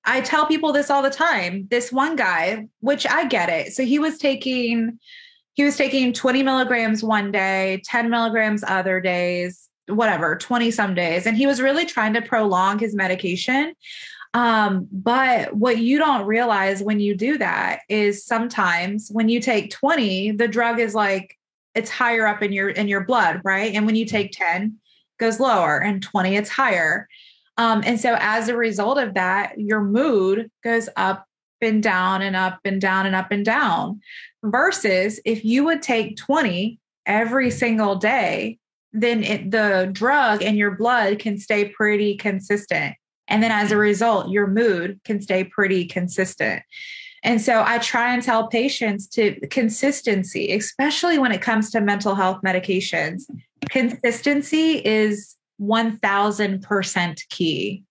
I 0.04 0.20
tell 0.20 0.46
people 0.46 0.72
this 0.72 0.90
all 0.90 1.02
the 1.02 1.10
time. 1.10 1.66
This 1.70 1.92
one 1.92 2.16
guy, 2.16 2.68
which 2.80 3.06
I 3.06 3.26
get 3.26 3.48
it. 3.48 3.72
So 3.72 3.84
he 3.84 3.98
was 3.98 4.18
taking 4.18 4.98
he 5.54 5.64
was 5.64 5.76
taking 5.76 6.12
20 6.12 6.44
milligrams 6.44 7.02
one 7.02 7.32
day, 7.32 7.82
10 7.84 8.08
milligrams 8.10 8.62
other 8.64 9.00
days, 9.00 9.68
whatever, 9.88 10.36
20 10.36 10.70
some 10.70 10.94
days. 10.94 11.26
And 11.26 11.36
he 11.36 11.48
was 11.48 11.60
really 11.60 11.84
trying 11.84 12.14
to 12.14 12.22
prolong 12.22 12.78
his 12.78 12.94
medication. 12.94 13.74
Um, 14.34 14.86
but 14.92 15.54
what 15.54 15.78
you 15.78 15.98
don't 15.98 16.26
realize 16.26 16.80
when 16.80 17.00
you 17.00 17.16
do 17.16 17.38
that 17.38 17.80
is 17.88 18.24
sometimes 18.24 19.08
when 19.10 19.28
you 19.28 19.40
take 19.40 19.72
20, 19.72 20.32
the 20.32 20.46
drug 20.46 20.78
is 20.78 20.94
like 20.94 21.37
it's 21.78 21.90
higher 21.90 22.26
up 22.26 22.42
in 22.42 22.52
your 22.52 22.68
in 22.68 22.88
your 22.88 23.04
blood, 23.04 23.40
right? 23.44 23.74
And 23.74 23.86
when 23.86 23.96
you 23.96 24.04
take 24.04 24.32
10, 24.32 24.76
goes 25.18 25.40
lower, 25.40 25.78
and 25.78 26.02
20, 26.02 26.36
it's 26.36 26.50
higher. 26.50 27.08
Um, 27.56 27.82
and 27.84 28.00
so 28.00 28.16
as 28.20 28.48
a 28.48 28.56
result 28.56 28.98
of 28.98 29.14
that, 29.14 29.58
your 29.58 29.80
mood 29.80 30.50
goes 30.62 30.88
up 30.96 31.24
and 31.60 31.82
down 31.82 32.22
and 32.22 32.36
up 32.36 32.60
and 32.64 32.80
down 32.80 33.06
and 33.06 33.16
up 33.16 33.32
and 33.32 33.44
down. 33.44 34.00
Versus 34.44 35.20
if 35.24 35.44
you 35.44 35.64
would 35.64 35.82
take 35.82 36.16
20 36.16 36.78
every 37.06 37.50
single 37.50 37.96
day, 37.96 38.58
then 38.92 39.22
it, 39.24 39.50
the 39.50 39.88
drug 39.92 40.42
in 40.42 40.56
your 40.56 40.72
blood 40.72 41.18
can 41.18 41.38
stay 41.38 41.68
pretty 41.68 42.16
consistent. 42.16 42.94
And 43.26 43.42
then 43.42 43.50
as 43.50 43.72
a 43.72 43.76
result, 43.76 44.30
your 44.30 44.46
mood 44.46 45.00
can 45.04 45.20
stay 45.20 45.44
pretty 45.44 45.84
consistent. 45.84 46.62
And 47.24 47.40
so 47.40 47.62
I 47.64 47.78
try 47.78 48.14
and 48.14 48.22
tell 48.22 48.48
patients 48.48 49.06
to 49.08 49.38
consistency, 49.48 50.52
especially 50.52 51.18
when 51.18 51.32
it 51.32 51.42
comes 51.42 51.70
to 51.72 51.80
mental 51.80 52.14
health 52.14 52.40
medications. 52.44 53.22
Consistency 53.70 54.84
is 54.84 55.36
1000% 55.60 57.28
key. 57.28 57.84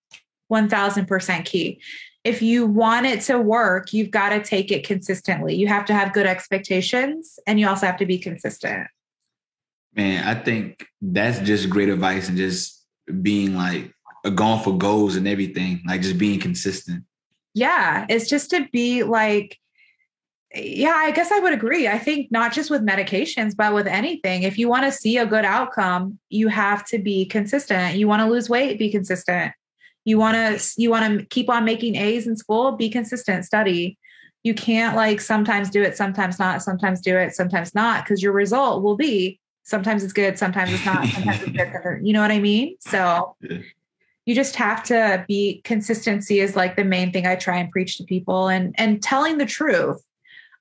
1000% 0.49 1.45
key 1.45 1.81
if 2.27 2.41
you 2.41 2.65
want 2.65 3.05
it 3.05 3.21
to 3.21 3.39
work, 3.39 3.93
you've 3.93 4.11
got 4.11 4.29
to 4.29 4.43
take 4.43 4.69
it 4.69 4.85
consistently. 4.85 5.55
You 5.55 5.67
have 5.67 5.85
to 5.85 5.93
have 5.93 6.11
good 6.11 6.25
expectations 6.25 7.39
and 7.47 7.57
you 7.57 7.69
also 7.69 7.85
have 7.85 7.95
to 7.97 8.05
be 8.05 8.17
consistent. 8.17 8.87
Man, 9.95 10.27
I 10.27 10.35
think 10.35 10.85
that's 11.01 11.39
just 11.39 11.69
great 11.69 11.87
advice 11.87 12.27
and 12.27 12.37
just 12.37 12.85
being 13.21 13.55
like 13.55 13.93
a 14.25 14.31
going 14.31 14.61
for 14.61 14.77
goals 14.77 15.15
and 15.15 15.25
everything, 15.25 15.81
like 15.87 16.01
just 16.01 16.17
being 16.17 16.37
consistent. 16.37 17.05
Yeah, 17.57 18.05
it's 18.07 18.29
just 18.29 18.51
to 18.51 18.67
be 18.71 19.01
like, 19.01 19.57
yeah, 20.53 20.93
I 20.95 21.09
guess 21.11 21.31
I 21.31 21.39
would 21.39 21.53
agree. 21.53 21.87
I 21.87 21.97
think 21.97 22.31
not 22.31 22.53
just 22.53 22.69
with 22.69 22.85
medications, 22.85 23.55
but 23.57 23.73
with 23.73 23.87
anything. 23.87 24.43
If 24.43 24.59
you 24.59 24.69
want 24.69 24.85
to 24.85 24.91
see 24.91 25.17
a 25.17 25.25
good 25.25 25.43
outcome, 25.43 26.19
you 26.29 26.49
have 26.49 26.85
to 26.87 26.99
be 26.99 27.25
consistent. 27.25 27.97
You 27.97 28.07
want 28.07 28.21
to 28.21 28.27
lose 28.27 28.47
weight, 28.47 28.77
be 28.77 28.91
consistent 28.91 29.53
You 30.05 30.19
want 30.19 30.35
to 30.37 30.81
you 30.81 30.91
want 30.91 31.19
to 31.19 31.25
keep 31.25 31.49
on 31.49 31.65
making 31.65 31.95
A's 31.95 32.27
in 32.27 32.37
school, 32.37 32.73
be 32.73 32.89
consistent, 32.89 33.43
study. 33.43 33.97
You 34.43 34.53
can't 34.53 34.95
like 34.95 35.19
sometimes 35.19 35.71
do 35.71 35.81
it, 35.81 35.97
sometimes 35.97 36.37
not, 36.37 36.61
sometimes 36.61 37.01
do 37.01 37.17
it, 37.17 37.33
sometimes 37.35 37.73
not 37.73 38.05
because 38.05 38.21
your 38.21 38.33
result 38.33 38.83
will 38.83 38.95
be 38.95 39.39
sometimes 39.63 40.01
it's 40.03 40.13
good, 40.13 40.37
sometimes 40.37 40.71
it's 40.71 40.85
not, 40.85 41.05
sometimes 41.07 41.41
it's 41.41 41.51
good. 41.83 41.99
You 42.01 42.13
know 42.13 42.21
what 42.21 42.31
I 42.31 42.39
mean? 42.39 42.77
So 42.79 43.35
you 44.27 44.35
just 44.35 44.57
have 44.57 44.83
to 44.83 45.23
be 45.25 45.61
consistency 45.63 46.41
is 46.41 46.57
like 46.57 46.75
the 46.75 46.83
main 46.83 47.13
thing 47.13 47.25
I 47.25 47.37
try 47.37 47.57
and 47.57 47.71
preach 47.71 47.97
to 47.97 48.03
people 48.03 48.49
and 48.49 48.75
and 48.77 49.01
telling 49.01 49.37
the 49.37 49.45
truth. 49.45 50.03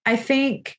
I 0.07 0.15
think 0.15 0.79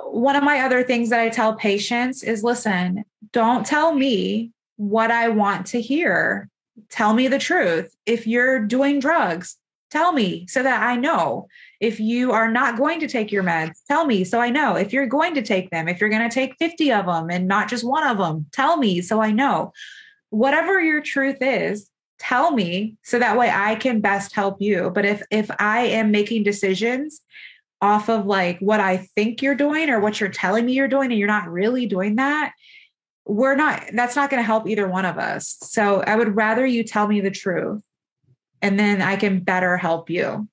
one 0.00 0.36
of 0.36 0.42
my 0.42 0.60
other 0.60 0.82
things 0.82 1.10
that 1.10 1.20
I 1.20 1.28
tell 1.28 1.54
patients 1.54 2.22
is 2.22 2.42
listen, 2.42 3.04
don't 3.32 3.66
tell 3.66 3.94
me 3.94 4.52
what 4.76 5.10
I 5.10 5.28
want 5.28 5.66
to 5.66 5.82
hear. 5.82 6.48
Tell 6.88 7.12
me 7.12 7.28
the 7.28 7.38
truth. 7.38 7.94
If 8.06 8.26
you're 8.26 8.60
doing 8.60 8.98
drugs, 8.98 9.58
tell 9.90 10.12
me 10.12 10.46
so 10.48 10.62
that 10.62 10.82
I 10.82 10.96
know. 10.96 11.46
If 11.78 12.00
you 12.00 12.32
are 12.32 12.50
not 12.50 12.78
going 12.78 13.00
to 13.00 13.06
take 13.06 13.30
your 13.30 13.44
meds, 13.44 13.74
tell 13.86 14.06
me 14.06 14.24
so 14.24 14.40
I 14.40 14.48
know. 14.48 14.76
If 14.76 14.94
you're 14.94 15.06
going 15.06 15.34
to 15.34 15.42
take 15.42 15.68
them, 15.68 15.88
if 15.88 16.00
you're 16.00 16.08
going 16.08 16.26
to 16.26 16.34
take 16.34 16.56
50 16.58 16.90
of 16.90 17.04
them 17.04 17.30
and 17.30 17.46
not 17.46 17.68
just 17.68 17.84
one 17.84 18.06
of 18.06 18.16
them, 18.16 18.46
tell 18.50 18.78
me 18.78 19.02
so 19.02 19.20
I 19.20 19.30
know. 19.30 19.74
Whatever 20.34 20.80
your 20.80 21.00
truth 21.00 21.38
is, 21.40 21.88
tell 22.18 22.50
me 22.50 22.96
so 23.02 23.18
that 23.18 23.38
way 23.38 23.50
I 23.50 23.76
can 23.76 24.00
best 24.00 24.34
help 24.34 24.60
you. 24.60 24.90
But 24.92 25.04
if 25.04 25.22
if 25.30 25.48
I 25.60 25.82
am 25.82 26.10
making 26.10 26.42
decisions 26.42 27.20
off 27.80 28.08
of 28.08 28.26
like 28.26 28.58
what 28.58 28.80
I 28.80 28.96
think 28.96 29.42
you're 29.42 29.54
doing 29.54 29.90
or 29.90 30.00
what 30.00 30.20
you're 30.20 30.30
telling 30.30 30.66
me 30.66 30.72
you're 30.72 30.88
doing 30.88 31.10
and 31.10 31.18
you're 31.18 31.28
not 31.28 31.48
really 31.48 31.86
doing 31.86 32.16
that, 32.16 32.52
we're 33.26 33.54
not 33.54 33.84
that's 33.92 34.16
not 34.16 34.30
going 34.30 34.42
to 34.42 34.46
help 34.46 34.68
either 34.68 34.88
one 34.88 35.04
of 35.04 35.18
us. 35.18 35.56
So 35.60 36.02
I 36.02 36.16
would 36.16 36.34
rather 36.34 36.66
you 36.66 36.82
tell 36.82 37.06
me 37.06 37.20
the 37.20 37.30
truth 37.30 37.82
and 38.60 38.78
then 38.78 39.02
I 39.02 39.16
can 39.16 39.40
better 39.40 39.76
help 39.76 40.10
you. 40.10 40.48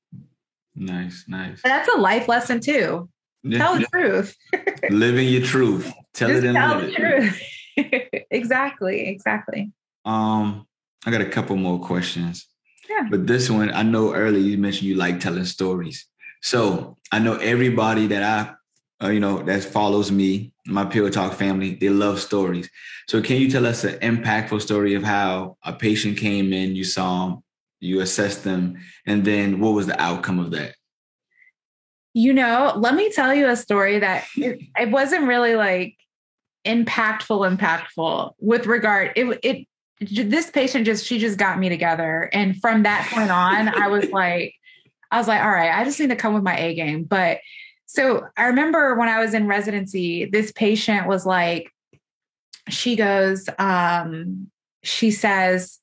Nice, 0.75 1.25
nice. 1.27 1.61
That's 1.63 1.89
a 1.93 1.97
life 1.97 2.27
lesson 2.27 2.59
too. 2.59 3.09
Yeah, 3.43 3.57
tell 3.57 3.73
the 3.75 3.81
yeah. 3.81 3.87
truth. 3.91 4.35
Living 4.91 5.27
your 5.27 5.41
truth. 5.41 5.91
Tell 6.13 6.29
Just 6.29 6.43
it 6.43 6.49
and 6.49 6.55
tell 6.55 6.79
the 6.79 6.91
truth. 6.91 7.41
exactly, 8.31 9.07
exactly. 9.07 9.71
Um, 10.05 10.67
I 11.05 11.11
got 11.11 11.21
a 11.21 11.29
couple 11.29 11.55
more 11.55 11.79
questions. 11.79 12.47
Yeah. 12.89 13.07
But 13.09 13.27
this 13.27 13.49
one, 13.49 13.73
I 13.73 13.83
know 13.83 14.13
earlier 14.13 14.41
you 14.41 14.57
mentioned 14.57 14.87
you 14.87 14.95
like 14.95 15.19
telling 15.19 15.45
stories. 15.45 16.05
So 16.41 16.97
I 17.11 17.19
know 17.19 17.35
everybody 17.35 18.07
that 18.07 18.23
I, 18.23 19.05
uh, 19.05 19.09
you 19.09 19.19
know, 19.19 19.41
that 19.43 19.63
follows 19.63 20.11
me, 20.11 20.53
my 20.65 20.85
Pill 20.85 21.09
Talk 21.09 21.33
family, 21.33 21.75
they 21.75 21.89
love 21.89 22.19
stories. 22.19 22.69
So 23.07 23.21
can 23.21 23.37
you 23.37 23.49
tell 23.49 23.65
us 23.65 23.83
an 23.83 23.99
impactful 23.99 24.61
story 24.61 24.93
of 24.93 25.03
how 25.03 25.57
a 25.63 25.73
patient 25.73 26.17
came 26.17 26.53
in, 26.53 26.75
you 26.75 26.83
saw 26.83 27.25
them, 27.25 27.43
you 27.79 28.01
assessed 28.01 28.43
them, 28.43 28.77
and 29.05 29.25
then 29.25 29.59
what 29.59 29.71
was 29.73 29.87
the 29.87 29.99
outcome 29.99 30.39
of 30.39 30.51
that? 30.51 30.75
You 32.13 32.33
know, 32.33 32.73
let 32.75 32.95
me 32.95 33.11
tell 33.11 33.33
you 33.33 33.47
a 33.47 33.55
story 33.55 33.99
that 33.99 34.25
it, 34.35 34.61
it 34.77 34.91
wasn't 34.91 35.25
really 35.25 35.55
like 35.55 35.95
impactful, 36.65 37.57
impactful 37.57 38.33
with 38.39 38.65
regard. 38.65 39.11
It 39.15 39.39
it 39.43 39.67
this 40.25 40.49
patient 40.49 40.85
just 40.85 41.05
she 41.05 41.19
just 41.19 41.37
got 41.37 41.59
me 41.59 41.69
together, 41.69 42.29
and 42.33 42.59
from 42.59 42.83
that 42.83 43.09
point 43.13 43.31
on, 43.31 43.69
I 43.69 43.87
was 43.87 44.09
like 44.11 44.55
I 45.11 45.17
was 45.17 45.27
like, 45.27 45.41
all 45.41 45.51
right, 45.51 45.71
I 45.71 45.83
just 45.83 45.99
need 45.99 46.09
to 46.09 46.15
come 46.15 46.33
with 46.33 46.43
my 46.43 46.57
A 46.57 46.73
game. 46.73 47.03
But 47.03 47.39
so 47.85 48.25
I 48.37 48.45
remember 48.45 48.95
when 48.95 49.09
I 49.09 49.19
was 49.19 49.33
in 49.33 49.47
residency, 49.47 50.25
this 50.25 50.51
patient 50.53 51.07
was 51.07 51.25
like, 51.25 51.69
she 52.69 52.95
goes, 52.95 53.49
um, 53.59 54.49
she 54.83 55.11
says, 55.11 55.79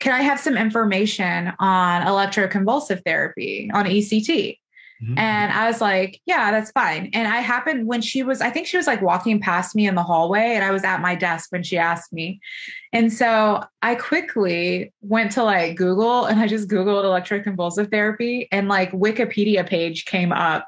can 0.00 0.12
I 0.12 0.22
have 0.22 0.40
some 0.40 0.56
information 0.56 1.52
on 1.58 2.02
electroconvulsive 2.02 3.04
therapy 3.04 3.70
on 3.72 3.84
ECT? 3.84 4.58
Mm-hmm. 5.04 5.18
And 5.18 5.52
I 5.52 5.66
was 5.66 5.82
like, 5.82 6.20
yeah, 6.24 6.50
that's 6.50 6.70
fine. 6.70 7.10
And 7.12 7.28
I 7.28 7.38
happened 7.38 7.86
when 7.86 8.00
she 8.00 8.22
was, 8.22 8.40
I 8.40 8.48
think 8.48 8.66
she 8.66 8.78
was 8.78 8.86
like 8.86 9.02
walking 9.02 9.38
past 9.38 9.74
me 9.74 9.86
in 9.86 9.94
the 9.94 10.02
hallway 10.02 10.54
and 10.54 10.64
I 10.64 10.70
was 10.70 10.82
at 10.82 11.02
my 11.02 11.14
desk 11.14 11.52
when 11.52 11.62
she 11.62 11.76
asked 11.76 12.12
me. 12.12 12.40
And 12.92 13.12
so 13.12 13.62
I 13.82 13.96
quickly 13.96 14.94
went 15.02 15.32
to 15.32 15.42
like 15.42 15.76
Google 15.76 16.24
and 16.24 16.40
I 16.40 16.46
just 16.46 16.68
Googled 16.68 17.04
electroconvulsive 17.04 17.90
therapy 17.90 18.48
and 18.50 18.68
like 18.68 18.92
Wikipedia 18.92 19.68
page 19.68 20.06
came 20.06 20.32
up. 20.32 20.66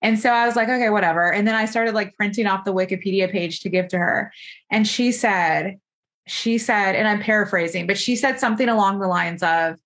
And 0.00 0.18
so 0.18 0.30
I 0.30 0.46
was 0.46 0.56
like, 0.56 0.68
okay, 0.68 0.88
whatever. 0.88 1.30
And 1.30 1.46
then 1.46 1.54
I 1.54 1.66
started 1.66 1.94
like 1.94 2.16
printing 2.16 2.46
off 2.46 2.64
the 2.64 2.72
Wikipedia 2.72 3.30
page 3.30 3.60
to 3.60 3.68
give 3.68 3.88
to 3.88 3.98
her. 3.98 4.32
And 4.70 4.86
she 4.86 5.12
said, 5.12 5.78
she 6.26 6.56
said, 6.56 6.94
and 6.94 7.06
I'm 7.06 7.20
paraphrasing, 7.20 7.86
but 7.86 7.98
she 7.98 8.16
said 8.16 8.40
something 8.40 8.70
along 8.70 9.00
the 9.00 9.08
lines 9.08 9.42
of, 9.42 9.76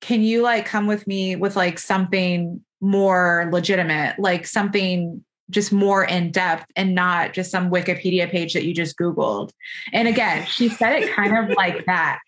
can 0.00 0.22
you 0.22 0.42
like 0.42 0.66
come 0.66 0.86
with 0.86 1.06
me 1.06 1.36
with 1.36 1.54
like 1.54 1.78
something 1.78 2.64
more 2.80 3.48
legitimate, 3.52 4.18
like 4.18 4.46
something 4.46 5.24
just 5.50 5.72
more 5.72 6.04
in 6.04 6.30
depth 6.30 6.66
and 6.76 6.94
not 6.94 7.32
just 7.32 7.50
some 7.50 7.70
Wikipedia 7.70 8.30
page 8.30 8.54
that 8.54 8.64
you 8.64 8.72
just 8.72 8.96
Googled. 8.96 9.50
And 9.92 10.06
again, 10.06 10.46
she 10.46 10.68
said 10.68 11.02
it 11.02 11.12
kind 11.12 11.36
of 11.36 11.56
like 11.56 11.84
that. 11.86 12.20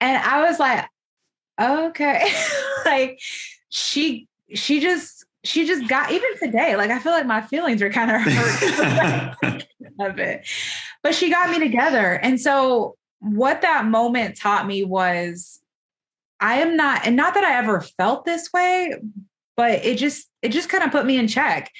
And 0.00 0.22
I 0.22 0.42
was 0.42 0.58
like, 0.58 0.86
okay. 1.60 2.28
like 2.84 3.20
she 3.70 4.28
she 4.54 4.80
just 4.80 5.24
she 5.44 5.66
just 5.66 5.88
got 5.88 6.10
even 6.10 6.28
today, 6.38 6.76
like 6.76 6.90
I 6.90 6.98
feel 6.98 7.12
like 7.12 7.26
my 7.26 7.40
feelings 7.40 7.80
are 7.80 7.90
kind 7.90 8.10
of 8.10 8.20
hurt 8.20 9.66
of 10.00 10.18
it. 10.18 10.46
But 11.02 11.14
she 11.14 11.30
got 11.30 11.50
me 11.50 11.60
together. 11.60 12.14
And 12.14 12.40
so 12.40 12.96
what 13.20 13.62
that 13.62 13.86
moment 13.86 14.36
taught 14.36 14.66
me 14.66 14.84
was 14.84 15.60
I 16.40 16.56
am 16.56 16.76
not, 16.76 17.06
and 17.06 17.16
not 17.16 17.34
that 17.34 17.44
I 17.44 17.56
ever 17.56 17.80
felt 17.80 18.24
this 18.24 18.52
way, 18.52 18.94
but 19.56 19.84
it 19.84 19.98
just 19.98 20.28
it 20.42 20.50
just 20.50 20.68
kind 20.68 20.84
of 20.84 20.90
put 20.90 21.06
me 21.06 21.18
in 21.18 21.28
check. 21.28 21.70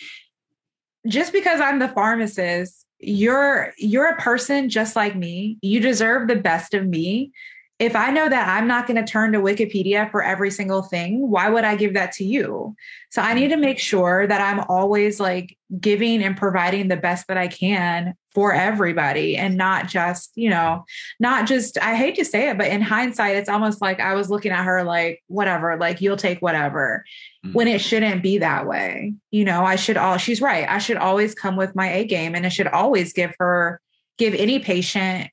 Just 1.06 1.32
because 1.32 1.60
i'm 1.60 1.78
the 1.78 1.88
pharmacist 1.88 2.86
you're 2.98 3.72
you're 3.78 4.08
a 4.08 4.20
person 4.20 4.68
just 4.68 4.96
like 4.96 5.14
me. 5.14 5.58
You 5.60 5.80
deserve 5.80 6.28
the 6.28 6.36
best 6.36 6.74
of 6.74 6.86
me 6.86 7.32
if 7.78 7.94
I 7.94 8.10
know 8.10 8.26
that 8.26 8.48
I'm 8.48 8.66
not 8.66 8.86
going 8.86 8.96
to 8.96 9.10
turn 9.10 9.32
to 9.32 9.38
Wikipedia 9.38 10.10
for 10.10 10.22
every 10.22 10.50
single 10.50 10.82
thing, 10.82 11.30
why 11.30 11.50
would 11.50 11.64
I 11.64 11.76
give 11.76 11.92
that 11.92 12.12
to 12.12 12.24
you? 12.24 12.74
So 13.10 13.20
I 13.20 13.34
need 13.34 13.48
to 13.48 13.56
make 13.56 13.78
sure 13.78 14.26
that 14.26 14.40
I'm 14.40 14.64
always 14.68 15.20
like 15.20 15.58
giving 15.78 16.22
and 16.22 16.36
providing 16.36 16.88
the 16.88 16.96
best 16.96 17.28
that 17.28 17.36
I 17.36 17.48
can 17.48 18.14
for 18.34 18.54
everybody 18.54 19.36
and 19.36 19.56
not 19.56 19.88
just, 19.88 20.32
you 20.36 20.48
know, 20.48 20.86
not 21.20 21.46
just, 21.46 21.78
I 21.82 21.96
hate 21.96 22.14
to 22.16 22.24
say 22.24 22.48
it, 22.48 22.56
but 22.56 22.68
in 22.68 22.80
hindsight, 22.80 23.36
it's 23.36 23.48
almost 23.48 23.82
like 23.82 24.00
I 24.00 24.14
was 24.14 24.30
looking 24.30 24.52
at 24.52 24.64
her 24.64 24.82
like, 24.82 25.22
whatever, 25.26 25.76
like 25.76 26.00
you'll 26.00 26.16
take 26.16 26.40
whatever 26.40 27.04
mm-hmm. 27.44 27.52
when 27.52 27.68
it 27.68 27.82
shouldn't 27.82 28.22
be 28.22 28.38
that 28.38 28.66
way. 28.66 29.12
You 29.30 29.44
know, 29.44 29.64
I 29.64 29.76
should 29.76 29.98
all, 29.98 30.16
she's 30.16 30.40
right. 30.40 30.66
I 30.66 30.78
should 30.78 30.96
always 30.96 31.34
come 31.34 31.56
with 31.56 31.76
my 31.76 31.92
A 31.92 32.04
game 32.06 32.34
and 32.34 32.46
I 32.46 32.50
should 32.50 32.68
always 32.68 33.12
give 33.12 33.34
her, 33.38 33.82
give 34.16 34.34
any 34.34 34.60
patient 34.60 35.30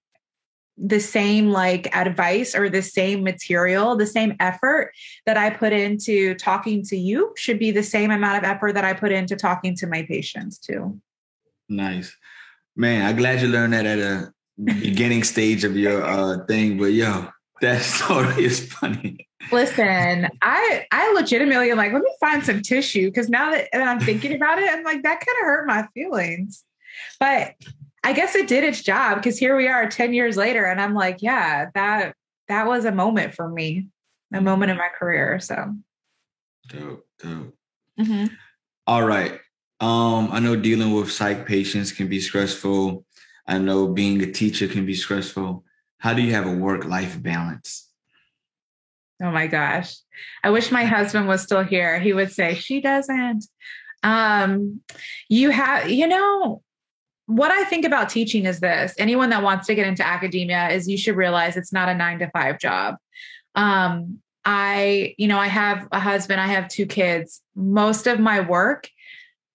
the 0.77 0.99
same 0.99 1.49
like 1.49 1.95
advice 1.95 2.55
or 2.55 2.69
the 2.69 2.81
same 2.81 3.23
material, 3.23 3.95
the 3.95 4.07
same 4.07 4.35
effort 4.39 4.91
that 5.25 5.37
I 5.37 5.49
put 5.49 5.71
into 5.71 6.35
talking 6.35 6.83
to 6.85 6.97
you 6.97 7.33
should 7.37 7.59
be 7.59 7.71
the 7.71 7.83
same 7.83 8.11
amount 8.11 8.37
of 8.37 8.43
effort 8.43 8.73
that 8.73 8.83
I 8.83 8.93
put 8.93 9.11
into 9.11 9.35
talking 9.35 9.75
to 9.77 9.87
my 9.87 10.03
patients 10.03 10.57
too. 10.57 10.99
Nice. 11.69 12.15
Man, 12.75 13.05
I'm 13.05 13.15
glad 13.15 13.41
you 13.41 13.49
learned 13.49 13.73
that 13.73 13.85
at 13.85 13.99
a 13.99 14.33
beginning 14.63 15.23
stage 15.23 15.63
of 15.63 15.77
your 15.77 16.03
uh 16.03 16.45
thing, 16.45 16.77
but 16.77 16.93
yo, 16.93 17.27
that 17.61 17.81
story 17.83 18.43
is 18.43 18.71
funny. 18.71 19.27
Listen, 19.51 20.29
I 20.41 20.85
I 20.91 21.13
legitimately 21.13 21.69
am 21.69 21.77
like, 21.77 21.93
let 21.93 22.01
me 22.01 22.15
find 22.19 22.43
some 22.43 22.61
tissue 22.61 23.09
because 23.09 23.29
now 23.29 23.51
that, 23.51 23.69
that 23.73 23.87
I'm 23.87 23.99
thinking 23.99 24.33
about 24.33 24.59
it, 24.59 24.69
I'm 24.71 24.83
like, 24.83 25.03
that 25.03 25.19
kind 25.19 25.37
of 25.39 25.45
hurt 25.45 25.67
my 25.67 25.87
feelings. 25.93 26.63
But 27.19 27.55
I 28.03 28.13
guess 28.13 28.35
it 28.35 28.47
did 28.47 28.63
its 28.63 28.81
job 28.81 29.17
because 29.17 29.37
here 29.37 29.55
we 29.55 29.67
are 29.67 29.87
10 29.87 30.13
years 30.13 30.35
later 30.35 30.65
and 30.65 30.81
I'm 30.81 30.93
like, 30.93 31.21
yeah, 31.21 31.69
that 31.73 32.15
that 32.49 32.67
was 32.67 32.85
a 32.85 32.91
moment 32.91 33.33
for 33.33 33.47
me, 33.47 33.87
a 34.33 34.41
moment 34.41 34.71
in 34.71 34.77
my 34.77 34.89
career. 34.99 35.39
So 35.39 35.73
dope, 36.67 37.07
dope. 37.21 37.55
Mm-hmm. 37.99 38.25
All 38.87 39.03
right. 39.03 39.39
Um, 39.79 40.29
I 40.31 40.39
know 40.39 40.55
dealing 40.55 40.93
with 40.93 41.11
psych 41.11 41.45
patients 41.45 41.91
can 41.91 42.07
be 42.07 42.19
stressful. 42.19 43.05
I 43.47 43.57
know 43.57 43.87
being 43.87 44.21
a 44.21 44.31
teacher 44.31 44.67
can 44.67 44.85
be 44.85 44.95
stressful. 44.95 45.63
How 45.97 46.13
do 46.13 46.21
you 46.21 46.33
have 46.33 46.47
a 46.47 46.51
work-life 46.51 47.21
balance? 47.21 47.89
Oh 49.21 49.31
my 49.31 49.47
gosh. 49.47 49.95
I 50.43 50.49
wish 50.49 50.71
my 50.71 50.83
husband 50.95 51.27
was 51.27 51.41
still 51.41 51.63
here. 51.63 51.99
He 51.99 52.13
would 52.13 52.31
say, 52.31 52.55
she 52.55 52.81
doesn't. 52.81 53.45
Um, 54.03 54.81
you 55.29 55.49
have, 55.49 55.89
you 55.89 56.07
know, 56.07 56.61
what 57.25 57.51
I 57.51 57.63
think 57.65 57.85
about 57.85 58.09
teaching 58.09 58.45
is 58.45 58.59
this 58.59 58.93
anyone 58.97 59.29
that 59.29 59.43
wants 59.43 59.67
to 59.67 59.75
get 59.75 59.87
into 59.87 60.05
academia 60.05 60.69
is 60.69 60.87
you 60.87 60.97
should 60.97 61.15
realize 61.15 61.55
it's 61.55 61.73
not 61.73 61.89
a 61.89 61.93
nine 61.93 62.19
to 62.19 62.29
five 62.31 62.59
job. 62.59 62.95
Um, 63.55 64.19
I, 64.45 65.15
you 65.17 65.27
know, 65.27 65.37
I 65.37 65.47
have 65.47 65.87
a 65.91 65.99
husband, 65.99 66.41
I 66.41 66.47
have 66.47 66.67
two 66.67 66.85
kids. 66.85 67.41
Most 67.55 68.07
of 68.07 68.19
my 68.19 68.41
work, 68.41 68.89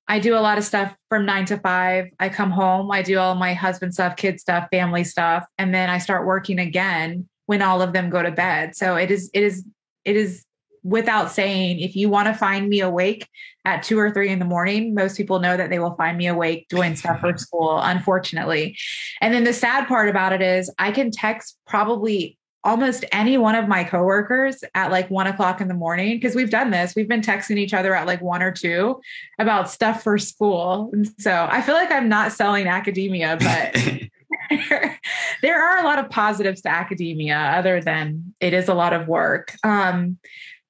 I 0.07 0.19
do 0.19 0.35
a 0.35 0.41
lot 0.41 0.57
of 0.57 0.65
stuff 0.65 0.95
from 1.11 1.27
nine 1.27 1.45
to 1.47 1.59
five. 1.59 2.09
I 2.19 2.31
come 2.31 2.51
home, 2.51 2.91
I 2.91 3.03
do 3.03 3.19
all 3.19 3.35
my 3.35 3.53
husband 3.53 3.93
stuff, 3.93 4.17
kid 4.17 4.41
stuff, 4.41 4.69
family 4.71 5.05
stuff, 5.05 5.45
and 5.59 5.75
then 5.75 5.91
I 5.91 5.99
start 5.99 6.27
working 6.27 6.59
again 6.59 7.29
when 7.45 7.61
all 7.61 7.83
of 7.83 7.93
them 7.93 8.09
go 8.09 8.23
to 8.23 8.31
bed. 8.31 8.75
So 8.77 8.97
it 8.97 9.11
is, 9.11 9.31
it 9.35 9.43
is, 9.43 9.65
it 10.07 10.17
is 10.17 10.45
without 10.83 11.31
saying, 11.31 11.81
if 11.81 11.97
you 11.97 12.09
want 12.09 12.27
to 12.29 12.35
find 12.35 12.69
me 12.69 12.81
awake 12.81 13.29
at 13.65 13.83
two 13.83 13.99
or 13.99 14.11
three 14.11 14.31
in 14.31 14.39
the 14.39 14.45
morning, 14.45 14.95
most 14.95 15.17
people 15.17 15.41
know 15.41 15.57
that 15.57 15.71
they 15.71 15.79
will 15.79 15.95
find 15.95 16.17
me 16.17 16.27
awake 16.27 16.67
doing 16.69 16.97
stuff 16.97 17.21
for 17.21 17.37
school, 17.37 17.79
unfortunately. 17.81 18.77
And 19.21 19.35
then 19.35 19.45
the 19.45 19.53
sad 19.53 19.87
part 19.87 20.09
about 20.09 20.33
it 20.33 20.43
is 20.43 20.73
I 20.79 20.93
can 20.93 21.11
text 21.11 21.59
probably 21.67 22.39
almost 22.65 23.05
any 23.13 23.39
one 23.39 23.55
of 23.55 23.69
my 23.69 23.85
coworkers 23.85 24.63
at 24.75 24.91
like 24.91 25.09
one 25.11 25.27
o'clock 25.27 25.61
in 25.61 25.69
the 25.69 25.75
morning 25.75 26.17
because 26.17 26.35
we've 26.35 26.51
done 26.51 26.71
this. 26.71 26.95
We've 26.95 27.09
been 27.09 27.21
texting 27.21 27.57
each 27.57 27.73
other 27.73 27.95
at 27.95 28.07
like 28.07 28.21
one 28.21 28.43
or 28.43 28.51
two 28.51 29.01
about 29.39 29.71
stuff 29.71 30.03
for 30.03 30.19
school. 30.19 30.91
And 30.93 31.09
so 31.19 31.49
I 31.51 31.63
feel 31.63 31.75
like 31.75 31.91
I'm 31.91 32.09
not 32.09 32.33
selling 32.33 32.67
academia, 32.67 33.39
but 33.41 33.77
there 35.43 35.63
are 35.63 35.79
a 35.79 35.85
lot 35.85 35.99
of 35.99 36.11
positives 36.11 36.63
to 36.63 36.69
academia 36.69 37.37
other 37.37 37.81
than 37.81 38.35
it 38.41 38.53
is 38.53 38.69
a 38.69 38.75
lot 38.75 38.93
of 38.93 39.09
work. 39.09 39.55
Um, 39.63 40.19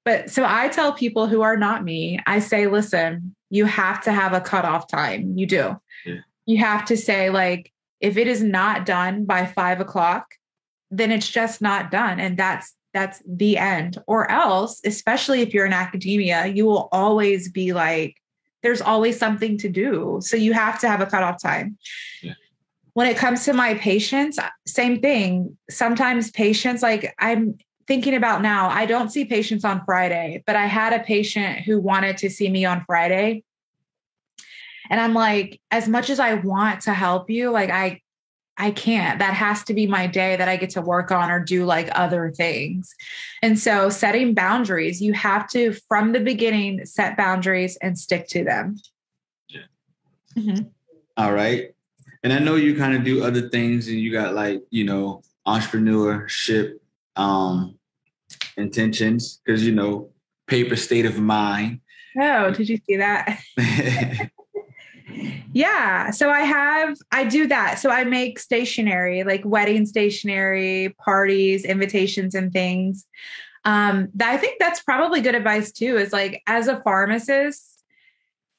but 0.09 0.31
so 0.31 0.43
I 0.43 0.69
tell 0.69 0.95
people 0.95 1.27
who 1.27 1.43
are 1.43 1.59
not 1.59 1.85
me, 1.85 2.19
I 2.27 2.39
say, 2.39 2.67
listen, 2.67 3.35
you 3.51 3.67
have 3.67 4.03
to 4.05 4.11
have 4.11 4.33
a 4.33 4.41
cutoff 4.41 4.89
time. 4.89 5.37
You 5.37 5.47
do. 5.47 5.77
Yeah. 6.07 6.21
You 6.47 6.57
have 6.57 6.87
to 6.87 6.97
say, 6.97 7.29
like, 7.29 7.71
if 8.01 8.17
it 8.17 8.27
is 8.27 8.43
not 8.43 8.87
done 8.87 9.27
by 9.27 9.45
five 9.45 9.83
o'clock, 9.83 10.25
then 10.91 11.13
it's 11.13 11.29
just 11.29 11.61
not 11.61 11.91
done. 11.91 12.21
And 12.21 12.39
that's 12.39 12.75
that's 12.95 13.23
the 13.27 13.59
end. 13.59 13.99
Or 14.07 14.31
else, 14.31 14.81
especially 14.83 15.43
if 15.43 15.53
you're 15.53 15.67
in 15.67 15.75
academia, 15.75 16.47
you 16.47 16.65
will 16.65 16.89
always 16.91 17.51
be 17.51 17.75
like, 17.75 18.17
there's 18.63 18.81
always 18.81 19.19
something 19.19 19.59
to 19.59 19.69
do. 19.69 20.21
So 20.23 20.39
you 20.39 20.55
have 20.55 20.81
to 20.81 20.89
have 20.89 21.03
a 21.03 21.07
cutoff 21.07 21.43
time. 21.43 21.77
Yeah. 22.23 22.33
When 22.95 23.09
it 23.09 23.19
comes 23.19 23.45
to 23.45 23.53
my 23.53 23.75
patients, 23.75 24.39
same 24.67 25.03
thing. 25.03 25.59
Sometimes 25.69 26.31
patients, 26.31 26.83
like 26.83 27.15
I'm 27.19 27.59
thinking 27.89 28.15
about 28.15 28.43
now, 28.43 28.69
I 28.69 28.87
don't 28.87 29.11
see 29.11 29.25
patients 29.25 29.65
on 29.65 29.83
Friday, 29.85 30.45
but 30.47 30.55
I 30.55 30.67
had 30.67 30.93
a 30.93 31.03
patient 31.03 31.61
who 31.61 31.81
wanted 31.81 32.19
to 32.19 32.31
see 32.31 32.49
me 32.49 32.67
on 32.67 32.85
Friday. 32.87 33.43
And 34.91 35.01
I'm 35.01 35.15
like, 35.15 35.61
as 35.71 35.89
much 35.89 36.11
as 36.11 36.21
I 36.21 36.35
want 36.35 36.83
to 36.83 36.95
help 36.95 37.31
you, 37.31 37.51
like 37.51 37.71
I 37.71 38.03
I 38.61 38.73
can't. 38.73 39.21
That 39.21 39.35
has 39.35 39.63
to 39.65 39.75
be 39.75 39.87
my 39.87 40.09
day 40.09 40.35
that 40.35 40.49
I 40.49 40.57
get 40.57 40.71
to 40.71 40.81
work 40.81 41.13
on 41.13 41.31
or 41.31 41.39
do 41.39 41.65
like 41.65 41.89
other 41.93 42.33
things. 42.33 42.93
And 43.41 43.57
so 43.57 43.89
setting 43.89 44.35
boundaries, 44.35 45.01
you 45.01 45.13
have 45.13 45.49
to 45.51 45.75
from 45.89 46.13
the 46.13 46.21
beginning 46.21 46.85
set 46.85 47.17
boundaries 47.17 47.79
and 47.81 47.97
stick 47.97 48.27
to 48.29 48.43
them. 48.43 48.77
Yeah. 49.49 49.61
Mm-hmm. 50.37 50.65
All 51.17 51.33
right. 51.33 51.71
And 52.25 52.33
I 52.33 52.41
know 52.41 52.57
you 52.57 52.77
kind 52.77 52.97
of 52.97 53.05
do 53.05 53.23
other 53.23 53.49
things 53.49 53.87
and 53.87 53.99
you 54.01 54.11
got 54.11 54.35
like, 54.35 54.61
you 54.71 54.85
know, 54.85 55.23
entrepreneurship 55.47 56.75
um 57.17 57.78
intentions 58.57 59.41
because 59.45 59.67
you 59.67 59.75
know 59.75 60.11
paper 60.47 60.77
state 60.77 61.07
of 61.07 61.19
mind. 61.19 61.81
Oh 62.21 62.51
did 62.51 62.69
you 62.69 62.79
see 62.87 62.97
that? 62.97 63.41
Yeah 65.53 66.11
so 66.11 66.31
i 66.31 66.41
have 66.41 66.97
i 67.13 67.25
do 67.25 67.47
that. 67.47 67.79
So 67.79 67.91
i 67.91 68.05
make 68.05 68.39
stationery 68.39 69.25
like 69.25 69.43
wedding 69.45 69.87
stationery 69.87 70.95
parties 70.99 71.65
invitations 71.65 72.35
and 72.35 72.53
things. 72.53 73.07
Um 73.65 74.09
i 74.23 74.37
think 74.37 74.59
that's 74.61 74.83
probably 74.83 75.21
good 75.21 75.35
advice 75.35 75.73
too 75.73 75.97
is 75.97 76.13
like 76.13 76.43
as 76.47 76.69
a 76.69 76.81
pharmacist 76.83 77.85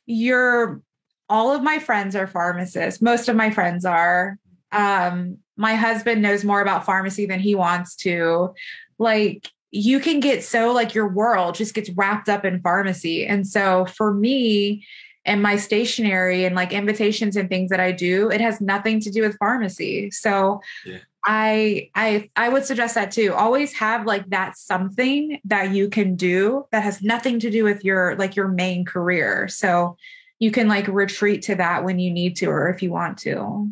you're 0.05 0.81
all 1.29 1.53
of 1.53 1.61
my 1.61 1.77
friends 1.77 2.15
are 2.15 2.25
pharmacists. 2.25 3.01
Most 3.01 3.29
of 3.29 3.35
my 3.35 3.51
friends 3.51 3.85
are. 3.85 4.37
Um 4.71 5.37
my 5.55 5.75
husband 5.75 6.21
knows 6.21 6.43
more 6.43 6.61
about 6.61 6.85
pharmacy 6.85 7.25
than 7.25 7.39
he 7.39 7.53
wants 7.53 7.95
to. 7.97 8.53
Like 8.97 9.49
you 9.71 9.99
can 9.99 10.19
get 10.19 10.43
so 10.43 10.71
like 10.71 10.95
your 10.95 11.07
world 11.07 11.55
just 11.55 11.73
gets 11.73 11.89
wrapped 11.91 12.29
up 12.29 12.45
in 12.45 12.61
pharmacy. 12.61 13.25
And 13.25 13.47
so 13.47 13.85
for 13.85 14.13
me 14.13 14.85
and 15.25 15.43
my 15.43 15.57
stationery 15.57 16.45
and 16.45 16.55
like 16.55 16.73
invitations 16.73 17.35
and 17.35 17.49
things 17.49 17.69
that 17.69 17.79
I 17.79 17.91
do, 17.91 18.29
it 18.29 18.41
has 18.41 18.61
nothing 18.61 18.99
to 19.01 19.11
do 19.11 19.21
with 19.21 19.37
pharmacy. 19.37 20.09
So 20.11 20.61
yeah. 20.85 20.99
I 21.25 21.89
I 21.95 22.29
I 22.35 22.49
would 22.49 22.65
suggest 22.65 22.95
that 22.95 23.11
too. 23.11 23.33
Always 23.33 23.73
have 23.73 24.05
like 24.05 24.27
that 24.29 24.57
something 24.57 25.39
that 25.45 25.71
you 25.71 25.89
can 25.89 26.15
do 26.15 26.65
that 26.71 26.83
has 26.83 27.01
nothing 27.01 27.39
to 27.41 27.51
do 27.51 27.63
with 27.63 27.83
your 27.83 28.15
like 28.15 28.35
your 28.35 28.47
main 28.47 28.85
career. 28.85 29.47
So 29.49 29.97
you 30.39 30.51
can 30.51 30.67
like 30.67 30.87
retreat 30.87 31.43
to 31.43 31.55
that 31.55 31.83
when 31.83 31.99
you 31.99 32.11
need 32.11 32.37
to 32.37 32.47
or 32.47 32.69
if 32.69 32.81
you 32.81 32.89
want 32.89 33.17
to. 33.19 33.69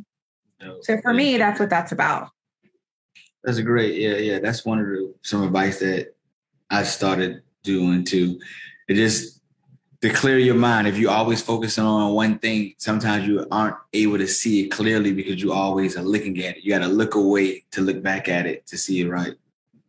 No, 0.62 0.80
so 0.82 1.00
for 1.02 1.14
me, 1.14 1.38
that's 1.38 1.60
what 1.60 1.70
that's 1.70 1.92
about. 1.92 2.30
That's 3.48 3.62
great, 3.62 3.96
yeah, 3.96 4.18
yeah. 4.18 4.40
That's 4.40 4.66
one 4.66 4.78
of 4.78 4.88
the 4.88 5.14
some 5.22 5.42
advice 5.42 5.80
that 5.80 6.14
I 6.70 6.84
started 6.84 7.44
doing 7.64 8.04
too. 8.04 8.42
It 8.90 8.96
just 8.96 9.40
to 10.02 10.10
clear 10.10 10.38
your 10.38 10.56
mind. 10.56 10.86
If 10.86 10.98
you're 10.98 11.12
always 11.14 11.42
focusing 11.42 11.86
on 11.86 12.12
one 12.12 12.40
thing, 12.40 12.74
sometimes 12.78 13.26
you 13.26 13.48
aren't 13.50 13.78
able 13.94 14.18
to 14.18 14.28
see 14.28 14.66
it 14.66 14.68
clearly 14.68 15.14
because 15.14 15.42
you 15.42 15.54
always 15.54 15.96
are 15.96 16.04
looking 16.04 16.38
at 16.40 16.58
it. 16.58 16.66
You 16.66 16.74
got 16.74 16.86
to 16.86 16.90
look 16.90 17.16
away 17.16 17.64
to 17.72 17.80
look 17.80 18.04
back 18.04 18.28
at 18.28 18.46
it 18.46 18.68
to 18.68 18.78
see 18.78 19.00
it 19.00 19.08
right. 19.08 19.36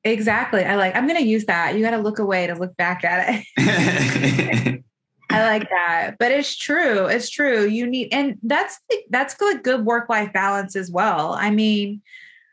Exactly. 0.04 0.64
I 0.64 0.76
like. 0.76 0.94
I'm 0.94 1.09
going 1.09 1.20
to 1.20 1.26
use 1.26 1.46
that. 1.46 1.74
You 1.74 1.82
got 1.82 1.90
to 1.90 1.98
look 1.98 2.20
away 2.20 2.46
to 2.46 2.54
look 2.54 2.76
back 2.76 3.02
at 3.02 3.42
it. 3.56 4.84
I 5.30 5.42
like 5.42 5.68
that. 5.68 6.14
But 6.20 6.30
it's 6.30 6.54
true. 6.56 7.06
It's 7.06 7.28
true. 7.28 7.64
You 7.66 7.88
need, 7.88 8.11
and 8.12 8.38
that's 8.40 8.78
that's 9.11 9.34
good. 9.34 9.64
Good 9.64 9.84
work 9.84 10.09
life 10.09 10.32
balance 10.32 10.76
as 10.76 10.92
well. 10.92 11.32
I 11.32 11.50
mean 11.50 12.02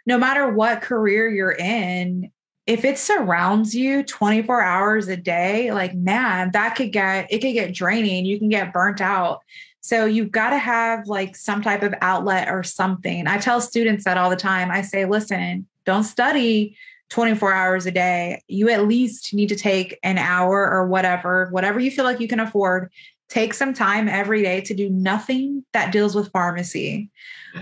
no 0.06 0.18
matter 0.18 0.49
what 0.49 0.82
career 0.82 1.30
you're 1.30 1.51
in, 1.51 2.32
if 2.68 2.84
it 2.84 2.97
surrounds 2.97 3.76
you 3.76 4.03
24 4.03 4.62
hours 4.62 5.08
a 5.08 5.18
day, 5.18 5.72
like 5.72 5.93
man, 5.93 6.51
that 6.51 6.76
could 6.76 6.91
get 6.91 7.32
it 7.32 7.39
could 7.39 7.53
get 7.53 7.74
draining. 7.74 8.26
You 8.26 8.39
can 8.39 8.49
get 8.49 8.74
burnt 8.74 9.01
out. 9.01 9.41
So 9.82 10.06
you've 10.06 10.32
got 10.32 10.49
to 10.49 10.58
have 10.58 11.08
like 11.08 11.36
some 11.36 11.62
type 11.62 11.84
of 11.84 11.93
outlet 12.01 12.49
or 12.49 12.64
something. 12.64 13.28
I 13.28 13.38
tell 13.38 13.62
students 13.62 14.03
that 14.06 14.18
all 14.18 14.32
the 14.32 14.36
time. 14.36 14.72
I 14.72 14.82
say, 14.82 15.06
listen, 15.06 15.68
don't 15.86 16.03
study 16.03 16.76
24 17.10 17.53
hours 17.53 17.86
a 17.86 17.91
day. 17.91 18.41
You 18.47 18.70
at 18.70 18.88
least 18.88 19.32
need 19.32 19.49
to 19.49 19.56
take 19.56 19.99
an 20.01 20.18
hour 20.18 20.68
or 20.72 20.88
whatever, 20.88 21.49
whatever 21.51 21.80
you 21.80 21.91
feel 21.91 22.03
like 22.03 22.20
you 22.20 22.28
can 22.28 22.39
afford. 22.39 22.91
Take 23.30 23.53
some 23.53 23.76
time 23.76 24.08
every 24.08 24.41
day 24.41 24.62
to 24.62 24.74
do 24.74 24.89
nothing 24.89 25.64
that 25.74 25.91
deals 25.91 26.16
with 26.16 26.32
pharmacy 26.32 27.12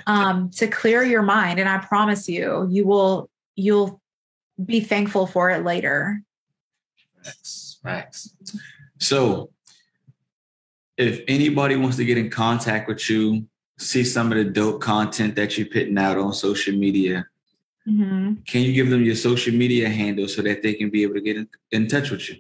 um, 0.07 0.49
to 0.51 0.67
clear 0.67 1.03
your 1.03 1.21
mind. 1.21 1.59
And 1.59 1.69
I 1.69 1.77
promise 1.79 2.27
you, 2.27 2.67
you 2.69 2.85
will 2.85 3.29
you'll 3.55 4.01
be 4.63 4.79
thankful 4.79 5.27
for 5.27 5.49
it 5.49 5.63
later. 5.63 6.21
Max, 7.23 7.79
Max. 7.83 8.35
So, 8.99 9.49
if 10.97 11.21
anybody 11.27 11.75
wants 11.75 11.97
to 11.97 12.05
get 12.05 12.17
in 12.17 12.29
contact 12.29 12.87
with 12.87 13.09
you, 13.09 13.45
see 13.77 14.03
some 14.03 14.31
of 14.31 14.37
the 14.37 14.45
dope 14.45 14.81
content 14.81 15.35
that 15.35 15.57
you're 15.57 15.67
putting 15.67 15.97
out 15.97 16.17
on 16.17 16.33
social 16.33 16.75
media, 16.75 17.25
mm-hmm. 17.87 18.35
can 18.47 18.61
you 18.61 18.73
give 18.73 18.89
them 18.89 19.03
your 19.03 19.15
social 19.15 19.53
media 19.53 19.89
handle 19.89 20.27
so 20.27 20.41
that 20.41 20.61
they 20.61 20.73
can 20.73 20.89
be 20.89 21.03
able 21.03 21.15
to 21.15 21.21
get 21.21 21.37
in, 21.37 21.47
in 21.71 21.87
touch 21.87 22.11
with 22.11 22.29
you? 22.29 22.37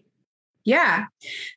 Yeah. 0.65 1.05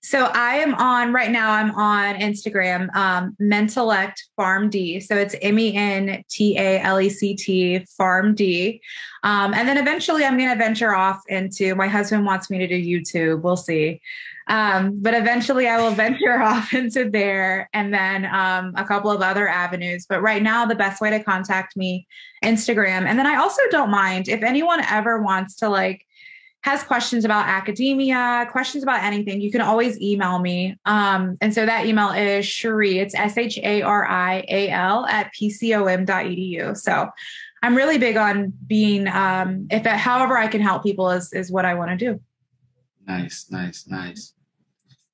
So 0.03 0.25
I 0.25 0.57
am 0.57 0.75
on 0.75 1.13
right 1.13 1.31
now, 1.31 1.53
I'm 1.53 1.71
on 1.73 2.17
Instagram, 2.17 2.95
um, 2.97 3.37
PharmD. 3.41 5.03
So 5.03 5.17
it's 5.17 5.37
M 5.41 5.59
E 5.59 5.75
N 5.77 6.25
T 6.29 6.59
A 6.59 6.81
L 6.81 7.01
E 7.01 7.09
C 7.09 7.37
T 7.37 7.87
PharmD. 8.01 8.81
Um, 9.23 9.55
and 9.55 9.69
then 9.69 9.79
eventually 9.79 10.25
I'm 10.25 10.37
going 10.37 10.51
to 10.51 10.57
venture 10.57 10.95
off 10.95 11.23
into 11.29 11.75
my 11.75 11.87
husband 11.87 12.27
wants 12.27 12.51
me 12.51 12.59
to 12.59 12.67
do 12.67 12.75
YouTube. 12.75 13.43
We'll 13.43 13.57
see. 13.57 14.01
Um, 14.49 15.01
but 15.01 15.15
eventually 15.15 15.69
I 15.69 15.79
will 15.79 15.91
venture 15.95 16.41
off 16.41 16.73
into 16.73 17.11
there 17.11 17.69
and 17.73 17.93
then 17.93 18.27
um, 18.27 18.73
a 18.77 18.85
couple 18.85 19.11
of 19.11 19.23
other 19.23 19.49
avenues. 19.49 20.07
But 20.09 20.23
right 20.23 20.43
now, 20.43 20.67
the 20.67 20.75
best 20.75 21.01
way 21.01 21.11
to 21.11 21.23
contact 21.23 21.77
me, 21.77 22.07
Instagram. 22.45 23.07
And 23.07 23.19
then 23.19 23.27
I 23.27 23.37
also 23.37 23.63
don't 23.71 23.91
mind 23.91 24.29
if 24.29 24.43
anyone 24.43 24.81
ever 24.89 25.23
wants 25.23 25.57
to 25.57 25.69
like, 25.69 26.03
has 26.67 26.83
questions 26.83 27.25
about 27.25 27.47
academia, 27.47 28.45
questions 28.51 28.83
about 28.83 29.05
anything, 29.05 29.41
you 29.41 29.53
can 29.53 29.61
always 29.61 30.01
email 30.01 30.41
me. 30.41 30.77
Um, 30.85 31.39
and 31.41 31.55
so 31.55 31.65
that 31.65 31.87
email 31.87 32.11
is 32.11 32.45
Sharial, 32.45 33.03
it's 33.03 33.15
S 33.15 33.39
H 33.39 33.57
A 33.63 33.83
R 33.83 34.05
I 34.05 34.45
A 34.49 34.71
L 34.71 35.07
at 35.07 35.33
pcom.edu. 35.33 36.77
So 36.77 37.09
I'm 37.63 37.77
really 37.77 37.99
big 37.99 38.17
on 38.17 38.53
being, 38.67 39.07
um, 39.07 39.69
if 39.71 39.87
it, 39.87 39.93
however 39.93 40.37
I 40.37 40.49
can 40.49 40.61
help 40.61 40.83
people 40.83 41.09
is, 41.11 41.33
is 41.33 41.53
what 41.53 41.65
I 41.65 41.75
want 41.75 41.93
to 41.93 41.97
do. 41.97 42.21
Nice, 43.07 43.47
nice, 43.49 43.87
nice. 43.87 44.35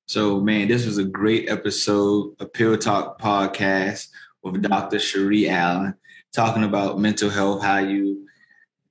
So, 0.07 0.41
man, 0.41 0.67
this 0.67 0.87
was 0.87 0.97
a 0.97 1.03
great 1.03 1.49
episode 1.49 2.35
of 2.39 2.51
Pill 2.51 2.75
Talk 2.79 3.21
podcast 3.21 4.07
with 4.41 4.63
Dr. 4.63 4.97
Sharial 4.97 5.51
Allen 5.51 5.93
talking 6.33 6.63
about 6.63 6.99
mental 6.99 7.29
health, 7.29 7.61
how 7.61 7.77
you 7.77 8.25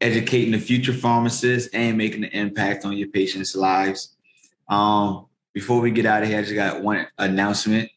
educating 0.02 0.52
the 0.52 0.58
future 0.58 0.92
pharmacists 0.92 1.70
and 1.72 1.96
making 1.96 2.24
an 2.24 2.30
impact 2.30 2.84
on 2.84 2.96
your 2.96 3.08
patients' 3.08 3.54
lives. 3.54 4.16
Um, 4.68 5.26
before 5.52 5.80
we 5.80 5.90
get 5.90 6.06
out 6.06 6.22
of 6.22 6.28
here, 6.28 6.38
I 6.38 6.42
just 6.42 6.54
got 6.54 6.82
one 6.82 7.06
announcement. 7.18 7.88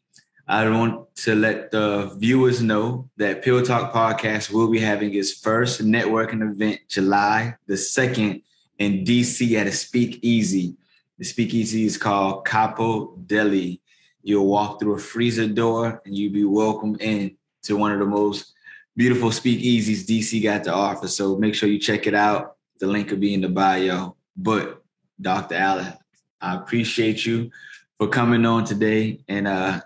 I 0.47 0.69
want 0.69 1.15
to 1.15 1.35
let 1.35 1.71
the 1.71 2.15
viewers 2.17 2.61
know 2.61 3.09
that 3.17 3.43
Pill 3.43 3.63
Talk 3.63 3.91
Podcast 3.91 4.51
will 4.51 4.69
be 4.69 4.79
having 4.79 5.15
its 5.15 5.33
first 5.33 5.81
networking 5.81 6.47
event 6.47 6.81
July 6.87 7.55
the 7.65 7.73
2nd 7.73 8.43
in 8.77 9.03
DC 9.03 9.55
at 9.59 9.65
a 9.65 9.71
speakeasy. 9.71 10.75
The 11.17 11.25
speakeasy 11.25 11.85
is 11.85 11.97
called 11.97 12.45
Capo 12.45 13.15
Deli. 13.25 13.81
You'll 14.21 14.45
walk 14.45 14.79
through 14.79 14.95
a 14.95 14.99
freezer 14.99 15.47
door 15.47 16.01
and 16.05 16.15
you'll 16.15 16.33
be 16.33 16.43
welcomed 16.43 17.01
in 17.01 17.37
to 17.63 17.75
one 17.75 17.91
of 17.91 17.99
the 17.99 18.05
most 18.05 18.53
beautiful 18.95 19.29
speakeasies 19.29 20.05
DC 20.05 20.41
got 20.41 20.63
to 20.65 20.73
offer. 20.73 21.07
So 21.07 21.37
make 21.37 21.55
sure 21.55 21.69
you 21.69 21.79
check 21.79 22.07
it 22.07 22.13
out. 22.13 22.57
The 22.79 22.87
link 22.87 23.09
will 23.09 23.17
be 23.17 23.33
in 23.33 23.41
the 23.41 23.49
bio. 23.49 24.15
But 24.35 24.83
Dr. 25.19 25.55
Allen, 25.55 25.93
I 26.41 26.55
appreciate 26.55 27.25
you 27.25 27.51
for 27.97 28.07
coming 28.07 28.45
on 28.45 28.65
today 28.65 29.19
and 29.27 29.47
uh, 29.47 29.81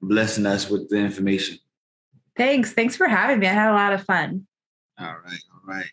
blessing 0.00 0.46
us 0.46 0.70
with 0.70 0.88
the 0.88 0.96
information. 0.96 1.58
Thanks. 2.36 2.72
Thanks 2.72 2.96
for 2.96 3.06
having 3.06 3.38
me. 3.38 3.46
I 3.46 3.52
had 3.52 3.70
a 3.70 3.74
lot 3.74 3.92
of 3.92 4.04
fun. 4.04 4.46
All 4.98 5.06
right. 5.06 5.42
All 5.52 5.60
right. 5.66 5.90